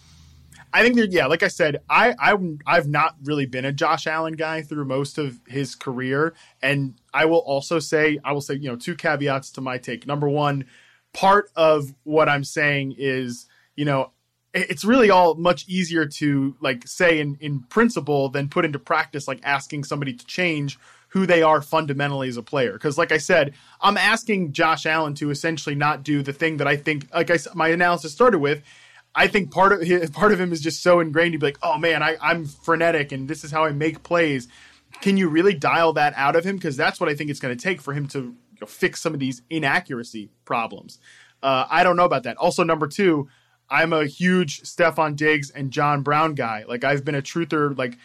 I 0.76 0.82
think 0.82 0.96
that 0.96 1.10
yeah, 1.10 1.24
like 1.24 1.42
I 1.42 1.48
said, 1.48 1.80
I, 1.88 2.14
I 2.18 2.36
I've 2.66 2.86
not 2.86 3.16
really 3.24 3.46
been 3.46 3.64
a 3.64 3.72
Josh 3.72 4.06
Allen 4.06 4.34
guy 4.34 4.60
through 4.60 4.84
most 4.84 5.16
of 5.16 5.40
his 5.48 5.74
career, 5.74 6.34
and 6.62 6.94
I 7.14 7.24
will 7.24 7.38
also 7.38 7.78
say 7.78 8.18
I 8.22 8.32
will 8.32 8.42
say 8.42 8.56
you 8.56 8.68
know 8.68 8.76
two 8.76 8.94
caveats 8.94 9.50
to 9.52 9.62
my 9.62 9.78
take. 9.78 10.06
Number 10.06 10.28
one, 10.28 10.66
part 11.14 11.50
of 11.56 11.94
what 12.04 12.28
I'm 12.28 12.44
saying 12.44 12.94
is 12.98 13.46
you 13.74 13.86
know 13.86 14.12
it's 14.52 14.84
really 14.84 15.08
all 15.08 15.34
much 15.36 15.66
easier 15.66 16.04
to 16.04 16.54
like 16.60 16.86
say 16.86 17.20
in 17.20 17.38
in 17.40 17.60
principle 17.70 18.28
than 18.28 18.50
put 18.50 18.66
into 18.66 18.78
practice, 18.78 19.26
like 19.26 19.40
asking 19.44 19.84
somebody 19.84 20.12
to 20.12 20.26
change 20.26 20.78
who 21.08 21.24
they 21.24 21.42
are 21.42 21.62
fundamentally 21.62 22.28
as 22.28 22.36
a 22.36 22.42
player. 22.42 22.74
Because, 22.74 22.98
like 22.98 23.12
I 23.12 23.16
said, 23.16 23.54
I'm 23.80 23.96
asking 23.96 24.52
Josh 24.52 24.84
Allen 24.84 25.14
to 25.14 25.30
essentially 25.30 25.74
not 25.74 26.02
do 26.02 26.22
the 26.22 26.34
thing 26.34 26.58
that 26.58 26.68
I 26.68 26.76
think, 26.76 27.08
like 27.14 27.30
I 27.30 27.38
my 27.54 27.68
analysis 27.68 28.12
started 28.12 28.40
with, 28.40 28.62
I 29.16 29.26
think 29.28 29.50
part 29.50 29.72
of 29.72 29.80
his, 29.80 30.10
part 30.10 30.32
of 30.32 30.38
him 30.38 30.52
is 30.52 30.60
just 30.60 30.82
so 30.82 31.00
ingrained. 31.00 31.32
He'd 31.32 31.40
be 31.40 31.46
like, 31.46 31.58
"Oh 31.62 31.78
man, 31.78 32.02
I, 32.02 32.16
I'm 32.20 32.44
frenetic, 32.44 33.12
and 33.12 33.26
this 33.26 33.42
is 33.42 33.50
how 33.50 33.64
I 33.64 33.72
make 33.72 34.02
plays." 34.02 34.46
Can 35.00 35.16
you 35.16 35.28
really 35.28 35.54
dial 35.54 35.94
that 35.94 36.12
out 36.16 36.36
of 36.36 36.44
him? 36.44 36.56
Because 36.56 36.76
that's 36.76 37.00
what 37.00 37.08
I 37.08 37.14
think 37.14 37.30
it's 37.30 37.40
going 37.40 37.56
to 37.56 37.62
take 37.62 37.80
for 37.80 37.92
him 37.92 38.06
to 38.08 38.18
you 38.18 38.60
know, 38.60 38.66
fix 38.66 39.00
some 39.00 39.14
of 39.14 39.20
these 39.20 39.42
inaccuracy 39.50 40.30
problems. 40.44 40.98
Uh, 41.42 41.66
I 41.68 41.82
don't 41.82 41.96
know 41.96 42.04
about 42.04 42.22
that. 42.22 42.36
Also, 42.36 42.62
number 42.62 42.86
two, 42.86 43.28
I'm 43.68 43.92
a 43.92 44.06
huge 44.06 44.62
Stefon 44.62 45.16
Diggs 45.16 45.50
and 45.50 45.70
John 45.70 46.02
Brown 46.02 46.34
guy. 46.34 46.64
Like 46.68 46.84
I've 46.84 47.04
been 47.04 47.14
a 47.14 47.22
truther, 47.22 47.76
like 47.76 47.98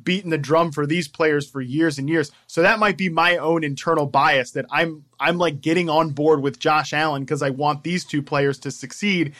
beating 0.00 0.30
the 0.30 0.38
drum 0.38 0.72
for 0.72 0.86
these 0.86 1.06
players 1.06 1.48
for 1.48 1.60
years 1.60 1.98
and 1.98 2.08
years. 2.08 2.30
So 2.46 2.62
that 2.62 2.78
might 2.78 2.96
be 2.96 3.08
my 3.08 3.36
own 3.36 3.62
internal 3.64 4.06
bias 4.06 4.52
that 4.52 4.66
I'm 4.70 5.04
I'm 5.20 5.38
like 5.38 5.60
getting 5.60 5.90
on 5.90 6.10
board 6.10 6.40
with 6.40 6.58
Josh 6.58 6.92
Allen 6.92 7.22
because 7.22 7.42
I 7.42 7.50
want 7.50 7.82
these 7.82 8.04
two 8.04 8.22
players 8.22 8.58
to 8.60 8.70
succeed 8.70 9.34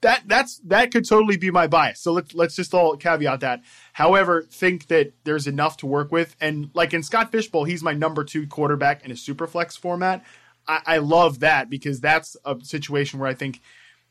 that 0.00 0.22
that's 0.26 0.60
that 0.64 0.90
could 0.92 1.08
totally 1.08 1.36
be 1.36 1.50
my 1.50 1.66
bias. 1.66 2.00
So 2.00 2.12
let's 2.12 2.34
let's 2.34 2.54
just 2.54 2.74
all 2.74 2.96
caveat 2.96 3.40
that. 3.40 3.62
However, 3.92 4.42
think 4.42 4.86
that 4.88 5.12
there's 5.24 5.46
enough 5.46 5.76
to 5.78 5.86
work 5.86 6.12
with, 6.12 6.36
and 6.40 6.70
like 6.74 6.94
in 6.94 7.02
Scott 7.02 7.32
Fishbowl, 7.32 7.64
he's 7.64 7.82
my 7.82 7.94
number 7.94 8.24
two 8.24 8.46
quarterback 8.46 9.04
in 9.04 9.10
a 9.10 9.16
super 9.16 9.46
flex 9.46 9.76
format. 9.76 10.24
I, 10.66 10.80
I 10.86 10.98
love 10.98 11.40
that 11.40 11.68
because 11.68 12.00
that's 12.00 12.36
a 12.44 12.56
situation 12.62 13.18
where 13.18 13.28
I 13.28 13.34
think 13.34 13.60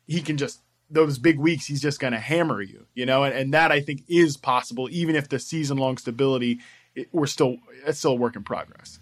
he 0.06 0.22
can 0.22 0.38
just 0.38 0.62
those 0.90 1.18
big 1.18 1.38
weeks 1.38 1.66
he's 1.66 1.82
just 1.82 2.00
going 2.00 2.14
to 2.14 2.20
hammer 2.20 2.62
you, 2.62 2.86
you 2.94 3.06
know, 3.06 3.24
and, 3.24 3.34
and 3.34 3.54
that 3.54 3.72
I 3.72 3.82
think 3.82 4.04
is 4.08 4.38
possible 4.38 4.88
even 4.92 5.16
if 5.16 5.28
the 5.30 5.40
season 5.40 5.78
long 5.78 5.98
stability 5.98 6.60
it, 6.96 7.10
we're 7.12 7.28
still 7.28 7.58
it's 7.86 8.00
still 8.00 8.12
a 8.12 8.16
work 8.16 8.36
in 8.36 8.44
progress 8.44 9.00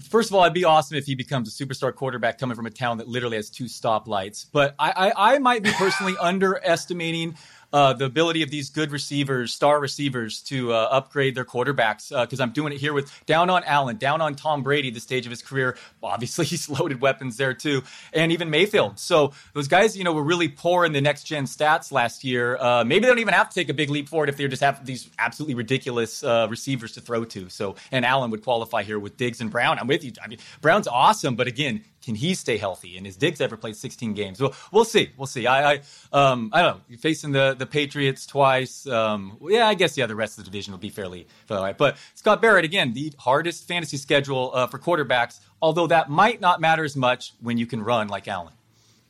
first 0.00 0.30
of 0.30 0.36
all, 0.36 0.42
it'd 0.42 0.54
be 0.54 0.64
awesome 0.64 0.96
if 0.96 1.06
he 1.06 1.14
becomes 1.14 1.48
a 1.48 1.64
superstar 1.64 1.94
quarterback 1.94 2.38
coming 2.38 2.56
from 2.56 2.66
a 2.66 2.70
town 2.70 2.98
that 2.98 3.08
literally 3.08 3.36
has 3.36 3.50
two 3.50 3.64
stoplights. 3.64 4.46
But 4.50 4.74
I, 4.78 4.90
I, 4.90 5.34
I 5.34 5.38
might 5.38 5.62
be 5.62 5.72
personally 5.72 6.14
underestimating 6.20 7.36
uh, 7.76 7.92
the 7.92 8.06
ability 8.06 8.40
of 8.40 8.50
these 8.50 8.70
good 8.70 8.90
receivers, 8.90 9.52
star 9.52 9.78
receivers, 9.78 10.40
to 10.40 10.72
uh, 10.72 10.88
upgrade 10.90 11.34
their 11.34 11.44
quarterbacks. 11.44 12.08
Because 12.08 12.40
uh, 12.40 12.42
I'm 12.42 12.52
doing 12.52 12.72
it 12.72 12.78
here 12.78 12.94
with 12.94 13.12
down 13.26 13.50
on 13.50 13.64
Allen, 13.64 13.98
down 13.98 14.22
on 14.22 14.34
Tom 14.34 14.62
Brady, 14.62 14.88
the 14.88 14.98
stage 14.98 15.26
of 15.26 15.30
his 15.30 15.42
career. 15.42 15.76
Obviously, 16.02 16.44
he's 16.52 16.70
loaded 16.70 17.02
weapons 17.02 17.36
there 17.36 17.52
too, 17.52 17.82
and 18.14 18.32
even 18.32 18.48
Mayfield. 18.48 18.98
So 18.98 19.34
those 19.52 19.68
guys, 19.68 19.94
you 19.94 20.04
know, 20.04 20.14
were 20.14 20.22
really 20.22 20.48
poor 20.48 20.86
in 20.86 20.92
the 20.92 21.02
next 21.02 21.24
gen 21.24 21.44
stats 21.44 21.92
last 21.92 22.24
year. 22.24 22.56
Uh, 22.56 22.82
maybe 22.82 23.00
they 23.02 23.08
don't 23.08 23.18
even 23.18 23.34
have 23.34 23.50
to 23.50 23.54
take 23.54 23.68
a 23.68 23.74
big 23.74 23.90
leap 23.90 24.08
forward 24.08 24.30
if 24.30 24.38
they 24.38 24.48
just 24.48 24.62
have 24.62 24.86
these 24.86 25.10
absolutely 25.18 25.54
ridiculous 25.54 26.24
uh, 26.24 26.46
receivers 26.48 26.92
to 26.92 27.02
throw 27.02 27.26
to. 27.26 27.50
So, 27.50 27.76
and 27.92 28.06
Allen 28.06 28.30
would 28.30 28.42
qualify 28.42 28.84
here 28.84 28.98
with 28.98 29.18
Diggs 29.18 29.42
and 29.42 29.50
Brown. 29.50 29.78
I'm 29.78 29.86
with 29.86 30.02
you. 30.02 30.12
I 30.24 30.28
mean, 30.28 30.38
Brown's 30.62 30.88
awesome, 30.88 31.36
but 31.36 31.46
again, 31.46 31.84
can 32.06 32.14
he 32.14 32.34
stay 32.34 32.56
healthy? 32.56 32.96
And 32.96 33.04
has 33.04 33.16
Diggs 33.16 33.40
ever 33.40 33.56
played 33.56 33.74
16 33.74 34.14
games? 34.14 34.40
Well, 34.40 34.54
we'll 34.70 34.84
see. 34.84 35.10
We'll 35.16 35.26
see. 35.26 35.48
I, 35.48 35.72
I, 35.72 35.80
um, 36.12 36.50
I 36.52 36.62
don't 36.62 36.80
know. 36.88 36.96
Facing 36.98 37.32
the 37.32 37.56
the 37.58 37.66
Patriots 37.66 38.26
twice. 38.26 38.86
Um, 38.86 39.36
yeah, 39.42 39.66
I 39.66 39.74
guess 39.74 39.98
yeah, 39.98 40.06
the 40.06 40.14
rest 40.14 40.38
of 40.38 40.44
the 40.44 40.50
division 40.50 40.72
will 40.72 40.78
be 40.78 40.88
fairly, 40.88 41.26
fairly 41.46 41.64
right. 41.64 41.76
But 41.76 41.96
Scott 42.14 42.40
Barrett 42.40 42.64
again, 42.64 42.92
the 42.92 43.12
hardest 43.18 43.66
fantasy 43.66 43.96
schedule 43.96 44.52
uh, 44.54 44.68
for 44.68 44.78
quarterbacks. 44.78 45.40
Although 45.60 45.88
that 45.88 46.08
might 46.08 46.40
not 46.40 46.60
matter 46.60 46.84
as 46.84 46.94
much 46.94 47.34
when 47.40 47.58
you 47.58 47.66
can 47.66 47.82
run 47.82 48.06
like 48.06 48.28
Allen. 48.28 48.52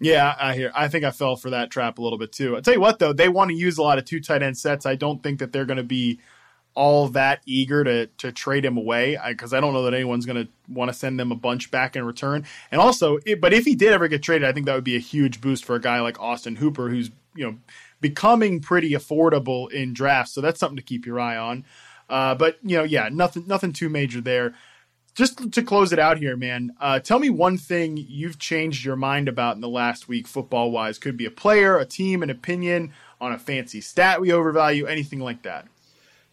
Yeah, 0.01 0.35
I 0.39 0.55
hear. 0.55 0.73
I 0.75 0.89
think 0.89 1.05
I 1.05 1.11
fell 1.11 1.37
for 1.37 1.51
that 1.51 1.71
trap 1.71 1.99
a 1.99 2.03
little 2.03 2.19
bit 2.19 2.33
too. 2.33 2.57
I 2.57 2.61
tell 2.61 2.73
you 2.73 2.81
what, 2.81 2.99
though, 2.99 3.13
they 3.13 3.29
want 3.29 3.51
to 3.51 3.57
use 3.57 3.77
a 3.77 3.83
lot 3.83 3.99
of 3.99 4.07
two 4.07 4.21
tight 4.21 4.43
end 4.43 4.57
sets. 4.57 4.87
I 4.87 4.95
don't 4.95 5.23
think 5.23 5.41
that 5.41 5.53
they're 5.53 5.67
going 5.67 5.77
to 5.77 5.83
be 5.83 6.21
all 6.77 7.09
that 7.09 7.41
eager 7.47 7.83
to 7.83 8.07
to 8.19 8.31
trade 8.31 8.65
him 8.65 8.77
away 8.77 9.19
because 9.27 9.53
I, 9.53 9.59
I, 9.59 9.61
don't 9.61 9.73
know 9.73 9.85
that 9.85 9.95
anyone's 9.95 10.27
going 10.27 10.45
to 10.45 10.53
want 10.69 10.91
to 10.91 10.95
send 10.95 11.19
them 11.19 11.33
a 11.33 11.35
bunch 11.35 11.71
back 11.71 11.97
in 11.97 12.05
return. 12.05 12.45
And 12.71 12.81
also, 12.81 13.19
it, 13.25 13.41
but 13.41 13.55
if 13.55 13.65
he 13.65 13.75
did 13.75 13.93
ever 13.93 14.07
get 14.09 14.23
traded, 14.23 14.47
I 14.47 14.53
think 14.53 14.67
that 14.67 14.75
would 14.75 14.85
be 14.85 14.95
a 14.95 15.01
huge 15.01 15.41
boost 15.41 15.65
for 15.65 15.75
a 15.75 15.81
guy 15.81 16.01
like 16.01 16.21
Austin 16.21 16.57
Hooper, 16.57 16.91
who's 16.91 17.11
you 17.35 17.47
know 17.47 17.57
becoming 18.01 18.61
pretty 18.61 18.91
affordable 18.91 19.73
in 19.73 19.95
drafts. 19.95 20.33
So 20.33 20.43
that's 20.43 20.61
something 20.61 20.77
to 20.77 20.83
keep 20.83 21.07
your 21.07 21.19
eye 21.19 21.37
on. 21.37 21.65
Uh, 22.09 22.35
but 22.35 22.59
you 22.63 22.77
know, 22.77 22.85
yeah, 22.85 23.09
nothing 23.11 23.47
nothing 23.47 23.73
too 23.73 23.89
major 23.89 24.21
there. 24.21 24.55
Just 25.15 25.51
to 25.53 25.63
close 25.63 25.95
it 25.95 25.99
out 25.99 26.19
here, 26.19 26.37
man. 26.37 26.75
Uh, 26.79 27.01
tell 27.01 27.19
me 27.19 27.31
one 27.31 27.57
thing 27.57 27.97
you've 27.97 28.39
changed 28.39 28.85
your 28.85 28.97
mind 28.97 29.29
about 29.29 29.55
in 29.55 29.63
the 29.63 29.69
last 29.69 30.09
week, 30.09 30.29
football 30.29 30.71
wise. 30.71 30.99
Could 30.99 31.17
be 31.17 31.25
a 31.25 31.31
player, 31.31 31.79
a 31.79 31.87
team, 31.87 32.23
an 32.23 32.29
opinion, 32.29 32.93
on 33.19 33.33
a 33.33 33.39
fancy 33.39 33.81
stat 33.81 34.21
we 34.21 34.31
overvalue, 34.31 34.85
anything 34.85 35.21
like 35.21 35.41
that? 35.45 35.69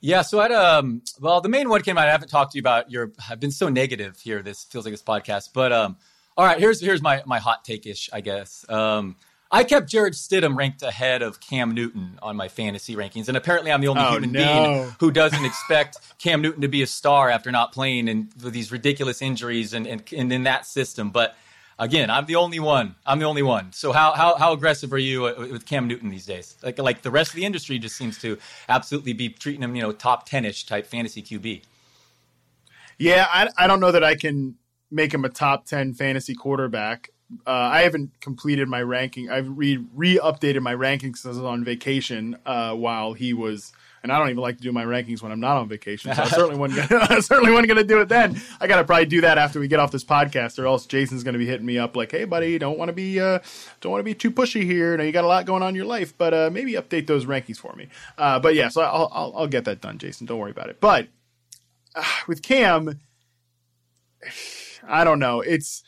Yeah, 0.06 0.22
so 0.22 0.42
at 0.42 0.52
um, 0.52 1.02
well, 1.22 1.40
the 1.40 1.48
main 1.48 1.70
one 1.70 1.82
came 1.82 1.98
out. 1.98 2.10
I 2.10 2.12
haven't 2.12 2.28
talked 2.28 2.52
to 2.52 2.58
you 2.58 2.62
about 2.62 2.92
your. 2.92 3.14
I've 3.30 3.40
been 3.40 3.52
so 3.52 3.70
negative 3.70 4.20
here. 4.20 4.42
This 4.42 4.66
feels 4.66 4.84
like 4.84 4.92
this 4.92 5.02
podcast, 5.02 5.52
but 5.54 5.72
um, 5.72 5.96
all 6.36 6.46
right. 6.46 6.60
Here's 6.60 6.82
here's 6.82 7.02
my 7.02 7.24
my 7.26 7.40
hot 7.40 7.64
take 7.64 7.88
ish, 7.88 8.10
I 8.12 8.20
guess. 8.20 8.66
Um, 8.68 9.16
I 9.50 9.64
kept 9.64 9.88
Jarrett 9.88 10.16
Stidham 10.16 10.58
ranked 10.58 10.84
ahead 10.84 11.22
of 11.22 11.40
Cam 11.40 11.72
Newton 11.72 12.20
on 12.22 12.36
my 12.36 12.50
fantasy 12.50 12.98
rankings, 12.98 13.30
and 13.30 13.38
apparently 13.38 13.72
I'm 13.72 13.80
the 13.80 13.88
only 13.88 14.02
oh, 14.04 14.12
human 14.12 14.34
no. 14.34 14.42
being 14.44 14.96
who 15.00 15.10
doesn't 15.10 15.46
expect 15.46 16.00
Cam 16.20 16.42
Newton 16.42 16.64
to 16.64 16.68
be 16.68 16.82
a 16.82 16.88
star 16.88 17.30
after 17.30 17.50
not 17.50 17.72
playing 17.72 18.10
and 18.10 18.28
with 18.44 18.52
these 18.52 18.74
ridiculous 18.74 19.22
injuries 19.22 19.74
and, 19.74 19.88
and, 19.88 20.04
and 20.12 20.34
in 20.34 20.44
that 20.44 20.66
system. 20.66 21.12
But 21.12 21.38
again, 21.80 22.10
I'm 22.10 22.26
the 22.26 22.36
only 22.36 22.60
one. 22.60 22.96
I'm 23.06 23.20
the 23.20 23.26
only 23.26 23.44
one. 23.44 23.74
So 23.74 23.92
how 23.92 24.14
how, 24.14 24.36
how 24.36 24.54
aggressive 24.54 24.94
are 24.94 24.98
you 24.98 25.26
uh, 25.26 25.48
with 25.52 25.66
Cam 25.66 25.88
Newton 25.88 26.10
these 26.10 26.26
days? 26.26 26.56
Like 26.64 26.80
like 26.80 27.02
the 27.02 27.12
rest 27.12 27.32
of 27.32 27.36
the 27.36 27.46
industry 27.46 27.80
just 27.80 27.96
seems 27.96 28.18
to 28.20 28.38
absolutely 28.70 29.14
be 29.14 29.30
treating 29.30 29.62
him, 29.62 29.76
you 29.76 29.82
know, 29.82 29.92
top 29.92 30.28
ten 30.28 30.46
ish 30.46 30.66
type 30.66 30.86
fantasy 30.86 31.22
QB. 31.22 31.64
Yeah, 32.98 33.28
I 33.30 33.50
I 33.58 33.68
don't 33.68 33.80
know 33.80 33.92
that 33.92 34.04
I 34.04 34.16
can 34.16 34.56
make 34.92 35.14
him 35.14 35.26
a 35.26 35.30
top 35.30 35.66
ten 35.66 35.94
fantasy 35.94 36.36
quarterback 36.36 37.10
uh, 37.48 37.52
I 37.52 37.82
haven't 37.82 38.20
completed 38.22 38.68
my 38.68 38.82
ranking. 38.82 39.30
I've 39.30 39.48
re 39.50 39.84
re 39.94 40.20
updated 40.20 40.62
my 40.62 40.76
rankings 40.76 41.18
since 41.18 41.38
I 41.38 41.40
was 41.40 41.40
on 41.40 41.64
vacation 41.64 42.38
uh, 42.46 42.74
while 42.74 43.14
he 43.14 43.34
was, 43.34 43.74
and 44.04 44.12
I 44.12 44.20
don't 44.20 44.30
even 44.30 44.42
like 44.42 44.58
to 44.58 44.64
do 44.64 44.74
my 44.74 44.84
rankings 44.84 45.22
when 45.22 45.32
I'm 45.32 45.40
not 45.40 45.58
on 45.58 45.70
vacation. 45.70 46.14
So 46.14 46.22
I 46.22 46.28
certainly 46.30 46.58
wasn't 46.58 46.90
gonna, 46.90 47.08
I 47.10 47.20
certainly 47.22 47.52
wasn't 47.52 47.70
going 47.70 47.78
to 47.78 47.88
do 47.88 48.02
it 48.02 48.10
then. 48.10 48.40
I 48.60 48.68
got 48.68 48.78
to 48.78 48.84
probably 48.84 49.06
do 49.06 49.22
that 49.22 49.38
after 49.38 49.60
we 49.60 49.70
get 49.70 49.80
off 49.80 49.92
this 49.92 50.04
podcast, 50.04 50.60
or 50.60 50.68
else 50.68 50.86
Jason's 50.86 51.24
going 51.24 51.34
to 51.34 51.40
be 51.40 51.46
hitting 51.46 51.66
me 51.66 51.80
up 51.80 51.96
like, 51.96 52.12
"Hey, 52.12 52.26
buddy, 52.26 52.60
don't 52.60 52.78
want 52.78 52.90
to 52.90 52.94
be 52.94 53.20
uh, 53.20 53.40
don't 53.80 53.92
want 53.92 54.02
to 54.02 54.06
be 54.06 54.14
too 54.14 54.30
pushy 54.30 54.64
here. 54.64 54.98
Now 54.98 55.04
you 55.04 55.14
got 55.14 55.24
a 55.24 55.28
lot 55.28 55.46
going 55.46 55.64
on 55.64 55.70
in 55.70 55.76
your 55.76 55.86
life, 55.86 56.18
but 56.18 56.34
uh, 56.34 56.50
maybe 56.52 56.74
update 56.74 57.08
those 57.08 57.26
rankings 57.26 57.58
for 57.58 57.74
me." 57.76 57.88
Uh, 58.18 58.40
but 58.40 58.56
yeah, 58.56 58.68
so 58.68 58.82
I'll, 58.82 59.10
I'll, 59.14 59.34
I'll 59.38 59.48
get 59.48 59.66
that 59.66 59.82
done, 59.82 59.98
Jason. 59.98 60.28
Don't 60.28 60.40
worry 60.40 60.52
about 60.52 60.70
it. 60.70 60.82
But 60.82 61.08
uh, 61.96 62.04
with 62.28 62.42
Cam, 62.42 63.00
I 64.88 65.06
don't 65.06 65.20
know. 65.20 65.40
It's 65.40 65.82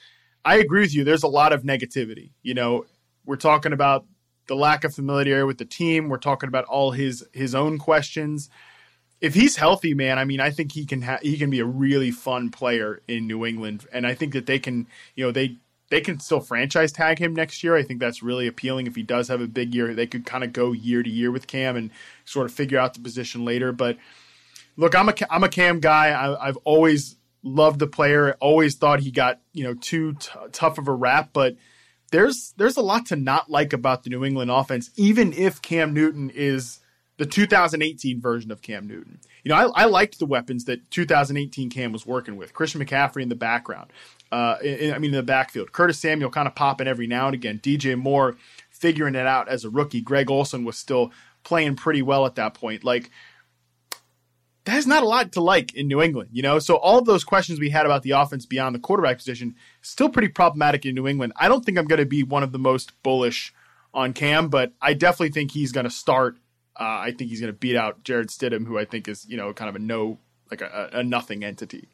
I 0.45 0.56
agree 0.58 0.82
with 0.82 0.95
you. 0.95 1.04
There's 1.04 1.23
a 1.23 1.28
lot 1.28 1.51
of 1.51 1.63
negativity. 1.63 2.32
You 2.43 2.54
know, 2.54 2.86
we're 3.25 3.36
talking 3.36 3.73
about 3.73 4.06
the 4.47 4.55
lack 4.55 4.84
of 4.84 4.93
familiarity 4.93 5.45
with 5.45 5.58
the 5.58 5.65
team. 5.65 6.10
We're 6.10 6.17
talking 6.17 6.47
about 6.47 6.65
all 6.65 6.91
his 6.91 7.25
his 7.34 7.55
own 7.55 7.77
questions. 7.77 8.49
If 9.21 9.34
he's 9.34 9.55
healthy, 9.55 9.93
man, 9.93 10.19
I 10.19 10.25
mean, 10.25 10.39
I 10.39 10.51
think 10.51 10.73
he 10.73 10.86
can 10.86 11.01
ha- 11.01 11.19
he 11.21 11.38
can 11.38 11.49
be 11.49 11.60
a 11.60 11.65
really 11.65 12.12
fun 12.12 12.49
player 12.49 13.01
in 13.08 13.27
New 13.27 13.45
England, 13.45 13.86
and 13.91 14.05
I 14.05 14.13
think 14.13 14.34
that 14.34 14.45
they 14.45 14.60
can, 14.60 14.88
you 15.15 15.25
know, 15.25 15.31
they 15.31 15.58
they 15.89 16.01
can 16.01 16.19
still 16.19 16.39
franchise 16.39 16.91
tag 16.91 17.19
him 17.19 17.34
next 17.36 17.63
year. 17.63 17.75
I 17.75 17.84
think 17.84 17.99
that's 17.99 18.23
really 18.23 18.47
appealing. 18.47 18.88
If 18.88 18.95
he 18.95 19.03
does 19.03 19.27
have 19.27 19.41
a 19.41 19.47
big 19.47 19.73
year, 19.73 19.93
they 19.93 20.08
could 20.08 20.25
kind 20.25 20.43
of 20.43 20.51
go 20.51 20.71
year 20.71 21.03
to 21.03 21.10
year 21.10 21.31
with 21.31 21.47
Cam 21.47 21.75
and 21.75 21.91
sort 22.25 22.45
of 22.45 22.53
figure 22.53 22.79
out 22.79 22.93
the 22.93 22.99
position 22.99 23.45
later. 23.45 23.71
But 23.71 23.97
look, 24.77 24.95
I'm 24.95 25.10
a 25.10 25.13
I'm 25.29 25.43
a 25.43 25.49
Cam 25.49 25.79
guy. 25.79 26.10
I, 26.10 26.47
I've 26.47 26.58
always 26.63 27.15
loved 27.43 27.79
the 27.79 27.88
player. 27.88 28.36
Always 28.39 28.75
thought 28.75 28.99
he 28.99 29.12
got 29.12 29.39
you 29.53 29.63
know 29.63 29.75
too 29.75 30.13
t- 30.13 30.29
tough 30.51 30.77
of 30.77 30.88
a 30.88 30.93
rap, 30.93 31.29
but 31.34 31.55
there's 32.11 32.53
there's 32.57 32.77
a 32.77 32.81
lot 32.81 33.07
to 33.07 33.15
not 33.15 33.49
like 33.49 33.73
about 33.73 34.03
the 34.03 34.09
New 34.09 34.23
England 34.23 34.51
offense, 34.51 34.89
even 34.95 35.33
if 35.33 35.61
Cam 35.61 35.93
Newton 35.93 36.29
is 36.29 36.79
the 37.17 37.25
2018 37.25 38.19
version 38.19 38.51
of 38.51 38.61
Cam 38.61 38.87
Newton. 38.87 39.19
You 39.43 39.49
know, 39.49 39.55
I, 39.55 39.83
I 39.83 39.85
liked 39.85 40.19
the 40.19 40.25
weapons 40.25 40.65
that 40.65 40.89
2018 40.91 41.69
Cam 41.69 41.91
was 41.91 42.05
working 42.05 42.35
with. 42.35 42.53
Christian 42.53 42.83
McCaffrey 42.83 43.21
in 43.21 43.29
the 43.29 43.35
background. 43.35 43.91
Uh, 44.31 44.57
in, 44.61 44.93
I 44.93 44.99
mean, 44.99 45.11
in 45.11 45.17
the 45.17 45.23
backfield. 45.23 45.71
Curtis 45.71 45.99
Samuel 45.99 46.29
kind 46.29 46.47
of 46.47 46.55
popping 46.55 46.87
every 46.87 47.07
now 47.07 47.27
and 47.27 47.35
again. 47.35 47.59
DJ 47.63 47.97
Moore 47.97 48.35
figuring 48.69 49.15
it 49.15 49.25
out 49.25 49.47
as 49.47 49.63
a 49.63 49.69
rookie. 49.69 50.01
Greg 50.01 50.29
Olsen 50.29 50.65
was 50.65 50.77
still 50.77 51.11
playing 51.43 51.75
pretty 51.75 52.01
well 52.01 52.25
at 52.25 52.35
that 52.35 52.53
point. 52.53 52.83
Like 52.83 53.11
there's 54.65 54.88
not 54.88 55.04
a 55.04 55.08
lot 55.08 55.32
to 55.34 55.41
like 55.41 55.73
in 55.75 55.88
New 55.88 56.01
England, 56.01 56.30
you 56.34 56.41
know? 56.41 56.60
So 56.60 56.75
all 56.75 56.97
of 56.99 57.06
those 57.06 57.23
questions 57.23 57.60
we 57.60 57.69
had 57.69 57.86
about 57.86 58.04
the 58.04 58.12
offense 58.12 58.45
beyond 58.45 58.75
the 58.75 58.80
quarterback 58.80 59.17
position 59.17 59.56
still 59.82 60.10
pretty 60.10 60.28
problematic 60.28 60.86
in 60.86 60.95
New 60.95 61.08
England. 61.08 61.34
I 61.38 61.47
don't 61.47 61.63
think 61.63 61.78
I'm 61.78 61.86
going 61.86 61.99
to 61.99 62.06
be 62.06 62.23
one 62.23 62.43
of 62.43 62.51
the 62.51 62.60
most 62.60 62.91
bullish 63.04 63.54
on 63.93 64.13
Cam, 64.13 64.49
but 64.49 64.73
I 64.82 64.93
definitely 64.93 65.30
think 65.30 65.51
he's 65.51 65.71
going 65.71 65.86
to 65.86 65.91
start. 65.91 66.38
Uh, 66.78 66.84
I 66.84 67.13
think 67.17 67.30
he's 67.30 67.39
going 67.39 67.54
to 67.54 67.58
beat 67.58 67.78
out 67.78 68.04
Jarrett 68.04 68.30
Stidham, 68.30 68.65
who 68.65 68.78
I 68.78 68.86
think 68.86 69.08
is, 69.08 69.25
you 69.30 69.38
know, 69.38 69.54
kind 69.54 69.69
of 69.69 69.75
a 69.75 69.80
no, 69.80 70.17
like 70.51 70.62
a, 70.62 70.89
a 70.93 71.04
nothing 71.04 71.43
entity. 71.43 71.88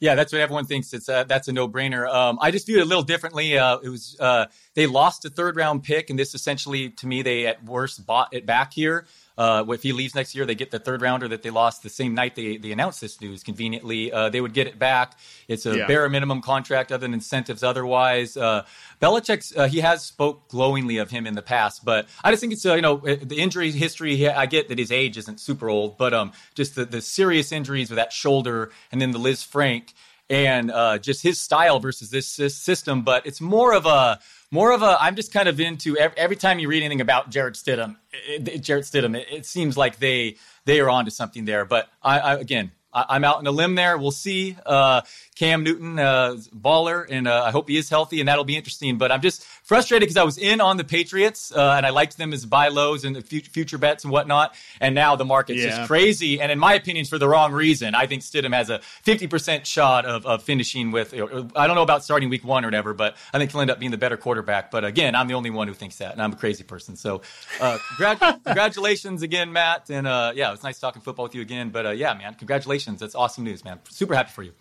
Yeah, 0.00 0.14
that's 0.14 0.32
what 0.32 0.40
everyone 0.40 0.64
thinks. 0.64 0.92
It's 0.92 1.08
uh, 1.08 1.24
that's 1.24 1.48
a 1.48 1.52
no 1.52 1.68
brainer. 1.68 2.08
Um, 2.08 2.38
I 2.40 2.52
just 2.52 2.66
viewed 2.66 2.78
it 2.78 2.82
a 2.82 2.84
little 2.84 3.02
differently. 3.02 3.58
Uh, 3.58 3.78
it 3.82 3.88
was 3.88 4.16
uh, 4.20 4.46
they 4.74 4.86
lost 4.86 5.24
a 5.24 5.30
third 5.30 5.56
round 5.56 5.82
pick, 5.82 6.08
and 6.08 6.18
this 6.18 6.34
essentially, 6.34 6.90
to 6.90 7.06
me, 7.06 7.22
they 7.22 7.46
at 7.46 7.64
worst 7.64 8.06
bought 8.06 8.32
it 8.32 8.46
back 8.46 8.72
here. 8.72 9.06
Uh, 9.38 9.64
if 9.68 9.84
he 9.84 9.92
leaves 9.92 10.16
next 10.16 10.34
year, 10.34 10.44
they 10.44 10.56
get 10.56 10.72
the 10.72 10.80
third 10.80 11.00
rounder 11.00 11.28
that 11.28 11.42
they 11.42 11.50
lost 11.50 11.84
the 11.84 11.88
same 11.88 12.12
night 12.12 12.34
they, 12.34 12.56
they 12.56 12.72
announced 12.72 13.00
this 13.00 13.20
news. 13.20 13.44
Conveniently, 13.44 14.12
uh, 14.12 14.28
they 14.28 14.40
would 14.40 14.52
get 14.52 14.66
it 14.66 14.80
back. 14.80 15.16
It's 15.46 15.64
a 15.64 15.78
yeah. 15.78 15.86
bare 15.86 16.08
minimum 16.08 16.42
contract, 16.42 16.90
other 16.90 17.02
than 17.02 17.14
incentives. 17.14 17.62
Otherwise, 17.62 18.36
uh, 18.36 18.64
Belichick 19.00 19.56
uh, 19.56 19.68
he 19.68 19.78
has 19.78 20.04
spoke 20.04 20.48
glowingly 20.48 20.98
of 20.98 21.10
him 21.10 21.24
in 21.24 21.34
the 21.34 21.42
past, 21.42 21.84
but 21.84 22.08
I 22.24 22.32
just 22.32 22.40
think 22.40 22.52
it's 22.52 22.66
uh, 22.66 22.74
you 22.74 22.82
know 22.82 22.98
uh, 22.98 23.16
the 23.22 23.38
injury 23.38 23.70
history. 23.70 24.28
I 24.28 24.46
get 24.46 24.68
that 24.68 24.78
his 24.78 24.90
age 24.90 25.16
isn't 25.16 25.38
super 25.38 25.68
old, 25.70 25.96
but 25.96 26.12
um, 26.12 26.32
just 26.54 26.74
the 26.74 26.84
the 26.84 27.00
serious 27.00 27.52
injuries 27.52 27.90
with 27.90 27.96
that 27.96 28.12
shoulder, 28.12 28.72
and 28.90 29.00
then 29.00 29.12
the 29.12 29.20
Lisfranc 29.20 29.92
and 30.30 30.70
uh, 30.70 30.98
just 30.98 31.22
his 31.22 31.38
style 31.40 31.80
versus 31.80 32.10
this, 32.10 32.36
this, 32.36 32.54
system. 32.54 33.02
But 33.02 33.26
it's 33.26 33.40
more 33.40 33.72
of 33.72 33.86
a 33.86 34.20
more 34.50 34.72
of 34.72 34.82
a. 34.82 34.96
I'm 35.00 35.16
just 35.16 35.32
kind 35.32 35.48
of 35.48 35.60
into 35.60 35.96
every, 35.96 36.16
every 36.16 36.36
time 36.36 36.58
you 36.58 36.68
read 36.68 36.82
anything 36.82 37.00
about 37.00 37.30
Jared 37.30 37.54
Stidham, 37.54 37.96
it, 38.12 38.60
Jarrett 38.60 38.84
Stidham, 38.84 39.16
it, 39.16 39.26
it, 39.30 39.46
seems 39.46 39.76
like 39.76 39.98
they 39.98 40.36
they 40.64 40.80
are 40.80 40.90
onto 40.90 41.10
something 41.10 41.44
there. 41.44 41.64
But 41.64 41.88
I, 42.02 42.18
I 42.18 42.34
again, 42.34 42.72
I, 43.08 43.16
am 43.16 43.24
out 43.24 43.40
in 43.40 43.46
a 43.46 43.50
limb 43.50 43.74
there. 43.74 43.98
We'll 43.98 44.10
see. 44.10 44.56
Uh, 44.64 45.02
Cam 45.36 45.62
Newton, 45.62 45.98
uh, 45.98 46.36
baller, 46.52 47.06
and 47.08 47.28
uh, 47.28 47.44
I 47.44 47.52
hope 47.52 47.68
he 47.68 47.76
is 47.76 47.88
healthy, 47.88 48.18
and 48.20 48.28
that'll 48.28 48.44
be 48.44 48.56
interesting. 48.56 48.98
But 48.98 49.12
I'm 49.12 49.20
just 49.20 49.44
frustrated 49.44 50.08
because 50.08 50.16
I 50.16 50.24
was 50.24 50.36
in 50.36 50.60
on 50.60 50.76
the 50.78 50.84
Patriots, 50.84 51.52
uh, 51.52 51.74
and 51.76 51.86
I 51.86 51.90
liked 51.90 52.18
them 52.18 52.32
as 52.32 52.44
buy 52.44 52.68
lows 52.68 53.04
and 53.04 53.14
the 53.14 53.22
future 53.22 53.78
bets 53.78 54.02
and 54.02 54.12
whatnot. 54.12 54.54
And 54.80 54.94
now 54.94 55.14
the 55.14 55.24
market's 55.24 55.60
yeah. 55.60 55.68
just 55.68 55.86
crazy, 55.86 56.40
and 56.40 56.50
in 56.50 56.58
my 56.58 56.74
opinion, 56.74 57.04
for 57.04 57.18
the 57.18 57.28
wrong 57.28 57.52
reason. 57.52 57.94
I 57.94 58.06
think 58.06 58.22
Stidham 58.22 58.52
has 58.52 58.70
a 58.70 58.80
50% 59.04 59.64
shot 59.64 60.06
of, 60.06 60.26
of 60.26 60.42
finishing 60.42 60.90
with. 60.90 61.14
I 61.14 61.66
don't 61.66 61.76
know 61.76 61.82
about 61.82 62.02
starting 62.02 62.28
week 62.30 62.44
one 62.44 62.64
or 62.64 62.68
whatever, 62.68 62.94
but 62.94 63.16
I 63.32 63.38
think 63.38 63.52
he'll 63.52 63.60
end 63.60 63.70
up 63.70 63.78
being 63.78 63.92
the 63.92 63.98
better 63.98 64.16
quarterback. 64.16 64.70
But 64.70 64.84
again, 64.84 65.14
I'm 65.14 65.28
the 65.28 65.34
only 65.34 65.50
one 65.50 65.68
who 65.68 65.74
thinks 65.74 65.98
that, 65.98 66.12
and 66.12 66.22
I'm 66.22 66.32
a 66.32 66.36
crazy 66.36 66.64
person. 66.64 66.96
So, 66.96 67.22
uh, 67.60 67.78
congratulations 68.44 69.22
again, 69.22 69.52
Matt, 69.52 69.90
and 69.90 70.06
uh, 70.06 70.32
yeah, 70.34 70.48
it 70.48 70.52
was 70.52 70.62
nice 70.62 70.78
talking 70.78 71.02
football 71.02 71.24
with 71.24 71.34
you 71.34 71.42
again. 71.42 71.70
But 71.70 71.86
uh, 71.86 71.90
yeah, 71.90 72.14
man, 72.14 72.34
congratulations. 72.34 72.87
That's 72.96 73.14
awesome 73.14 73.44
news, 73.44 73.64
man. 73.64 73.78
Super 73.90 74.14
happy 74.14 74.30
for 74.30 74.42
you. 74.42 74.52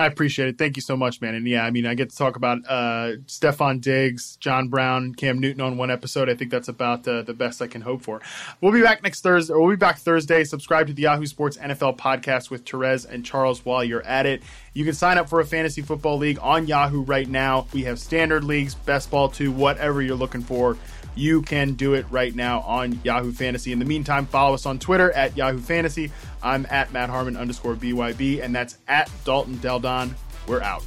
I 0.00 0.06
appreciate 0.06 0.48
it. 0.48 0.56
Thank 0.56 0.76
you 0.76 0.82
so 0.82 0.96
much, 0.96 1.20
man. 1.20 1.34
And 1.34 1.46
yeah, 1.46 1.62
I 1.62 1.70
mean, 1.70 1.84
I 1.84 1.92
get 1.92 2.08
to 2.08 2.16
talk 2.16 2.36
about 2.36 2.60
uh, 2.66 3.16
Stefon 3.26 3.82
Diggs, 3.82 4.36
John 4.36 4.68
Brown, 4.68 5.14
Cam 5.14 5.38
Newton 5.38 5.60
on 5.60 5.76
one 5.76 5.90
episode. 5.90 6.30
I 6.30 6.34
think 6.34 6.50
that's 6.50 6.68
about 6.68 7.06
uh, 7.06 7.20
the 7.20 7.34
best 7.34 7.60
I 7.60 7.66
can 7.66 7.82
hope 7.82 8.00
for. 8.00 8.22
We'll 8.62 8.72
be 8.72 8.80
back 8.80 9.02
next 9.02 9.20
Thursday. 9.20 9.52
We'll 9.52 9.68
be 9.68 9.76
back 9.76 9.98
Thursday. 9.98 10.44
Subscribe 10.44 10.86
to 10.86 10.94
the 10.94 11.02
Yahoo 11.02 11.26
Sports 11.26 11.58
NFL 11.58 11.98
podcast 11.98 12.48
with 12.48 12.64
Terez 12.64 13.06
and 13.06 13.26
Charles 13.26 13.62
while 13.62 13.84
you're 13.84 14.04
at 14.04 14.24
it. 14.24 14.42
You 14.72 14.86
can 14.86 14.94
sign 14.94 15.18
up 15.18 15.28
for 15.28 15.40
a 15.40 15.44
fantasy 15.44 15.82
football 15.82 16.16
league 16.16 16.38
on 16.40 16.66
Yahoo 16.66 17.02
right 17.02 17.28
now. 17.28 17.66
We 17.74 17.84
have 17.84 17.98
standard 17.98 18.42
leagues, 18.42 18.74
best 18.74 19.10
ball 19.10 19.28
two, 19.28 19.52
whatever 19.52 20.00
you're 20.00 20.16
looking 20.16 20.42
for 20.42 20.78
you 21.14 21.42
can 21.42 21.74
do 21.74 21.94
it 21.94 22.06
right 22.10 22.34
now 22.34 22.60
on 22.60 23.00
Yahoo 23.04 23.32
Fantasy. 23.32 23.72
In 23.72 23.78
the 23.78 23.84
meantime, 23.84 24.26
follow 24.26 24.54
us 24.54 24.66
on 24.66 24.78
Twitter 24.78 25.12
at 25.12 25.36
Yahoo 25.36 25.60
Fantasy. 25.60 26.10
I'm 26.42 26.66
at 26.70 26.92
Matt 26.92 27.10
Harmon 27.10 27.36
underscore 27.36 27.74
BYB, 27.74 28.42
and 28.42 28.54
that's 28.54 28.78
at 28.88 29.10
Dalton 29.24 29.58
Deldon. 29.58 30.14
We're 30.46 30.62
out. 30.62 30.84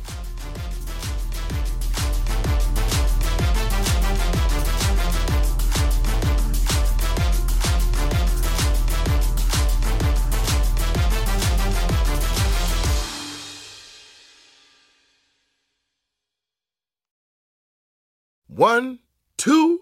One, 18.55 18.99
two, 19.35 19.81